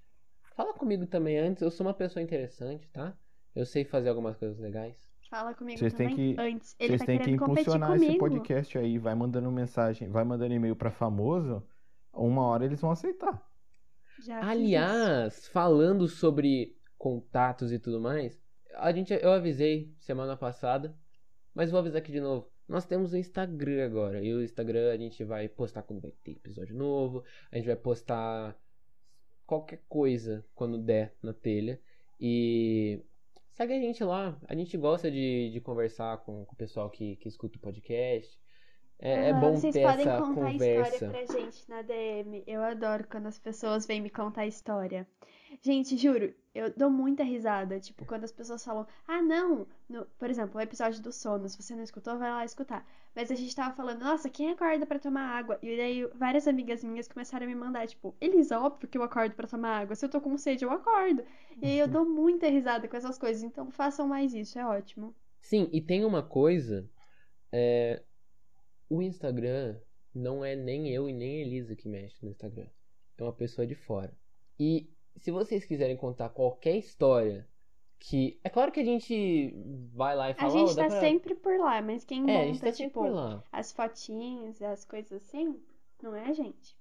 fala 0.56 0.74
comigo 0.74 1.08
também 1.08 1.40
antes. 1.40 1.62
Eu 1.64 1.72
sou 1.72 1.86
uma 1.86 1.94
pessoa 1.94 2.22
interessante, 2.22 2.88
tá? 2.92 3.18
Eu 3.56 3.66
sei 3.66 3.84
fazer 3.84 4.10
algumas 4.10 4.38
coisas 4.38 4.60
legais. 4.60 4.96
Fala 5.30 5.54
comigo 5.56 5.80
Vocês 5.80 5.94
também 5.94 6.16
que- 6.16 6.36
antes. 6.40 6.76
Ele 6.80 6.90
Vocês 6.90 7.00
tá 7.02 7.06
têm 7.08 7.20
que 7.20 7.32
impulsionar 7.32 7.96
esse 7.96 8.18
podcast 8.18 8.78
aí. 8.78 9.00
Vai 9.00 9.16
mandando 9.16 9.52
mensagem, 9.52 10.08
vai 10.08 10.24
mandando 10.24 10.54
e-mail 10.54 10.76
pra 10.76 10.92
famoso. 10.92 11.64
Uma 12.14 12.44
hora 12.44 12.64
eles 12.64 12.80
vão 12.80 12.92
aceitar. 12.92 13.44
Já 14.24 14.44
Aliás, 14.44 15.48
falando 15.48 16.08
sobre 16.08 16.78
contatos 16.98 17.72
e 17.72 17.80
tudo 17.80 18.00
mais, 18.00 18.40
a 18.76 18.92
gente, 18.92 19.14
eu 19.14 19.32
avisei 19.32 19.94
semana 20.00 20.36
passada, 20.38 20.96
mas 21.54 21.72
vou 21.72 21.80
avisar 21.80 22.02
aqui 22.02 22.12
de 22.12 22.22
novo. 22.22 22.50
Nós 22.68 22.86
temos 22.86 23.14
o 23.14 23.18
Instagram 23.18 23.86
agora. 23.86 24.24
E 24.24 24.34
o 24.34 24.44
Instagram 24.44 24.92
a 24.92 24.98
gente 24.98 25.24
vai 25.24 25.48
postar 25.48 25.84
quando 25.84 26.02
vai 26.02 26.12
ter 26.24 26.32
episódio 26.32 26.76
novo. 26.76 27.24
A 27.52 27.58
gente 27.58 27.68
vai 27.68 27.76
postar 27.76 28.58
qualquer 29.46 29.82
coisa 29.88 30.44
quando 30.56 30.78
der 30.78 31.16
na 31.22 31.34
telha. 31.34 31.80
E 32.20 33.04
segue 33.52 33.74
a 33.74 33.80
gente 33.80 34.04
lá. 34.04 34.38
A 34.48 34.56
gente 34.56 34.76
gosta 34.78 35.12
de, 35.12 35.52
de 35.52 35.62
conversar 35.62 36.18
com, 36.24 36.44
com 36.46 36.54
o 36.54 36.58
pessoal 36.58 36.90
que, 36.90 37.18
que 37.18 37.28
escuta 37.28 37.58
o 37.58 37.62
podcast. 37.62 38.40
É, 38.98 39.12
é 39.30 39.32
Aham, 39.32 39.40
bom 39.42 39.56
Vocês 39.56 39.74
ter 39.74 39.82
podem 39.84 40.08
essa 40.08 40.18
contar 40.18 40.52
conversa. 40.54 40.96
história 40.96 41.26
pra 41.26 41.40
gente 41.40 41.70
na 41.70 41.82
DM. 41.82 42.44
Eu 42.48 42.62
adoro 42.64 43.06
quando 43.10 43.28
as 43.28 43.38
pessoas 43.38 43.86
vêm 43.86 44.02
me 44.02 44.10
contar 44.10 44.46
história. 44.48 45.06
Gente, 45.62 45.98
juro, 45.98 46.34
eu 46.54 46.74
dou 46.76 46.90
muita 46.90 47.24
risada. 47.24 47.80
Tipo, 47.80 48.06
quando 48.06 48.24
as 48.24 48.32
pessoas 48.32 48.64
falam, 48.64 48.88
ah, 49.08 49.22
não. 49.22 49.68
No- 49.90 50.06
por 50.18 50.30
exemplo, 50.30 50.58
o 50.58 50.62
episódio 50.62 51.02
do 51.02 51.12
sono. 51.12 51.48
Se 51.50 51.62
você 51.62 51.76
não 51.76 51.84
escutou, 51.84 52.18
vai 52.18 52.32
lá 52.32 52.46
escutar. 52.46 52.88
Mas 53.14 53.30
a 53.32 53.36
gente 53.36 53.56
tava 53.56 53.76
falando, 53.76 54.00
nossa, 54.02 54.30
quem 54.30 54.52
acorda 54.52 54.86
pra 54.86 54.98
tomar 55.00 55.22
água? 55.38 55.60
E 55.62 55.76
daí 55.78 56.06
várias 56.16 56.48
amigas 56.48 56.84
minhas 56.84 57.08
começaram 57.08 57.46
a 57.46 57.48
me 57.50 57.56
mandar, 57.56 57.88
tipo, 57.88 58.16
Elisa, 58.20 58.60
óbvio 58.60 58.88
que 58.90 58.98
eu 58.98 59.04
acordo 59.04 59.36
pra 59.36 59.48
tomar 59.48 59.82
água. 59.82 59.96
Se 59.96 60.06
eu 60.06 60.10
tô 60.10 60.20
com 60.22 60.38
sede, 60.38 60.64
eu 60.66 60.72
acordo. 60.72 61.24
E 61.62 61.66
aí 61.66 61.80
eu 61.80 61.88
dou 61.88 62.06
muita 62.06 62.48
risada 62.48 62.88
com 62.88 62.96
essas 62.98 63.18
coisas. 63.18 63.44
Então 63.44 63.70
façam 63.72 64.08
mais 64.08 64.34
isso, 64.34 64.58
é 64.58 64.66
ótimo. 64.66 65.14
Sim, 65.42 65.70
e 65.72 65.82
tem 65.82 66.04
uma 66.06 66.24
coisa. 66.24 66.90
é, 67.52 68.02
o 68.90 69.02
Instagram 69.02 69.78
não 70.14 70.44
é 70.46 70.56
nem 70.56 70.90
eu 70.90 71.10
e 71.10 71.14
nem 71.14 71.38
a 71.38 71.46
Elisa 71.46 71.76
que 71.76 71.88
mexe 71.90 72.18
no 72.24 72.30
Instagram. 72.32 72.68
É 73.18 73.24
uma 73.24 73.34
pessoa 73.34 73.66
de 73.66 73.76
fora. 73.76 74.14
E 74.60 74.90
se 75.18 75.32
vocês 75.32 75.66
quiserem 75.66 75.96
contar 75.98 76.30
qualquer 76.30 76.76
história 76.78 77.48
que. 78.00 78.40
É 78.44 78.50
claro 78.50 78.72
que 78.72 78.80
a 78.80 78.84
gente 78.86 79.54
vai 79.94 80.16
lá 80.16 80.30
e 80.30 80.32
A 80.34 80.36
fala. 80.36 80.52
gente 80.52 80.72
"Oh, 80.72 80.76
tá 80.76 80.88
pra-" 80.88 81.00
sempre 81.00 81.36
por 81.36 81.58
lá, 81.60 81.82
mas 81.82 82.04
quem 82.04 82.30
É, 82.30 82.42
a 82.42 82.46
gente 82.46 82.54
monta, 82.56 82.66
tá 82.66 82.72
tipo, 82.74 82.94
por 83.02 83.10
lá. 83.12 83.44
as 83.52 83.72
fotinhas, 83.72 84.62
as 84.62 84.84
coisas 84.86 85.12
assim, 85.14 85.60
não 86.04 86.16
é 86.16 86.26
a 86.28 86.34
gente. 86.34 86.78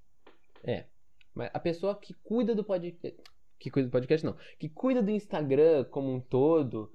É. 0.65 0.87
Mas 1.35 1.51
a 1.53 1.59
pessoa 1.61 1.95
que 1.97 2.15
cuida 2.15 2.55
do 2.55 2.65
podcast. 2.65 3.21
Que 3.59 3.71
cuida 3.71 3.89
do 3.89 3.93
podcast, 3.93 4.27
não. 4.27 4.37
Que 4.59 4.69
cuida 4.69 5.03
do 5.03 5.11
Instagram 5.11 5.85
como 5.85 6.13
um 6.13 6.21
todo. 6.21 6.93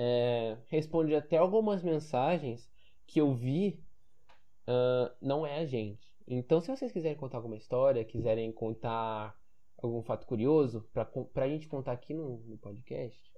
é, 0.00 0.56
responde 0.68 1.14
até 1.14 1.36
algumas 1.36 1.82
mensagens 1.82 2.70
que 3.06 3.20
eu 3.20 3.34
vi. 3.34 3.80
Ah, 4.68 5.12
não 5.20 5.44
é 5.46 5.58
a 5.60 5.64
gente. 5.66 6.06
Então, 6.26 6.60
se 6.60 6.68
vocês 6.68 6.92
quiserem 6.92 7.16
contar 7.16 7.38
alguma 7.38 7.56
história, 7.56 8.04
quiserem 8.04 8.52
contar 8.52 9.34
algum 9.82 10.02
fato 10.02 10.26
curioso 10.26 10.86
pra, 10.92 11.04
con- 11.04 11.24
pra 11.24 11.48
gente 11.48 11.66
contar 11.66 11.92
aqui 11.92 12.12
no, 12.12 12.38
no 12.46 12.58
podcast, 12.58 13.32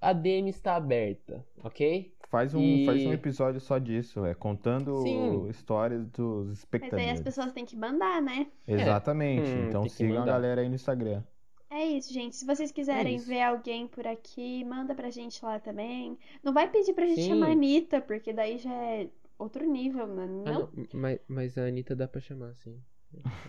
a 0.00 0.12
DM 0.12 0.48
está 0.50 0.76
aberta, 0.76 1.44
ok? 1.64 2.14
Faz 2.28 2.54
um, 2.54 2.60
E- 2.60 2.86
faz 2.86 3.04
um 3.06 3.12
episódio 3.12 3.60
só 3.60 3.78
disso, 3.78 4.24
é 4.24 4.34
contando 4.34 5.02
Sim. 5.02 5.48
histórias 5.48 6.06
dos 6.10 6.22
Mas 6.26 6.46
aí 6.46 6.52
as 6.52 6.58
espectadores. 6.58 7.20
pessoas 7.22 7.52
têm 7.52 7.64
que 7.64 7.76
mandar, 7.76 8.20
né? 8.22 8.46
Exatamente. 8.66 9.48
Hum, 9.50 9.68
então 9.68 9.88
sigam 9.88 10.22
a 10.22 10.26
galera 10.26 10.60
aí 10.60 10.68
no 10.68 10.74
Instagram. 10.74 11.22
É 11.70 11.84
isso, 11.84 12.12
gente. 12.12 12.36
Se 12.36 12.46
vocês 12.46 12.70
quiserem 12.70 13.16
isso. 13.16 13.26
ver 13.26 13.42
alguém 13.42 13.86
por 13.88 14.06
aqui, 14.06 14.64
manda 14.64 14.94
pra 14.94 15.10
gente 15.10 15.44
lá 15.44 15.58
também. 15.58 16.16
Não 16.42 16.52
vai 16.52 16.70
pedir 16.70 16.92
pra 16.94 17.06
gente 17.06 17.22
Sim. 17.22 17.28
chamar 17.30 17.48
a 17.48 17.52
Anitta, 17.52 18.00
porque 18.00 18.32
daí 18.32 18.58
já 18.58 18.72
é 18.72 19.08
outro 19.38 19.64
nível, 19.64 20.06
né? 20.06 20.24
Ah, 20.24 20.26
Não? 20.26 20.60
não, 20.60 20.72
mas, 20.94 21.20
mas 21.28 21.58
a 21.58 21.66
Anitta 21.66 21.94
dá 21.96 22.06
pra 22.08 22.20
chamar, 22.20 22.54
sim. 22.56 22.82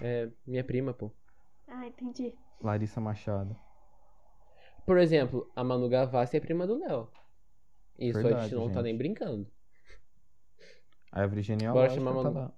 É 0.01 0.29
minha 0.45 0.63
prima, 0.63 0.93
pô. 0.93 1.11
Ah, 1.67 1.85
entendi. 1.87 2.33
Larissa 2.61 3.01
Machado. 3.01 3.55
Por 4.85 4.97
exemplo, 4.97 5.51
a 5.55 5.63
Manu 5.63 5.89
Gavassi 5.89 6.37
é 6.37 6.39
prima 6.39 6.65
do 6.65 6.79
Léo. 6.79 7.09
Isso 7.99 8.17
a 8.19 8.21
Verdade, 8.21 8.43
gente 8.45 8.55
não 8.55 8.67
tá 8.67 8.75
gente. 8.75 8.83
nem 8.83 8.97
brincando. 8.97 9.51
A 11.11 11.25
Virginia 11.25 11.71
Bora 11.71 11.87
Lógica 11.89 11.95
chamar 12.05 12.21
tá 12.23 12.29
uma- 12.29 12.39
lá. 12.41 12.53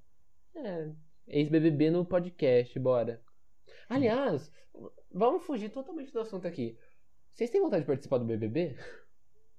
É, 0.55 0.91
ex-BBB 1.27 1.89
no 1.91 2.05
podcast, 2.05 2.77
bora. 2.79 3.21
Aliás, 3.87 4.51
vamos 5.11 5.43
fugir 5.43 5.69
totalmente 5.69 6.11
do 6.11 6.19
assunto 6.19 6.47
aqui. 6.47 6.77
Vocês 7.31 7.49
têm 7.49 7.61
vontade 7.61 7.83
de 7.83 7.87
participar 7.87 8.17
do 8.17 8.25
BBB? 8.25 8.75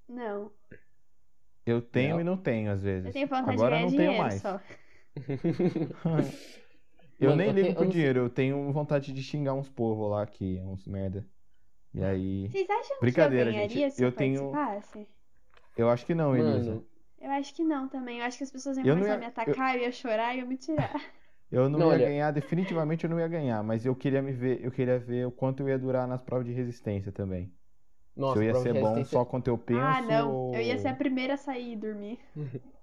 Não. 0.09 0.53
Eu 1.71 1.81
tenho 1.83 2.15
Não. 2.15 2.21
e 2.21 2.25
não 2.25 2.37
tenho, 2.37 2.71
às 2.73 2.83
vezes. 2.83 3.07
Eu 3.07 3.13
tenho 3.13 3.27
vontade 3.29 3.51
Agora 3.53 3.77
de 3.79 3.83
não 3.85 3.91
ganhar 3.91 3.99
tenho 3.99 4.11
dinheiro 4.13 4.23
mais. 4.23 4.41
só. 4.43 4.61
Eu 7.19 7.31
Mano, 7.31 7.37
nem 7.37 7.49
eu 7.49 7.53
ligo 7.53 7.67
tenho- 7.67 7.69
eu 7.69 7.75
não 7.75 7.81
sei- 7.83 7.89
dinheiro, 7.91 8.19
eu 8.21 8.31
tenho 8.31 8.73
vontade 8.73 9.13
de 9.13 9.23
xingar 9.23 9.53
uns 9.53 9.69
povos 9.69 10.11
lá 10.11 10.27
que 10.27 10.59
uns 10.65 10.87
merda. 10.87 11.27
E 11.93 12.03
aí. 12.03 12.49
Vocês 12.49 12.69
acham 12.71 12.97
Brincadeira, 13.01 13.51
que 13.51 13.57
eu 13.57 13.61
gente. 13.63 13.69
ganharia 13.75 13.91
se 13.91 14.03
eu, 14.03 14.09
Eu 14.09 14.13
tenho- 14.13 14.51
participasse? 14.53 15.09
Eu 15.77 15.91
acho 15.91 16.07
que 16.07 16.15
não, 16.15 16.35
Elisa. 16.37 16.71
Mano, 16.71 16.87
Eu 17.21 17.31
acho 17.33 17.55
que 17.55 17.63
não 17.63 17.87
também. 17.89 18.19
Eu 18.21 18.25
acho 18.25 18.39
que 18.39 18.45
as 18.45 18.51
pessoas 18.51 18.79
iam 18.79 18.87
Eu 18.87 18.95
não 18.97 19.03
começar 19.03 19.13
ia- 19.13 19.17
a 19.17 19.21
me 19.21 19.27
atacar, 19.27 19.77
eu... 19.77 19.83
ia 19.83 19.93
chorar 19.93 20.35
e 20.35 20.39
eu 20.39 20.45
ia 20.45 20.49
me 20.49 20.57
tirar. 20.57 20.91
Eu 21.53 21.69
não, 21.69 21.81
Não, 21.81 21.87
ia 21.89 21.95
olha- 21.95 22.07
ganhar, 22.07 22.31
definitivamente 22.31 23.03
eu 23.03 23.11
não 23.11 23.19
ia 23.19 23.27
ganhar, 23.27 23.61
mas 23.65 23.85
eu 23.85 23.93
queria 23.93 24.23
me 24.23 24.31
ver, 24.31 24.65
eu 24.65 24.71
queria 24.71 25.01
ver 25.01 25.27
o 25.27 25.33
quanto 25.33 25.65
eu 25.65 25.69
ia 25.69 25.77
durar 25.77 26.07
nas 26.07 26.23
provas 26.23 26.47
de 26.47 26.53
resistência 26.53 27.11
também. 27.11 27.53
Nossa, 28.21 28.39
Se 28.41 28.45
eu 28.47 28.49
ia 28.49 28.55
ser 28.55 28.75
bom 28.75 29.05
só 29.05 29.25
quanto 29.25 29.49
eu 29.49 29.59
penso. 29.59 29.81
ah, 29.81 30.01
não. 30.03 30.35
ou- 30.37 30.55
Eu 30.55 30.63
ia 30.63 30.79
ser 30.79 30.89
a 30.89 30.95
primeira 30.95 31.35
a 31.35 31.37
sair 31.37 31.73
e 31.73 31.77
dormir. 31.77 32.19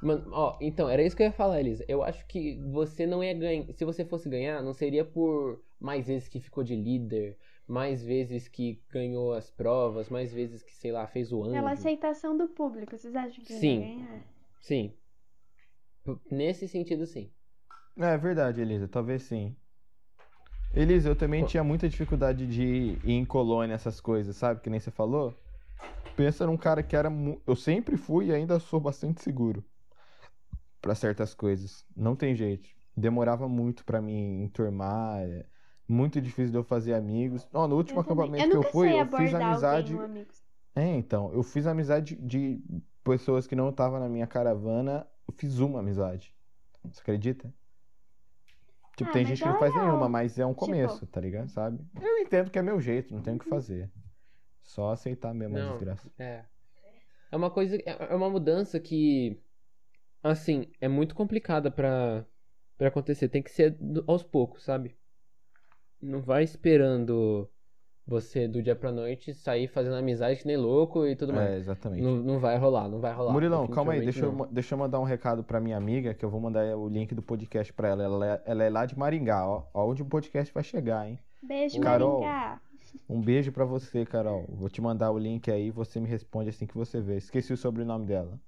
Mano, 0.00 0.30
ó, 0.32 0.56
então, 0.60 0.88
era 0.88 1.02
isso 1.02 1.16
que 1.16 1.22
eu 1.22 1.26
ia 1.26 1.32
falar, 1.32 1.58
Elisa. 1.60 1.84
Eu 1.88 2.02
acho 2.04 2.24
que 2.26 2.56
você 2.70 3.04
não 3.06 3.22
ia 3.22 3.34
ganhar. 3.34 3.72
Se 3.74 3.84
você 3.84 4.04
fosse 4.04 4.28
ganhar, 4.28 4.62
não 4.62 4.72
seria 4.72 5.04
por 5.04 5.60
mais 5.80 6.06
vezes 6.06 6.28
que 6.28 6.40
ficou 6.40 6.62
de 6.62 6.76
líder, 6.76 7.36
mais 7.66 8.02
vezes 8.04 8.46
que 8.46 8.80
ganhou 8.90 9.32
as 9.32 9.50
provas, 9.50 10.08
mais 10.08 10.32
vezes 10.32 10.62
que, 10.62 10.74
sei 10.76 10.92
lá, 10.92 11.06
fez 11.08 11.32
o 11.32 11.42
anjo. 11.42 11.52
Pela 11.54 11.72
aceitação 11.72 12.36
do 12.36 12.48
público. 12.48 12.96
Vocês 12.96 13.14
acham 13.16 13.44
que 13.44 13.52
Sim. 13.52 13.80
ia 13.80 13.86
ganhar? 13.96 14.24
Sim. 14.60 14.92
P- 16.04 16.16
Nesse 16.30 16.68
sentido, 16.68 17.04
sim. 17.04 17.30
É 17.96 18.16
verdade, 18.16 18.60
Elisa, 18.60 18.86
talvez 18.86 19.24
sim. 19.24 19.56
Elisa, 20.72 21.08
eu 21.08 21.16
também 21.16 21.42
Pô. 21.42 21.46
tinha 21.48 21.64
muita 21.64 21.88
dificuldade 21.88 22.46
de 22.46 22.62
ir 23.02 23.10
em 23.10 23.24
colônia, 23.24 23.74
essas 23.74 24.00
coisas, 24.00 24.36
sabe? 24.36 24.60
Que 24.60 24.70
nem 24.70 24.78
você 24.78 24.90
falou. 24.90 25.34
Pensa 26.16 26.46
num 26.46 26.56
cara 26.56 26.82
que 26.82 26.94
era. 26.96 27.08
mu- 27.08 27.40
Eu 27.46 27.56
sempre 27.56 27.96
fui 27.96 28.26
e 28.26 28.34
ainda 28.34 28.58
sou 28.58 28.78
bastante 28.80 29.22
seguro 29.22 29.64
pra 30.80 30.94
certas 30.94 31.32
coisas. 31.34 31.84
Não 31.96 32.14
tem 32.14 32.34
jeito. 32.34 32.68
Demorava 32.96 33.48
muito 33.48 33.84
pra 33.84 34.00
me 34.02 34.12
enturmar. 34.42 35.20
é 35.22 35.46
Muito 35.88 36.20
difícil 36.20 36.50
de 36.50 36.58
eu 36.58 36.64
fazer 36.64 36.94
amigos. 36.94 37.46
Ó, 37.52 37.66
no 37.66 37.76
último 37.76 37.98
Eu 37.98 38.02
acampamento 38.02 38.44
eu 38.44 38.50
que 38.50 38.56
eu 38.66 38.70
fui, 38.70 38.92
eu 39.00 39.06
fiz 39.06 39.34
amizade. 39.34 39.94
alguém. 39.94 40.26
É, 40.76 40.86
então, 40.96 41.32
eu 41.32 41.42
fiz 41.42 41.66
amizade 41.66 42.14
de 42.16 42.60
pessoas 43.02 43.46
que 43.46 43.56
não 43.56 43.70
estavam 43.70 43.98
na 43.98 44.08
minha 44.08 44.26
caravana. 44.26 45.06
Eu 45.26 45.32
fiz 45.34 45.58
uma 45.60 45.80
amizade. 45.80 46.34
Você 46.84 47.00
acredita? 47.00 47.52
Tipo, 48.98 49.10
Ah, 49.10 49.12
tem 49.12 49.22
mas 49.22 49.28
gente 49.28 49.42
que 49.42 49.48
é 49.48 49.52
não 49.52 49.58
faz 49.60 49.72
legal. 49.72 49.86
nenhuma, 49.88 50.08
mas 50.08 50.38
é 50.38 50.44
um 50.44 50.50
Tipo- 50.52 50.66
começo, 50.66 51.06
tá 51.06 51.20
ligado? 51.20 51.48
Sabe? 51.48 51.78
Eu 52.02 52.18
entendo 52.18 52.50
que 52.50 52.58
é 52.58 52.62
meu 52.62 52.80
jeito, 52.80 53.14
não 53.14 53.22
tenho 53.22 53.36
o 53.36 53.38
que 53.38 53.48
fazer. 53.48 53.90
Só 54.60 54.90
aceitar 54.90 55.32
mesmo 55.32 55.56
a 55.56 55.60
Não. 55.60 55.70
desgraça. 55.70 56.10
É. 56.18 56.44
É 57.30 57.36
uma 57.36 57.50
coisa. 57.50 57.76
É 57.76 58.12
é 58.12 58.14
uma 58.14 58.28
mudança 58.28 58.78
que. 58.80 59.40
Assim, 60.22 60.70
é 60.80 60.88
muito 60.88 61.14
complicada 61.14 61.70
pra, 61.70 62.26
pra 62.76 62.88
acontecer. 62.88 63.28
Tem 63.28 63.40
que 63.42 63.50
ser 63.52 63.70
do- 63.70 64.02
aos 64.06 64.22
poucos, 64.24 64.64
sabe? 64.64 64.96
Não 66.02 66.20
vai 66.20 66.42
esperando 66.42 67.48
você 68.08 68.48
do 68.48 68.62
dia 68.62 68.74
pra 68.74 68.90
noite 68.90 69.34
sair 69.34 69.68
fazendo 69.68 69.96
amizade 69.96 70.40
que 70.40 70.46
nem 70.46 70.56
louco 70.56 71.06
e 71.06 71.14
tudo 71.14 71.32
mais. 71.32 71.50
É, 71.50 71.58
exatamente. 71.58 72.02
Não, 72.02 72.16
não 72.16 72.38
vai 72.38 72.56
rolar, 72.56 72.88
não 72.88 73.00
vai 73.00 73.12
rolar. 73.12 73.32
Murilão, 73.32 73.66
calma 73.68 73.92
aí, 73.92 74.00
deixa 74.00 74.24
eu, 74.24 74.48
deixa 74.50 74.74
eu 74.74 74.78
mandar 74.78 74.98
um 74.98 75.04
recado 75.04 75.44
pra 75.44 75.60
minha 75.60 75.76
amiga, 75.76 76.14
que 76.14 76.24
eu 76.24 76.30
vou 76.30 76.40
mandar 76.40 76.64
o 76.76 76.88
link 76.88 77.14
do 77.14 77.22
podcast 77.22 77.72
pra 77.72 77.88
ela. 77.88 78.02
Ela 78.02 78.26
é, 78.26 78.42
ela 78.46 78.64
é 78.64 78.70
lá 78.70 78.86
de 78.86 78.98
Maringá, 78.98 79.46
ó. 79.46 79.64
Ó 79.74 79.86
onde 79.86 80.02
o 80.02 80.06
podcast 80.06 80.52
vai 80.52 80.64
chegar, 80.64 81.08
hein? 81.08 81.18
Beijo, 81.42 81.78
Carol. 81.80 82.20
Maringá. 82.20 82.60
Um 83.08 83.20
beijo 83.20 83.52
pra 83.52 83.64
você, 83.64 84.06
Carol. 84.06 84.46
Vou 84.48 84.70
te 84.70 84.80
mandar 84.80 85.10
o 85.10 85.18
link 85.18 85.50
aí, 85.50 85.70
você 85.70 86.00
me 86.00 86.08
responde 86.08 86.48
assim 86.48 86.66
que 86.66 86.74
você 86.76 87.00
vê. 87.00 87.16
Esqueci 87.16 87.52
o 87.52 87.56
sobrenome 87.56 88.06
dela. 88.06 88.40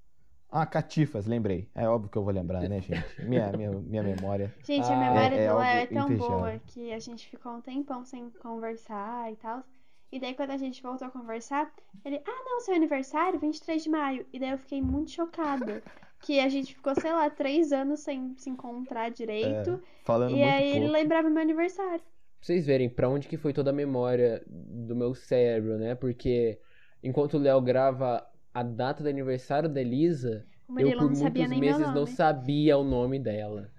Ah, 0.53 0.67
Catifas, 0.67 1.27
lembrei. 1.27 1.69
É 1.75 1.89
óbvio 1.89 2.11
que 2.11 2.19
eu 2.19 2.25
vou 2.25 2.33
lembrar, 2.33 2.69
né, 2.69 2.81
gente? 2.81 3.23
Minha, 3.23 3.53
minha, 3.53 3.71
minha 3.71 4.03
memória. 4.03 4.53
Gente, 4.65 4.85
Ah, 4.91 4.97
a 4.97 4.99
memória 5.01 5.37
é- 5.37 5.45
é 5.45 5.49
do 5.49 5.55
Léo 5.55 5.59
algo 5.59 5.63
é 5.65 5.87
tão 5.87 6.07
invejável. 6.07 6.37
boa 6.39 6.61
que 6.67 6.93
a 6.93 6.99
gente 6.99 7.29
ficou 7.29 7.53
um 7.53 7.61
tempão 7.61 8.05
sem 8.05 8.31
conversar 8.31 9.31
e 9.33 9.37
tal. 9.37 9.63
E 10.11 10.19
daí, 10.19 10.35
quando 10.35 10.51
a 10.51 10.57
gente 10.57 10.83
voltou 10.83 11.07
a 11.07 11.11
conversar, 11.11 11.73
ele, 12.05 12.21
ah, 12.27 12.43
não, 12.45 12.61
seu 12.61 12.75
aniversário, 12.75 13.39
23 13.39 13.85
de 13.85 13.89
maio. 13.91 14.27
E 14.33 14.41
daí 14.41 14.51
eu 14.51 14.59
fiquei 14.59 14.83
muito 14.83 15.11
chocada. 15.13 15.83
Que 16.23 16.39
a 16.39 16.51
gente 16.51 16.75
ficou, 16.75 16.95
sei 16.95 17.11
lá, 17.11 17.31
três 17.31 17.73
anos 17.73 18.01
sem 18.01 18.35
se 18.37 18.51
encontrar 18.51 19.11
direito. 19.11 19.81
Falando 20.05 20.33
e 20.33 20.35
muito 20.35 20.53
aí 20.53 20.69
ele 20.69 20.81
pouco. 20.81 20.93
lembrava 20.93 21.31
meu 21.31 21.41
aniversário. 21.41 22.01
Pra 22.01 22.07
vocês 22.43 22.67
verem 22.67 22.91
pra 22.91 23.09
onde 23.09 23.27
que 23.27 23.39
foi 23.39 23.55
toda 23.55 23.71
a 23.71 23.73
memória 23.73 24.43
do 24.47 24.95
meu 24.95 25.15
cérebro, 25.15 25.79
né? 25.79 25.95
Porque 25.95 26.61
enquanto 27.03 27.39
o 27.39 27.39
Léo 27.39 27.59
grava 27.63 28.23
a 28.53 28.63
data 28.63 29.03
do 29.03 29.09
aniversário 29.09 29.69
da 29.69 29.81
Elisa, 29.81 30.47
eu 30.77 30.99
por 30.99 31.11
muitos 31.11 31.49
meses 31.49 31.95
não 31.95 32.07
sabia 32.07 32.77
o 32.77 32.85
nome 32.85 33.19
dela. 33.19 33.71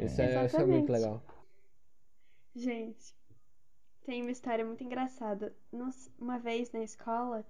Isso 0.00 0.20
é, 0.20 0.46
isso 0.46 0.56
é 0.56 0.64
muito 0.64 0.90
legal. 0.90 1.22
Gente, 2.54 3.14
tem 4.04 4.22
uma 4.22 4.30
história 4.30 4.64
muito 4.64 4.82
engraçada. 4.84 5.54
Uma 6.18 6.38
vez 6.38 6.70
na 6.72 6.82
escola, 6.82 7.44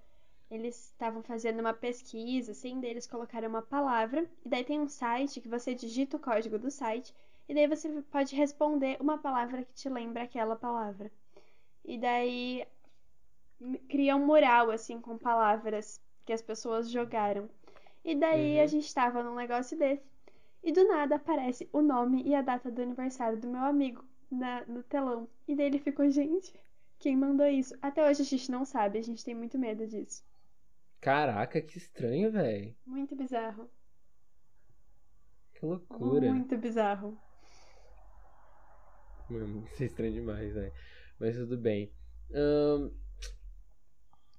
eles 0.50 0.90
estavam 0.90 1.22
fazendo 1.22 1.60
uma 1.60 1.74
pesquisa, 1.74 2.52
assim, 2.52 2.80
daí 2.80 2.90
eles 2.90 3.06
colocaram 3.06 3.48
uma 3.48 3.62
palavra, 3.62 4.28
e 4.44 4.48
daí 4.48 4.64
tem 4.64 4.80
um 4.80 4.88
site 4.88 5.40
que 5.40 5.48
você 5.48 5.74
digita 5.74 6.16
o 6.16 6.20
código 6.20 6.58
do 6.58 6.70
site, 6.70 7.14
e 7.48 7.54
daí 7.54 7.66
você 7.66 7.88
pode 8.10 8.34
responder 8.34 8.96
uma 9.00 9.18
palavra 9.18 9.64
que 9.64 9.74
te 9.74 9.88
lembra 9.88 10.22
aquela 10.22 10.56
palavra. 10.56 11.10
E 11.84 11.98
daí 11.98 12.66
cria 13.88 14.16
um 14.16 14.24
mural, 14.24 14.70
assim, 14.70 15.00
com 15.00 15.18
palavras 15.18 16.00
que 16.24 16.32
as 16.32 16.42
pessoas 16.42 16.90
jogaram. 16.90 17.48
E 18.04 18.14
daí 18.14 18.58
Uhum. 18.58 18.62
a 18.62 18.66
gente 18.66 18.92
tava 18.94 19.22
num 19.22 19.34
negócio 19.34 19.76
desse. 19.78 20.02
E 20.62 20.72
do 20.72 20.86
nada 20.88 21.16
aparece 21.16 21.68
o 21.72 21.82
nome 21.82 22.22
e 22.24 22.34
a 22.34 22.42
data 22.42 22.70
do 22.70 22.80
aniversário 22.82 23.38
do 23.38 23.48
meu 23.48 23.60
amigo 23.62 24.04
na- 24.30 24.64
no 24.66 24.82
telão. 24.82 25.28
E 25.46 25.54
daí 25.54 25.66
ele 25.66 25.78
ficou, 25.78 26.08
gente, 26.10 26.52
quem 26.98 27.16
mandou 27.16 27.46
isso? 27.46 27.74
Até 27.82 28.08
hoje 28.08 28.22
a 28.22 28.24
gente 28.24 28.50
não 28.50 28.64
sabe, 28.64 28.98
a 28.98 29.02
gente 29.02 29.24
tem 29.24 29.34
muito 29.34 29.58
medo 29.58 29.86
disso. 29.86 30.24
Caraca, 31.00 31.60
que 31.60 31.76
estranho, 31.76 32.32
velho. 32.32 32.74
Muito 32.86 33.14
bizarro. 33.14 33.70
Que 35.54 35.66
loucura. 35.66 36.32
Muito 36.32 36.56
bizarro. 36.56 37.18
Mano, 39.28 39.64
isso 39.66 39.82
é 39.82 39.86
estranho 39.86 40.12
demais, 40.14 40.54
velho. 40.54 40.72
Mas 41.18 41.36
tudo 41.36 41.56
bem. 41.58 41.92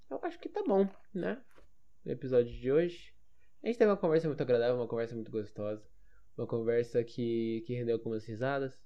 Eu 0.09 0.19
acho 0.23 0.39
que 0.39 0.49
tá 0.49 0.63
bom, 0.63 0.87
né? 1.13 1.41
No 2.05 2.11
episódio 2.11 2.53
de 2.53 2.71
hoje. 2.71 3.11
A 3.63 3.67
gente 3.67 3.79
teve 3.79 3.89
uma 3.89 3.97
conversa 3.97 4.27
muito 4.27 4.41
agradável, 4.41 4.75
uma 4.75 4.87
conversa 4.87 5.15
muito 5.15 5.31
gostosa. 5.31 5.83
Uma 6.37 6.45
conversa 6.45 7.03
que, 7.03 7.63
que 7.65 7.73
rendeu 7.73 7.95
algumas 7.95 8.23
risadas, 8.25 8.79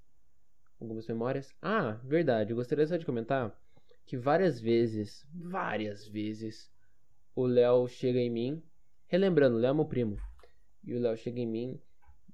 algumas 0.80 1.06
memórias. 1.06 1.54
Ah, 1.62 2.00
verdade, 2.04 2.52
eu 2.52 2.56
gostaria 2.56 2.88
só 2.88 2.96
de 2.96 3.06
comentar 3.06 3.54
que 4.06 4.16
várias 4.16 4.62
vezes, 4.62 5.28
várias 5.34 6.08
vezes, 6.08 6.72
o 7.36 7.46
Léo 7.46 7.88
chega 7.90 8.20
em 8.20 8.30
mim. 8.30 8.64
Relembrando, 9.08 9.58
o 9.58 9.60
Léo 9.60 9.72
é 9.72 9.74
meu 9.74 9.86
primo. 9.86 10.18
E 10.86 10.96
o 10.96 11.00
Léo 11.00 11.18
chega 11.18 11.42
em 11.42 11.48
mim. 11.48 11.82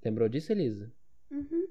Lembrou 0.04 0.30
disso, 0.30 0.52
Elisa? 0.52 0.92
Uhum. 1.32 1.68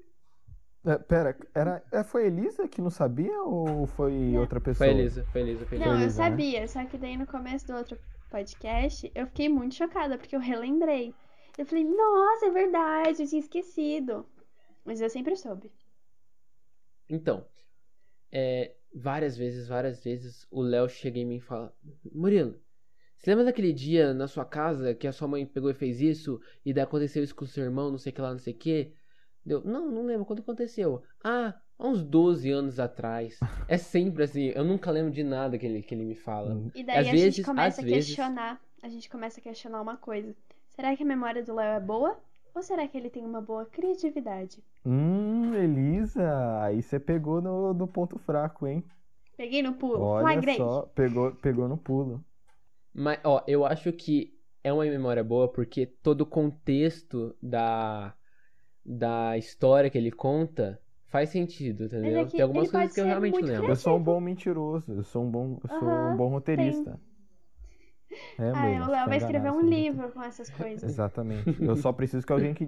É, 0.85 0.97
pera, 0.97 1.37
era, 1.53 1.83
é, 1.91 2.03
foi 2.03 2.27
Elisa 2.27 2.67
que 2.67 2.81
não 2.81 2.89
sabia 2.89 3.41
ou 3.43 3.87
foi 3.87 4.35
outra 4.35 4.59
pessoa? 4.59 4.89
Foi 4.89 4.99
Elisa, 4.99 5.23
foi 5.31 5.41
a 5.41 5.43
Elisa, 5.45 5.65
foi 5.65 5.77
Elisa. 5.77 5.89
Não, 5.89 5.97
eu 5.97 6.03
Elisa, 6.03 6.21
né? 6.21 6.29
sabia, 6.29 6.67
só 6.67 6.85
que 6.85 6.97
daí 6.97 7.17
no 7.17 7.25
começo 7.25 7.65
do 7.65 7.73
outro 7.73 7.97
podcast 8.29 9.11
eu 9.13 9.27
fiquei 9.27 9.49
muito 9.49 9.75
chocada, 9.75 10.17
porque 10.17 10.35
eu 10.35 10.39
relembrei. 10.39 11.15
Eu 11.57 11.65
falei, 11.65 11.83
nossa, 11.83 12.47
é 12.47 12.51
verdade, 12.51 13.23
eu 13.23 13.27
tinha 13.27 13.39
esquecido. 13.39 14.25
Mas 14.83 15.01
eu 15.01 15.09
sempre 15.09 15.35
soube. 15.35 15.71
Então, 17.09 17.47
é, 18.31 18.75
várias 18.93 19.37
vezes, 19.37 19.67
várias 19.67 20.03
vezes, 20.03 20.47
o 20.51 20.61
Léo 20.61 20.89
chega 20.89 21.19
em 21.19 21.25
mim 21.25 21.37
e 21.37 21.41
fala: 21.41 21.75
Murilo, 22.11 22.59
você 23.17 23.31
lembra 23.31 23.45
daquele 23.45 23.73
dia 23.73 24.13
na 24.13 24.27
sua 24.27 24.45
casa 24.45 24.93
que 24.93 25.07
a 25.07 25.11
sua 25.11 25.27
mãe 25.27 25.45
pegou 25.45 25.69
e 25.69 25.73
fez 25.73 26.01
isso? 26.01 26.39
E 26.63 26.73
daí 26.73 26.83
aconteceu 26.83 27.23
isso 27.23 27.35
com 27.35 27.45
o 27.45 27.47
seu 27.47 27.63
irmão, 27.63 27.89
não 27.89 27.97
sei 27.97 28.11
o 28.11 28.15
que 28.15 28.21
lá, 28.21 28.31
não 28.31 28.39
sei 28.39 28.53
o 28.53 28.57
que? 28.57 28.93
Não, 29.45 29.91
não 29.91 30.05
lembro 30.05 30.25
quando 30.25 30.39
aconteceu. 30.39 31.03
Ah, 31.23 31.59
há 31.77 31.87
uns 31.87 32.03
12 32.03 32.49
anos 32.51 32.79
atrás. 32.79 33.39
É 33.67 33.77
sempre 33.77 34.23
assim, 34.23 34.51
eu 34.55 34.63
nunca 34.63 34.91
lembro 34.91 35.11
de 35.11 35.23
nada 35.23 35.57
que 35.57 35.65
ele, 35.65 35.81
que 35.81 35.93
ele 35.95 36.05
me 36.05 36.15
fala. 36.15 36.53
Hum. 36.53 36.71
E 36.75 36.83
daí 36.83 36.97
Às 36.99 37.07
a 37.07 37.11
vezes- 37.11 37.35
gente 37.35 37.45
começa 37.45 37.81
a 37.81 37.83
às 37.83 37.89
vezes- 37.89 38.07
questionar. 38.07 38.61
A 38.83 38.87
gente 38.89 39.09
começa 39.09 39.39
a 39.39 39.43
questionar 39.43 39.81
uma 39.81 39.97
coisa. 39.97 40.35
Será 40.69 40.95
que 40.95 41.03
a 41.03 41.05
memória 41.05 41.43
do 41.43 41.55
Léo 41.55 41.75
é 41.77 41.79
boa 41.79 42.17
Ou 42.53 42.61
será 42.61 42.87
que 42.87 42.97
ele 42.97 43.09
tem 43.09 43.25
uma 43.25 43.41
boa 43.41 43.65
criatividade? 43.65 44.63
Hum, 44.85 45.53
Elisa, 45.53 46.61
aí 46.61 46.81
você 46.81 46.97
pegou 46.97 47.41
no, 47.41 47.73
no 47.73 47.85
ponto 47.85 48.17
fraco, 48.17 48.65
hein? 48.65 48.81
Peguei 49.35 49.61
no 49.61 49.73
pulo, 49.73 50.01
Olha 50.01 50.21
flagrante. 50.23 50.57
só, 50.59 50.83
pegou, 50.95 51.31
pegou 51.35 51.67
no 51.67 51.77
pulo. 51.77 52.23
Mas, 52.93 53.19
ó, 53.25 53.43
eu 53.45 53.65
acho 53.65 53.91
que 53.91 54.33
é 54.63 54.71
uma 54.71 54.85
memória 54.85 55.21
boa 55.21 55.51
porque 55.51 55.85
todo 55.85 56.21
o 56.21 56.25
contexto 56.25 57.35
da, 57.43 58.13
da 58.85 59.37
história 59.37 59.89
que 59.89 59.97
ele 59.97 60.11
conta 60.11 60.79
faz 61.07 61.29
sentido, 61.29 61.85
entendeu? 61.85 62.21
é 62.21 62.25
que 62.25 62.35
Tem 62.35 62.43
algumas 62.43 62.69
coisas 62.71 62.91
que 62.93 62.99
eu 62.99 63.05
realmente 63.05 63.43
lembro. 63.45 63.71
Eu 63.71 63.75
sou 63.75 63.97
um 63.97 64.03
bom 64.03 64.19
mentiroso, 64.19 64.93
eu 64.93 65.03
sou 65.03 65.23
um 65.25 65.31
bom, 65.31 65.59
eu 65.63 65.69
sou 65.69 66.09
um 66.09 66.15
Aham, 66.15 66.15
bom 66.15 66.29
roteirista. 66.29 66.99
É, 68.37 68.51
Ah, 68.51 68.85
o 68.87 68.89
Léo 68.89 69.07
tá 69.07 69.09
vai 69.09 69.17
escrever 69.17 69.51
um 69.51 69.61
livro 69.61 70.11
com 70.11 70.23
essas 70.23 70.49
coisas. 70.49 70.99
Exatamente. 70.99 71.55
Eu 71.63 71.75
só 71.75 71.91
preciso 71.93 72.25
que 72.25 72.33
alguém 72.33 72.53
que, 72.53 72.65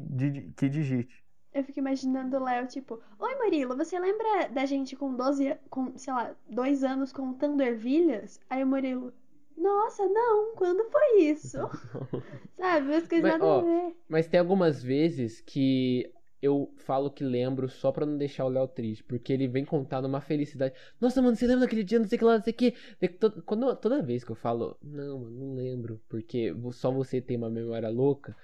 que 0.56 0.70
digite. 0.70 1.24
Eu 1.54 1.62
fico 1.64 1.80
imaginando 1.80 2.38
o 2.38 2.44
Léo, 2.44 2.68
tipo, 2.68 3.02
Oi 3.20 3.36
Murilo, 3.36 3.76
você 3.76 4.00
lembra 4.00 4.48
da 4.50 4.66
gente 4.66 4.96
com 4.96 5.14
12, 5.16 5.50
a- 5.50 5.58
com, 5.70 5.98
sei 5.98 6.14
lá, 6.14 6.34
dois 6.50 6.84
anos 6.86 7.12
contando 7.12 7.62
ervilhas? 7.62 8.40
Aí 8.50 8.64
o 8.64 8.68
Murilo, 8.68 9.14
nossa, 9.58 10.08
não, 10.08 10.56
quando 10.56 10.90
foi 10.90 11.22
isso? 11.24 11.58
Sabe, 12.58 12.88
umas 12.92 13.08
coisas 13.08 13.26
Mas, 13.26 13.36
nada 13.40 13.46
ó, 13.46 13.72
a 13.74 13.84
ver. 13.86 13.96
Mas 14.08 14.28
tem 14.28 14.40
algumas 14.40 14.82
vezes 14.82 15.42
que 15.42 16.10
eu 16.42 16.74
falo 16.78 17.10
que 17.12 17.24
lembro 17.24 17.68
só 17.70 17.92
pra 17.92 18.06
não 18.06 18.18
deixar 18.18 18.46
o 18.46 18.50
Léo 18.50 18.68
triste, 18.68 19.04
porque 19.04 19.34
ele 19.34 19.48
vem 19.48 19.66
contar 19.66 20.02
numa 20.02 20.22
felicidade. 20.22 20.76
Nossa, 21.02 21.22
mano, 21.22 21.36
você 21.36 21.48
lembra 21.48 21.62
daquele 21.66 21.84
dia, 21.84 22.00
não 22.00 22.08
sei 22.08 22.16
o 22.16 22.20
que 22.20 22.26
lá, 22.26 22.38
não 22.38 22.44
sei 22.44 22.54
o 22.54 22.56
que. 22.56 22.76
Daí 23.00 23.10
to- 23.10 23.42
Quando, 23.44 23.76
toda 23.76 24.02
vez 24.02 24.24
que 24.24 24.32
eu 24.32 24.36
falo, 24.36 24.78
não, 24.82 25.20
mano, 25.20 25.32
não 25.40 25.56
lembro, 25.56 26.02
porque 26.08 26.54
só 26.72 26.92
você 26.92 27.20
tem 27.22 27.38
uma 27.38 27.50
memória 27.50 27.90
louca. 27.90 28.36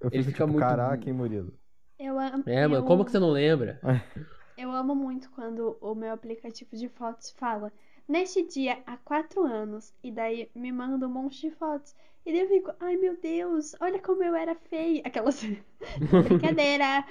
Eu 0.00 0.08
Ele 0.12 0.22
fico 0.22 0.32
fica 0.32 0.44
tipo, 0.44 0.52
muito- 0.52 0.64
caraca, 0.66 1.08
hein, 1.08 1.12
Murilo? 1.14 1.52
Eu 1.98 2.18
amo. 2.18 2.42
É, 2.46 2.66
mano, 2.66 2.82
eu, 2.82 2.86
como 2.86 3.04
que 3.04 3.10
você 3.10 3.18
não 3.18 3.30
lembra? 3.30 3.80
Eu 4.56 4.70
amo 4.72 4.94
muito 4.94 5.30
quando 5.30 5.76
o 5.80 5.94
meu 5.94 6.12
aplicativo 6.12 6.76
de 6.76 6.88
fotos 6.88 7.30
fala. 7.30 7.72
Neste 8.10 8.42
dia, 8.42 8.82
há 8.86 8.96
quatro 8.96 9.44
anos. 9.44 9.94
E 10.02 10.10
daí 10.10 10.50
me 10.52 10.72
manda 10.72 11.06
um 11.06 11.10
monte 11.10 11.40
de 11.42 11.50
fotos. 11.52 11.94
E 12.26 12.32
daí 12.32 12.40
eu 12.40 12.48
fico, 12.48 12.72
ai 12.80 12.96
meu 12.96 13.16
Deus, 13.16 13.74
olha 13.80 14.00
como 14.00 14.22
eu 14.24 14.34
era 14.34 14.54
feia. 14.56 15.00
Aquelas. 15.06 15.40
Brincadeira! 16.28 17.06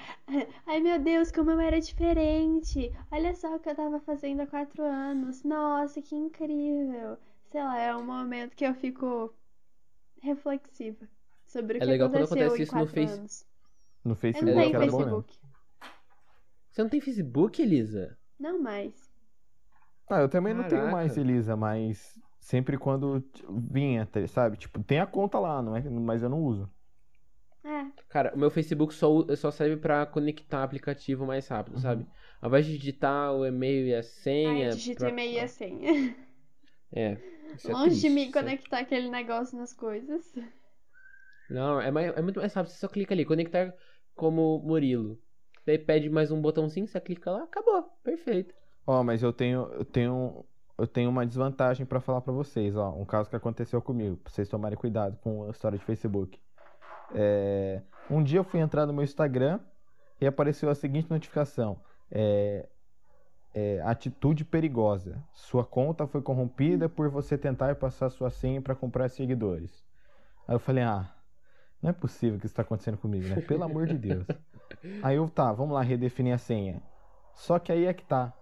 Ai 0.66 0.80
meu 0.80 0.98
Deus, 0.98 1.32
como 1.32 1.50
eu 1.52 1.58
era 1.58 1.80
diferente. 1.80 2.92
Olha 3.10 3.34
só 3.34 3.56
o 3.56 3.58
que 3.58 3.70
eu 3.70 3.74
tava 3.74 3.98
fazendo 4.00 4.40
há 4.42 4.46
quatro 4.46 4.82
anos. 4.84 5.42
Nossa, 5.42 6.02
que 6.02 6.14
incrível. 6.14 7.16
Sei 7.50 7.62
lá, 7.62 7.78
é 7.78 7.96
um 7.96 8.04
momento 8.04 8.54
que 8.54 8.66
eu 8.66 8.74
fico 8.74 9.34
reflexiva 10.22 11.08
sobre 11.46 11.78
o 11.78 11.78
É 11.78 11.80
que 11.80 11.86
legal 11.86 12.10
quando 12.10 12.24
aconteceu 12.24 12.46
acontece 12.48 12.60
em 12.60 12.64
isso 12.64 12.74
no 12.76 12.80
quatro 12.86 13.00
Face- 13.00 13.18
anos. 13.18 13.46
No 14.04 14.12
Eu 14.12 14.16
Facebook 14.16 14.54
não 14.54 14.62
legal 14.64 14.80
tenho 14.82 14.82
era 14.82 14.92
quando 14.92 15.10
bom. 15.10 15.22
Facebook. 15.22 15.40
Você 16.70 16.82
não 16.82 16.90
tem 16.90 17.00
Facebook, 17.00 17.62
Elisa? 17.62 18.18
Não 18.38 18.62
mais. 18.62 19.09
Ah, 20.10 20.20
eu 20.20 20.28
também 20.28 20.52
não 20.52 20.62
tenho 20.64 20.82
Caraca. 20.82 20.92
mais, 20.96 21.16
Elisa, 21.16 21.56
mas 21.56 22.18
sempre 22.40 22.76
quando 22.76 23.22
vinha, 23.70 24.08
sabe? 24.28 24.56
Tipo, 24.56 24.82
tem 24.82 24.98
a 24.98 25.06
conta 25.06 25.38
lá, 25.38 25.62
não 25.62 25.76
é? 25.76 25.82
mas 25.88 26.22
eu 26.22 26.28
não 26.28 26.42
uso. 26.42 26.68
É. 27.62 27.84
Cara, 28.08 28.34
o 28.34 28.38
meu 28.38 28.50
Facebook 28.50 28.92
só, 28.94 29.08
só 29.36 29.50
serve 29.50 29.76
pra 29.76 30.04
conectar 30.06 30.62
aplicativo 30.64 31.26
mais 31.26 31.46
rápido, 31.46 31.78
sabe? 31.78 32.06
Ao 32.40 32.48
invés 32.48 32.66
de 32.66 32.76
digitar 32.78 33.32
o 33.34 33.44
e-mail 33.46 33.86
e 33.86 33.94
a 33.94 34.02
senha. 34.02 34.68
Ai, 34.68 34.74
digita 34.74 35.00
pra- 35.00 35.08
o 35.08 35.10
e-mail 35.10 35.32
e 35.34 35.38
a 35.40 35.46
senha. 35.48 36.16
É. 36.92 37.12
isso 37.54 37.70
é 37.70 37.72
Longe 37.72 37.84
de 37.84 38.00
triste, 38.00 38.08
mim 38.10 38.22
isso 38.28 38.38
é- 38.38 38.42
conectar 38.42 38.78
aquele 38.80 39.08
negócio 39.10 39.56
nas 39.58 39.72
coisas. 39.72 40.32
Não, 41.48 41.80
é, 41.80 41.90
mais- 41.90 42.16
é 42.16 42.22
muito 42.22 42.40
mais 42.40 42.52
rápido. 42.54 42.72
Você 42.72 42.78
só 42.78 42.88
clica 42.88 43.12
ali, 43.14 43.24
conectar 43.24 43.74
como 44.14 44.58
Murilo. 44.64 45.18
Daí 45.66 45.78
pede 45.78 46.08
mais 46.08 46.30
um 46.30 46.40
botãozinho, 46.40 46.86
você 46.86 47.00
clica 47.00 47.30
lá, 47.30 47.42
acabou. 47.44 47.82
Perfeito. 48.02 48.54
Ó, 48.86 49.02
mas 49.02 49.22
eu 49.22 49.32
tenho, 49.32 49.68
eu 49.72 49.84
tenho, 49.84 50.44
eu 50.76 50.86
tenho 50.86 51.10
uma 51.10 51.26
desvantagem 51.26 51.86
pra 51.86 52.00
falar 52.00 52.20
pra 52.20 52.32
vocês, 52.32 52.76
ó, 52.76 52.90
um 52.90 53.04
caso 53.04 53.28
que 53.28 53.36
aconteceu 53.36 53.80
comigo, 53.80 54.16
pra 54.16 54.32
vocês 54.32 54.48
tomarem 54.48 54.78
cuidado 54.78 55.16
com 55.18 55.44
a 55.44 55.50
história 55.50 55.78
de 55.78 55.84
Facebook. 55.84 56.40
É, 57.14 57.82
um 58.10 58.22
dia 58.22 58.38
eu 58.38 58.44
fui 58.44 58.60
entrar 58.60 58.86
no 58.86 58.92
meu 58.92 59.04
Instagram 59.04 59.60
e 60.20 60.26
apareceu 60.26 60.70
a 60.70 60.74
seguinte 60.74 61.10
notificação: 61.10 61.80
é, 62.10 62.68
é, 63.54 63.80
atitude 63.84 64.44
perigosa. 64.44 65.22
Sua 65.32 65.64
conta 65.64 66.06
foi 66.06 66.22
corrompida 66.22 66.88
por 66.88 67.08
você 67.08 67.36
tentar 67.36 67.74
passar 67.76 68.10
sua 68.10 68.30
senha 68.30 68.60
pra 68.60 68.74
comprar 68.74 69.08
seguidores. 69.08 69.84
Aí 70.46 70.54
eu 70.54 70.60
falei, 70.60 70.84
ah, 70.84 71.12
não 71.82 71.90
é 71.90 71.92
possível 71.92 72.38
que 72.38 72.46
isso 72.46 72.54
tá 72.54 72.62
acontecendo 72.62 72.98
comigo, 72.98 73.26
né? 73.28 73.40
Pelo 73.42 73.64
amor 73.64 73.86
de 73.86 73.96
Deus. 73.96 74.26
Aí 75.02 75.16
eu, 75.16 75.28
tá, 75.28 75.52
vamos 75.52 75.74
lá 75.74 75.82
redefinir 75.82 76.34
a 76.34 76.38
senha. 76.38 76.82
Só 77.34 77.58
que 77.58 77.72
aí 77.72 77.86
é 77.86 77.92
que 77.92 78.04
tá. 78.04 78.32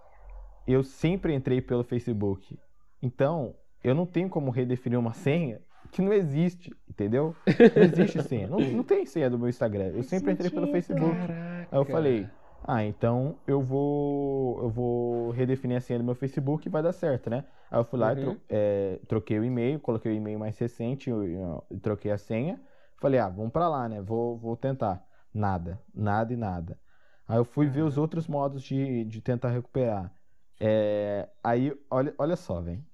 Eu 0.70 0.82
sempre 0.84 1.34
entrei 1.34 1.60
pelo 1.60 1.82
Facebook. 1.82 2.58
Então, 3.02 3.54
eu 3.82 3.94
não 3.94 4.04
tenho 4.06 4.28
como 4.28 4.50
redefinir 4.50 4.98
uma 4.98 5.12
senha 5.12 5.60
que 5.90 6.02
não 6.02 6.12
existe, 6.12 6.70
entendeu? 6.88 7.34
Não 7.46 7.82
existe 7.82 8.22
senha. 8.22 8.46
Não, 8.48 8.58
não 8.60 8.84
tem 8.84 9.06
senha 9.06 9.30
do 9.30 9.38
meu 9.38 9.48
Instagram. 9.48 9.86
Eu 9.94 10.02
sempre 10.02 10.32
entrei 10.32 10.50
pelo. 10.50 10.66
Facebook. 10.70 11.14
Caraca. 11.16 11.68
Aí 11.70 11.78
eu 11.80 11.84
falei, 11.86 12.28
ah, 12.64 12.84
então 12.84 13.36
eu 13.46 13.62
vou 13.62 14.60
eu 14.62 14.68
vou 14.68 15.30
redefinir 15.30 15.76
a 15.76 15.80
senha 15.80 15.98
do 15.98 16.04
meu 16.04 16.14
Facebook 16.14 16.66
e 16.66 16.70
vai 16.70 16.82
dar 16.82 16.92
certo, 16.92 17.30
né? 17.30 17.44
Aí 17.70 17.78
eu 17.80 17.84
fui 17.84 17.98
lá 17.98 18.12
e 18.12 18.16
tro- 18.16 18.30
Uhum. 18.32 18.36
é, 18.50 18.98
troquei 19.08 19.38
o 19.38 19.44
e-mail, 19.44 19.78
coloquei 19.80 20.12
o 20.12 20.14
e-mail 20.14 20.38
mais 20.38 20.58
recente 20.58 21.08
eu- 21.08 21.24
eu- 21.24 21.64
e 21.70 21.78
troquei 21.78 22.10
a 22.10 22.18
senha. 22.18 22.60
Falei, 23.00 23.20
ah, 23.20 23.28
vamos 23.28 23.52
pra 23.52 23.68
lá, 23.68 23.88
né? 23.88 24.02
Vou, 24.02 24.36
vou 24.36 24.56
tentar. 24.56 25.02
Nada, 25.32 25.80
nada 25.94 26.32
e 26.32 26.36
nada. 26.36 26.78
Aí 27.26 27.38
eu 27.38 27.44
fui 27.44 27.66
ver 27.68 27.82
os 27.82 27.96
outros 27.96 28.26
modos 28.26 28.62
de, 28.62 29.04
de 29.04 29.20
tentar 29.20 29.50
recuperar. 29.50 30.12
É, 30.60 31.28
aí, 31.42 31.72
olha, 31.90 32.14
olha 32.18 32.36
só, 32.36 32.60
velho. 32.60 32.84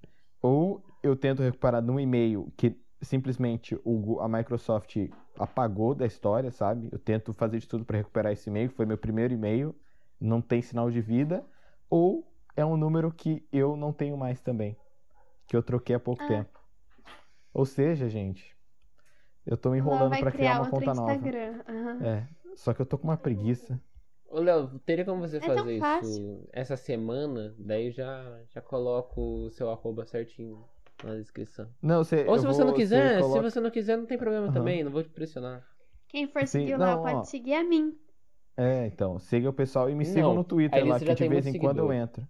Ou 0.41 0.83
eu 1.01 1.15
tento 1.15 1.41
recuperar 1.41 1.81
num 1.81 1.99
e-mail 1.99 2.51
que 2.55 2.79
simplesmente 3.01 3.79
o, 3.83 4.19
a 4.19 4.27
Microsoft 4.27 4.95
apagou 5.37 5.93
da 5.95 6.05
história, 6.05 6.51
sabe? 6.51 6.89
Eu 6.91 6.99
tento 6.99 7.33
fazer 7.33 7.59
de 7.59 7.67
tudo 7.67 7.85
para 7.85 7.97
recuperar 7.97 8.31
esse 8.31 8.49
e-mail, 8.49 8.69
que 8.69 8.75
foi 8.75 8.85
meu 8.85 8.97
primeiro 8.97 9.33
e-mail, 9.33 9.75
não 10.19 10.41
tem 10.41 10.61
sinal 10.61 10.89
de 10.89 11.01
vida. 11.01 11.43
Ou 11.89 12.31
é 12.55 12.65
um 12.65 12.77
número 12.77 13.11
que 13.11 13.47
eu 13.51 13.75
não 13.75 13.91
tenho 13.91 14.17
mais 14.17 14.41
também, 14.41 14.77
que 15.47 15.55
eu 15.55 15.61
troquei 15.63 15.95
há 15.95 15.99
pouco 15.99 16.23
Ah. 16.23 16.27
tempo. 16.27 16.59
Ou 17.53 17.65
seja, 17.65 18.09
gente, 18.09 18.55
eu 19.45 19.55
tô 19.57 19.71
me 19.71 19.77
enrolando 19.77 20.17
para 20.19 20.31
criar 20.31 20.53
uma 20.53 20.59
outro 20.61 20.75
conta 20.79 20.93
nova. 20.93 21.11
Instagram. 21.13 21.61
aham. 21.67 22.05
É, 22.05 22.27
só 22.55 22.73
que 22.73 22.81
eu 22.81 22.85
tô 22.85 22.97
com 22.97 23.05
uma 23.05 23.17
preguiça. 23.17 23.79
Ô, 24.35 24.41
Léo, 24.41 24.79
teria 24.85 25.05
como 25.05 25.21
você 25.25 25.37
É 25.37 25.39
fazer 25.39 25.71
isso 25.71 25.79
fácil. 25.79 26.49
essa 26.51 26.75
semana? 26.75 27.55
Daí 27.57 27.89
já, 27.89 28.41
já 28.49 28.61
coloco 28.61 29.45
o 29.45 29.49
seu 29.49 29.69
arroba 29.69 30.05
certinho 30.05 30.65
na 31.01 31.15
descrição. 31.15 31.69
Não, 31.81 32.03
você, 32.03 32.25
Ou 32.27 32.37
se 32.37 32.45
você 32.45 32.57
vou- 32.57 32.67
não 32.67 32.73
quiser, 32.73 33.19
coloca- 33.21 33.37
se 33.49 33.51
você 33.53 33.59
não 33.61 33.71
quiser, 33.71 33.97
não 33.97 34.05
tem 34.05 34.17
problema 34.17 34.47
Aham. 34.47 34.53
também, 34.53 34.83
não 34.83 34.91
vou 34.91 35.01
te 35.03 35.09
pressionar. 35.09 35.65
Quem 36.09 36.27
for 36.27 36.45
Sim, 36.45 36.59
seguir 36.59 36.75
o 36.75 36.77
não, 36.77 36.99
ó. 36.99 37.01
pode 37.01 37.29
seguir 37.29 37.53
a 37.53 37.63
mim. 37.63 37.97
É, 38.57 38.87
então, 38.87 39.17
siga 39.19 39.49
o 39.49 39.53
pessoal 39.53 39.89
e 39.89 39.95
me 39.95 40.03
sigam 40.03 40.29
Não, 40.29 40.35
no 40.35 40.43
Twitter 40.43 40.85
lá, 40.85 40.99
que 40.99 41.05
de 41.05 41.15
tem 41.15 41.29
vez 41.29 41.45
em 41.45 41.51
muito 41.51 41.61
quando 41.61 41.77
eu 41.79 41.87
seguidor. 41.87 42.03
entro. 42.03 42.27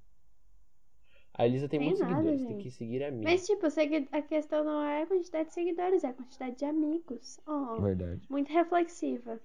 A 1.33 1.45
Elisa 1.47 1.67
tem 1.67 1.79
Tem 1.79 1.87
muitos 1.89 2.01
nada, 2.01 2.13
seguidores, 2.13 2.41
tem 2.41 2.49
gente. 2.51 2.63
que 2.63 2.71
seguir 2.71 3.03
a 3.03 3.09
minha. 3.11 3.23
Mas, 3.23 3.45
tipo, 3.47 3.65
a 4.11 4.21
questão 4.21 4.63
não 4.63 4.81
é 4.83 5.01
a 5.01 5.07
quantidade 5.07 5.47
de 5.49 5.53
seguidores, 5.55 6.03
é 6.03 6.07
a 6.09 6.13
quantidade 6.13 6.55
de 6.55 6.65
amigos. 6.65 7.39
Oh, 7.47 7.81
Verdade. 7.81 8.25
muito 8.29 8.51
reflexiva. 8.53 9.39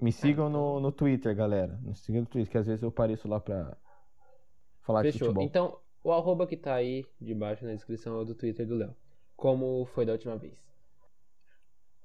Me 0.00 0.12
sigam 0.12 0.48
no, 0.48 0.78
no 0.80 0.92
Twitter, 0.92 1.34
galera. 1.34 1.78
Me 1.82 1.94
sigam 1.94 2.20
no 2.22 2.26
Twitter, 2.26 2.50
que 2.52 2.58
às 2.58 2.66
vezes 2.66 2.82
eu 2.82 2.88
apareço 2.90 3.26
lá 3.28 3.40
pra 3.40 3.76
falar 4.82 5.02
de 5.02 5.12
Fechou. 5.12 5.28
futebol. 5.28 5.44
Então, 5.44 5.78
o 6.04 6.12
arroba 6.12 6.46
que 6.46 6.56
tá 6.56 6.74
aí 6.74 7.04
debaixo 7.20 7.64
na 7.64 7.74
descrição 7.74 8.16
é 8.16 8.20
o 8.22 8.24
do 8.24 8.34
Twitter 8.34 8.66
do 8.66 8.76
Léo. 8.76 8.94
Como 9.36 9.84
foi 9.86 10.06
da 10.06 10.12
última 10.12 10.36
vez. 10.36 10.56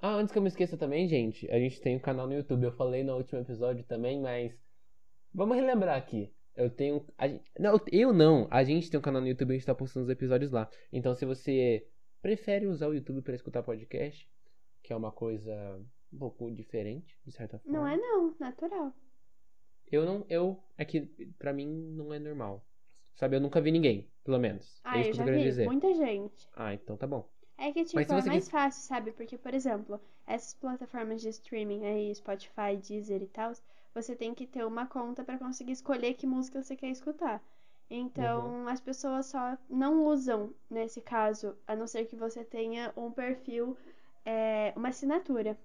Ah, 0.00 0.14
antes 0.16 0.32
que 0.32 0.38
eu 0.38 0.42
me 0.42 0.48
esqueça 0.48 0.76
também, 0.76 1.08
gente, 1.08 1.50
a 1.50 1.58
gente 1.58 1.80
tem 1.80 1.96
um 1.96 2.00
canal 2.00 2.26
no 2.26 2.34
YouTube. 2.34 2.64
Eu 2.64 2.72
falei 2.72 3.02
no 3.02 3.16
último 3.16 3.40
episódio 3.40 3.84
também, 3.84 4.20
mas. 4.20 4.52
Vamos 5.32 5.56
relembrar 5.56 5.96
aqui. 5.96 6.32
Eu 6.56 6.70
tenho. 6.70 7.04
a 7.16 7.26
gen- 7.28 7.40
não, 7.58 7.80
eu 7.90 8.12
não. 8.12 8.46
A 8.50 8.62
gente 8.64 8.90
tem 8.90 8.98
um 8.98 9.02
canal 9.02 9.20
no 9.22 9.28
YouTube 9.28 9.50
e 9.50 9.52
a 9.54 9.56
gente 9.56 9.66
tá 9.66 9.74
postando 9.74 10.04
os 10.04 10.10
episódios 10.10 10.50
lá. 10.52 10.68
Então, 10.92 11.14
se 11.14 11.24
você 11.24 11.86
prefere 12.20 12.66
usar 12.66 12.88
o 12.88 12.94
YouTube 12.94 13.22
para 13.22 13.34
escutar 13.34 13.62
podcast, 13.62 14.28
que 14.82 14.92
é 14.92 14.96
uma 14.96 15.10
coisa 15.10 15.80
um 16.14 16.18
pouco 16.18 16.50
diferente, 16.50 17.18
de 17.24 17.32
certa 17.32 17.58
forma. 17.58 17.78
Não 17.78 17.86
é 17.86 17.96
não, 17.96 18.34
natural. 18.40 18.94
Eu 19.90 20.04
não. 20.04 20.26
Eu. 20.28 20.62
É 20.76 20.84
que 20.84 21.00
pra 21.38 21.52
mim 21.52 21.66
não 21.96 22.12
é 22.12 22.18
normal. 22.18 22.64
Sabe, 23.14 23.36
eu 23.36 23.40
nunca 23.40 23.60
vi 23.60 23.70
ninguém, 23.70 24.10
pelo 24.24 24.38
menos. 24.38 24.82
Ah, 24.84 24.98
é 24.98 25.00
isso 25.00 25.10
eu 25.10 25.12
que 25.12 25.18
já 25.18 25.22
eu 25.22 25.26
querendo 25.26 25.42
vi. 25.42 25.48
dizer. 25.50 25.66
Muita 25.66 25.92
gente. 25.94 26.48
Ah, 26.54 26.74
então 26.74 26.96
tá 26.96 27.06
bom. 27.06 27.28
É 27.58 27.72
que, 27.72 27.84
tipo, 27.84 27.98
é 28.00 28.22
mais 28.22 28.44
quis- 28.44 28.48
fácil, 28.48 28.82
sabe? 28.82 29.10
Porque, 29.12 29.36
por 29.38 29.52
exemplo, 29.54 30.00
essas 30.26 30.54
plataformas 30.54 31.20
de 31.20 31.28
streaming 31.30 31.84
aí, 31.84 32.14
Spotify, 32.14 32.76
Deezer 32.76 33.22
e 33.22 33.26
tal, 33.26 33.52
você 33.94 34.14
tem 34.14 34.34
que 34.34 34.46
ter 34.46 34.64
uma 34.64 34.86
conta 34.86 35.24
pra 35.24 35.38
conseguir 35.38 35.72
escolher 35.72 36.14
que 36.14 36.26
música 36.26 36.62
você 36.62 36.76
quer 36.76 36.90
escutar. 36.90 37.42
Então, 37.90 38.46
Uhum. 38.46 38.68
as 38.68 38.80
pessoas 38.80 39.26
só 39.26 39.56
não 39.68 40.04
usam, 40.06 40.52
nesse 40.70 41.00
caso, 41.00 41.56
a 41.66 41.74
não 41.76 41.86
ser 41.86 42.06
que 42.06 42.16
você 42.16 42.44
tenha 42.44 42.92
um 42.96 43.10
perfil, 43.10 43.76
é, 44.24 44.72
uma 44.76 44.88
assinatura. 44.88 45.56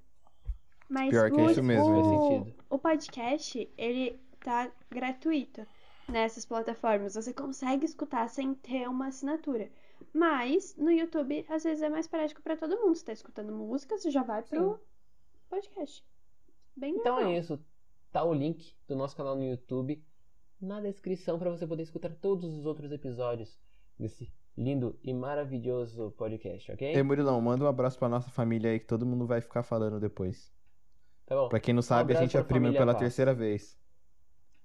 Mas 0.89 1.09
Pior 1.11 1.29
que 1.29 1.37
o, 1.37 1.47
é 1.47 1.51
isso 1.51 1.63
mesmo, 1.63 1.85
o, 1.85 2.39
sentido. 2.39 2.63
o 2.69 2.79
podcast, 2.79 3.71
ele 3.77 4.19
tá 4.43 4.71
gratuito 4.89 5.65
nessas 6.07 6.45
plataformas. 6.45 7.13
Você 7.13 7.31
consegue 7.31 7.85
escutar 7.85 8.27
sem 8.27 8.55
ter 8.55 8.89
uma 8.89 9.07
assinatura. 9.07 9.69
Mas 10.11 10.75
no 10.77 10.91
YouTube, 10.91 11.45
às 11.47 11.63
vezes 11.63 11.83
é 11.83 11.89
mais 11.89 12.07
prático 12.07 12.41
pra 12.41 12.57
todo 12.57 12.79
mundo. 12.79 12.95
Você 12.95 13.05
tá 13.05 13.13
escutando 13.13 13.53
música, 13.53 13.97
você 13.97 14.09
já 14.09 14.23
vai 14.23 14.41
pro 14.41 14.79
podcast. 15.49 16.03
Bem 16.75 16.95
Então 16.95 17.15
normal. 17.15 17.33
é 17.33 17.37
isso. 17.37 17.59
Tá 18.11 18.23
o 18.23 18.33
link 18.33 18.73
do 18.87 18.95
nosso 18.95 19.15
canal 19.15 19.35
no 19.35 19.43
YouTube 19.43 20.03
na 20.59 20.81
descrição 20.81 21.37
para 21.37 21.51
você 21.51 21.67
poder 21.67 21.83
escutar 21.83 22.09
todos 22.15 22.51
os 22.57 22.65
outros 22.65 22.91
episódios 22.91 23.59
desse 23.97 24.31
lindo 24.57 24.97
e 25.03 25.13
maravilhoso 25.13 26.11
podcast, 26.17 26.71
ok? 26.71 26.95
Ei, 26.95 27.03
Murilão, 27.03 27.39
manda 27.39 27.63
um 27.63 27.67
abraço 27.67 27.99
pra 27.99 28.09
nossa 28.09 28.29
família 28.31 28.71
aí 28.71 28.79
que 28.79 28.87
todo 28.87 29.05
mundo 29.05 29.27
vai 29.27 29.39
ficar 29.39 29.61
falando 29.63 29.99
depois. 29.99 30.51
Tá 31.29 31.35
bom? 31.35 31.47
Pra 31.47 31.59
quem 31.59 31.73
não 31.73 31.81
sabe, 31.81 32.11
a 32.13 32.17
abraço 32.17 32.23
gente 32.23 32.37
é 32.37 32.43
primo 32.43 32.73
pela 32.73 32.85
Vaz. 32.87 32.97
terceira 32.97 33.33
vez. 33.33 33.77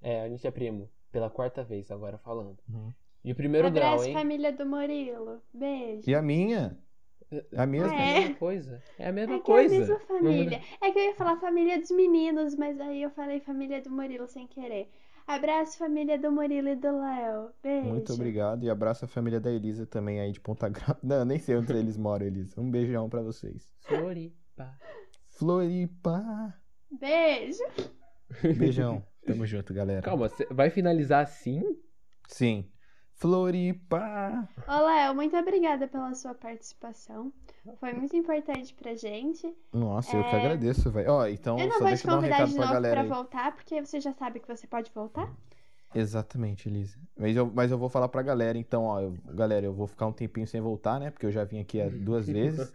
É, 0.03 0.23
a 0.23 0.29
gente 0.29 0.47
é 0.47 0.51
primo. 0.51 0.91
Pela 1.13 1.31
quarta 1.31 1.63
vez 1.63 1.91
agora 1.91 2.19
falando. 2.19 2.59
Uhum. 2.69 2.91
De 3.23 3.35
primeiro 3.35 3.69
Abraço, 3.69 3.97
grau, 3.99 4.05
hein? 4.07 4.13
família 4.15 4.53
do 4.53 4.67
Murilo. 4.67 5.41
Beijo. 5.53 6.11
E 6.11 6.15
a 6.15 6.21
minha? 6.23 6.77
A 7.57 7.65
minha. 7.67 7.85
É 7.85 7.89
a 7.89 7.95
É. 7.95 8.21
mesma 8.21 8.35
coisa. 8.37 8.83
É 8.99 9.09
a 9.09 9.13
mesma 9.13 9.35
É 9.37 9.41
que 9.41 9.51
é 9.51 9.55
a 9.55 9.57
coisa. 9.57 9.79
mesma 9.79 9.95
Não 9.95 10.07
família. 10.07 10.61
É 10.81 10.91
que 10.91 10.99
eu 10.99 11.05
ia 11.05 11.15
falar 11.15 11.37
família 11.39 11.79
dos 11.81 11.91
meninos, 11.91 12.55
mas 12.57 12.81
aí 12.81 13.03
eu 13.03 13.11
falei 13.11 13.41
família 13.41 13.81
do 13.83 13.91
Murilo 13.91 14.27
sem 14.27 14.47
querer. 14.47 14.91
Abraço, 15.27 15.79
família 15.79 16.19
do 16.19 16.31
Murilo 16.31 16.69
e 16.69 16.77
do 16.77 17.01
Léo. 17.01 17.51
Beijo. 17.63 17.89
Muito 17.89 18.13
obrigado 18.13 18.63
e 18.65 18.69
abraço 18.71 19.07
a 19.07 19.09
família 19.09 19.41
da 19.41 19.51
Elisa 19.51 19.87
também 19.87 20.21
aí 20.21 20.31
de 20.33 20.41
Ponta 20.41 20.69
Grossa. 20.69 20.99
Não, 21.03 21.25
nem 21.25 21.39
sei 21.39 21.57
onde 21.57 21.73
eles 21.73 21.97
moram, 21.97 22.27
Elisa. 22.27 22.61
Um 22.61 22.71
beijão 22.71 23.09
pra 23.09 23.23
vocês. 23.23 23.73
Floripa. 23.81 24.79
Floripa. 25.37 26.55
Beijo. 26.91 27.63
Beijão. 28.57 29.05
Tamo 29.27 29.47
junto, 29.47 29.73
galera. 29.73 30.03
Calma, 30.03 30.31
vai 30.51 30.71
finalizar 30.71 31.23
assim? 31.25 31.63
Sim. 32.29 32.71
Floripa. 33.15 34.49
Léo, 34.69 35.15
muito 35.15 35.37
obrigada 35.37 35.87
pela 35.89 36.15
sua 36.15 36.35
participação. 36.35 37.33
Foi 37.79 37.93
muito 37.95 38.17
importante 38.17 38.75
pra 38.75 38.95
gente. 38.95 39.51
Nossa, 39.73 40.17
eu 40.17 40.23
que 40.25 40.35
É. 40.35 40.41
agradeço, 40.41 40.91
velho. 40.91 41.11
Ó, 41.13 41.27
então 41.27 41.59
eu 41.59 41.67
não 41.67 41.73
só 41.75 41.79
vou 41.79 41.89
te 41.89 41.91
deixa 41.91 42.05
eu 42.07 42.11
dar 42.11 42.13
um 42.13 42.17
convidar 42.19 42.37
recado 42.37 42.49
de 42.49 42.55
pra 42.57 42.63
novo 42.65 42.75
galera 42.75 42.95
pra 42.95 43.03
aí. 43.03 43.09
voltar, 43.09 43.55
porque 43.55 43.81
você 43.85 44.01
já 44.01 44.13
sabe 44.13 44.41
que 44.41 44.49
você 44.49 44.67
pode 44.67 44.91
voltar. 44.95 45.33
Exatamente, 45.95 46.69
Elisa. 46.69 46.99
Mas 47.17 47.37
eu, 47.37 47.47
mas 47.55 47.71
eu 47.71 47.79
vou 47.79 47.89
falar 47.89 48.09
pra 48.09 48.21
galera, 48.21 48.59
então, 48.59 48.83
ó, 48.85 49.01
eu- 49.01 49.17
galera, 49.33 49.65
eu 49.65 49.73
vou 49.73 49.87
ficar 49.87 50.07
um 50.07 50.13
tempinho 50.13 50.47
sem 50.47 50.61
voltar, 50.61 50.99
né? 50.99 51.11
Porque 51.11 51.25
eu 51.25 51.31
já 51.31 51.45
vim 51.45 51.61
aqui 51.61 51.81
duas 51.91 52.27
vezes. 52.29 52.73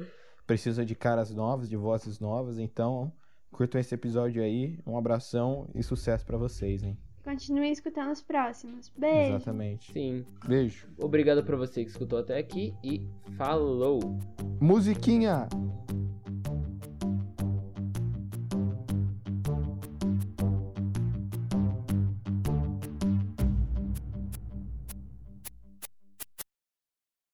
Preciso 0.50 0.84
de 0.84 0.95
caras 0.95 1.30
novas, 1.30 1.70
de 1.70 1.78
vozes 1.78 2.20
novas, 2.20 2.58
então 2.58 3.14
curtam 3.52 3.80
esse 3.80 3.93
episódio 3.93 4.41
aí. 4.41 4.80
Um 4.84 4.97
abração 4.97 5.70
e 5.76 5.84
sucesso 5.84 6.26
pra 6.26 6.39
vocês, 6.39 6.82
hein? 6.82 6.97
Continue 7.24 7.70
escutando 7.70 8.10
os 8.10 8.24
próximos. 8.24 8.91
Beijo. 8.97 9.36
Exatamente. 9.36 9.93
Sim. 9.93 10.26
Beijo. 10.47 10.88
Obrigado 10.97 11.43
pra 11.43 11.56
você 11.56 11.84
que 11.84 11.91
escutou 11.91 12.18
até 12.18 12.39
aqui 12.39 12.74
e 12.84 13.08
falou! 13.38 14.00
Musiquinha! 14.60 15.47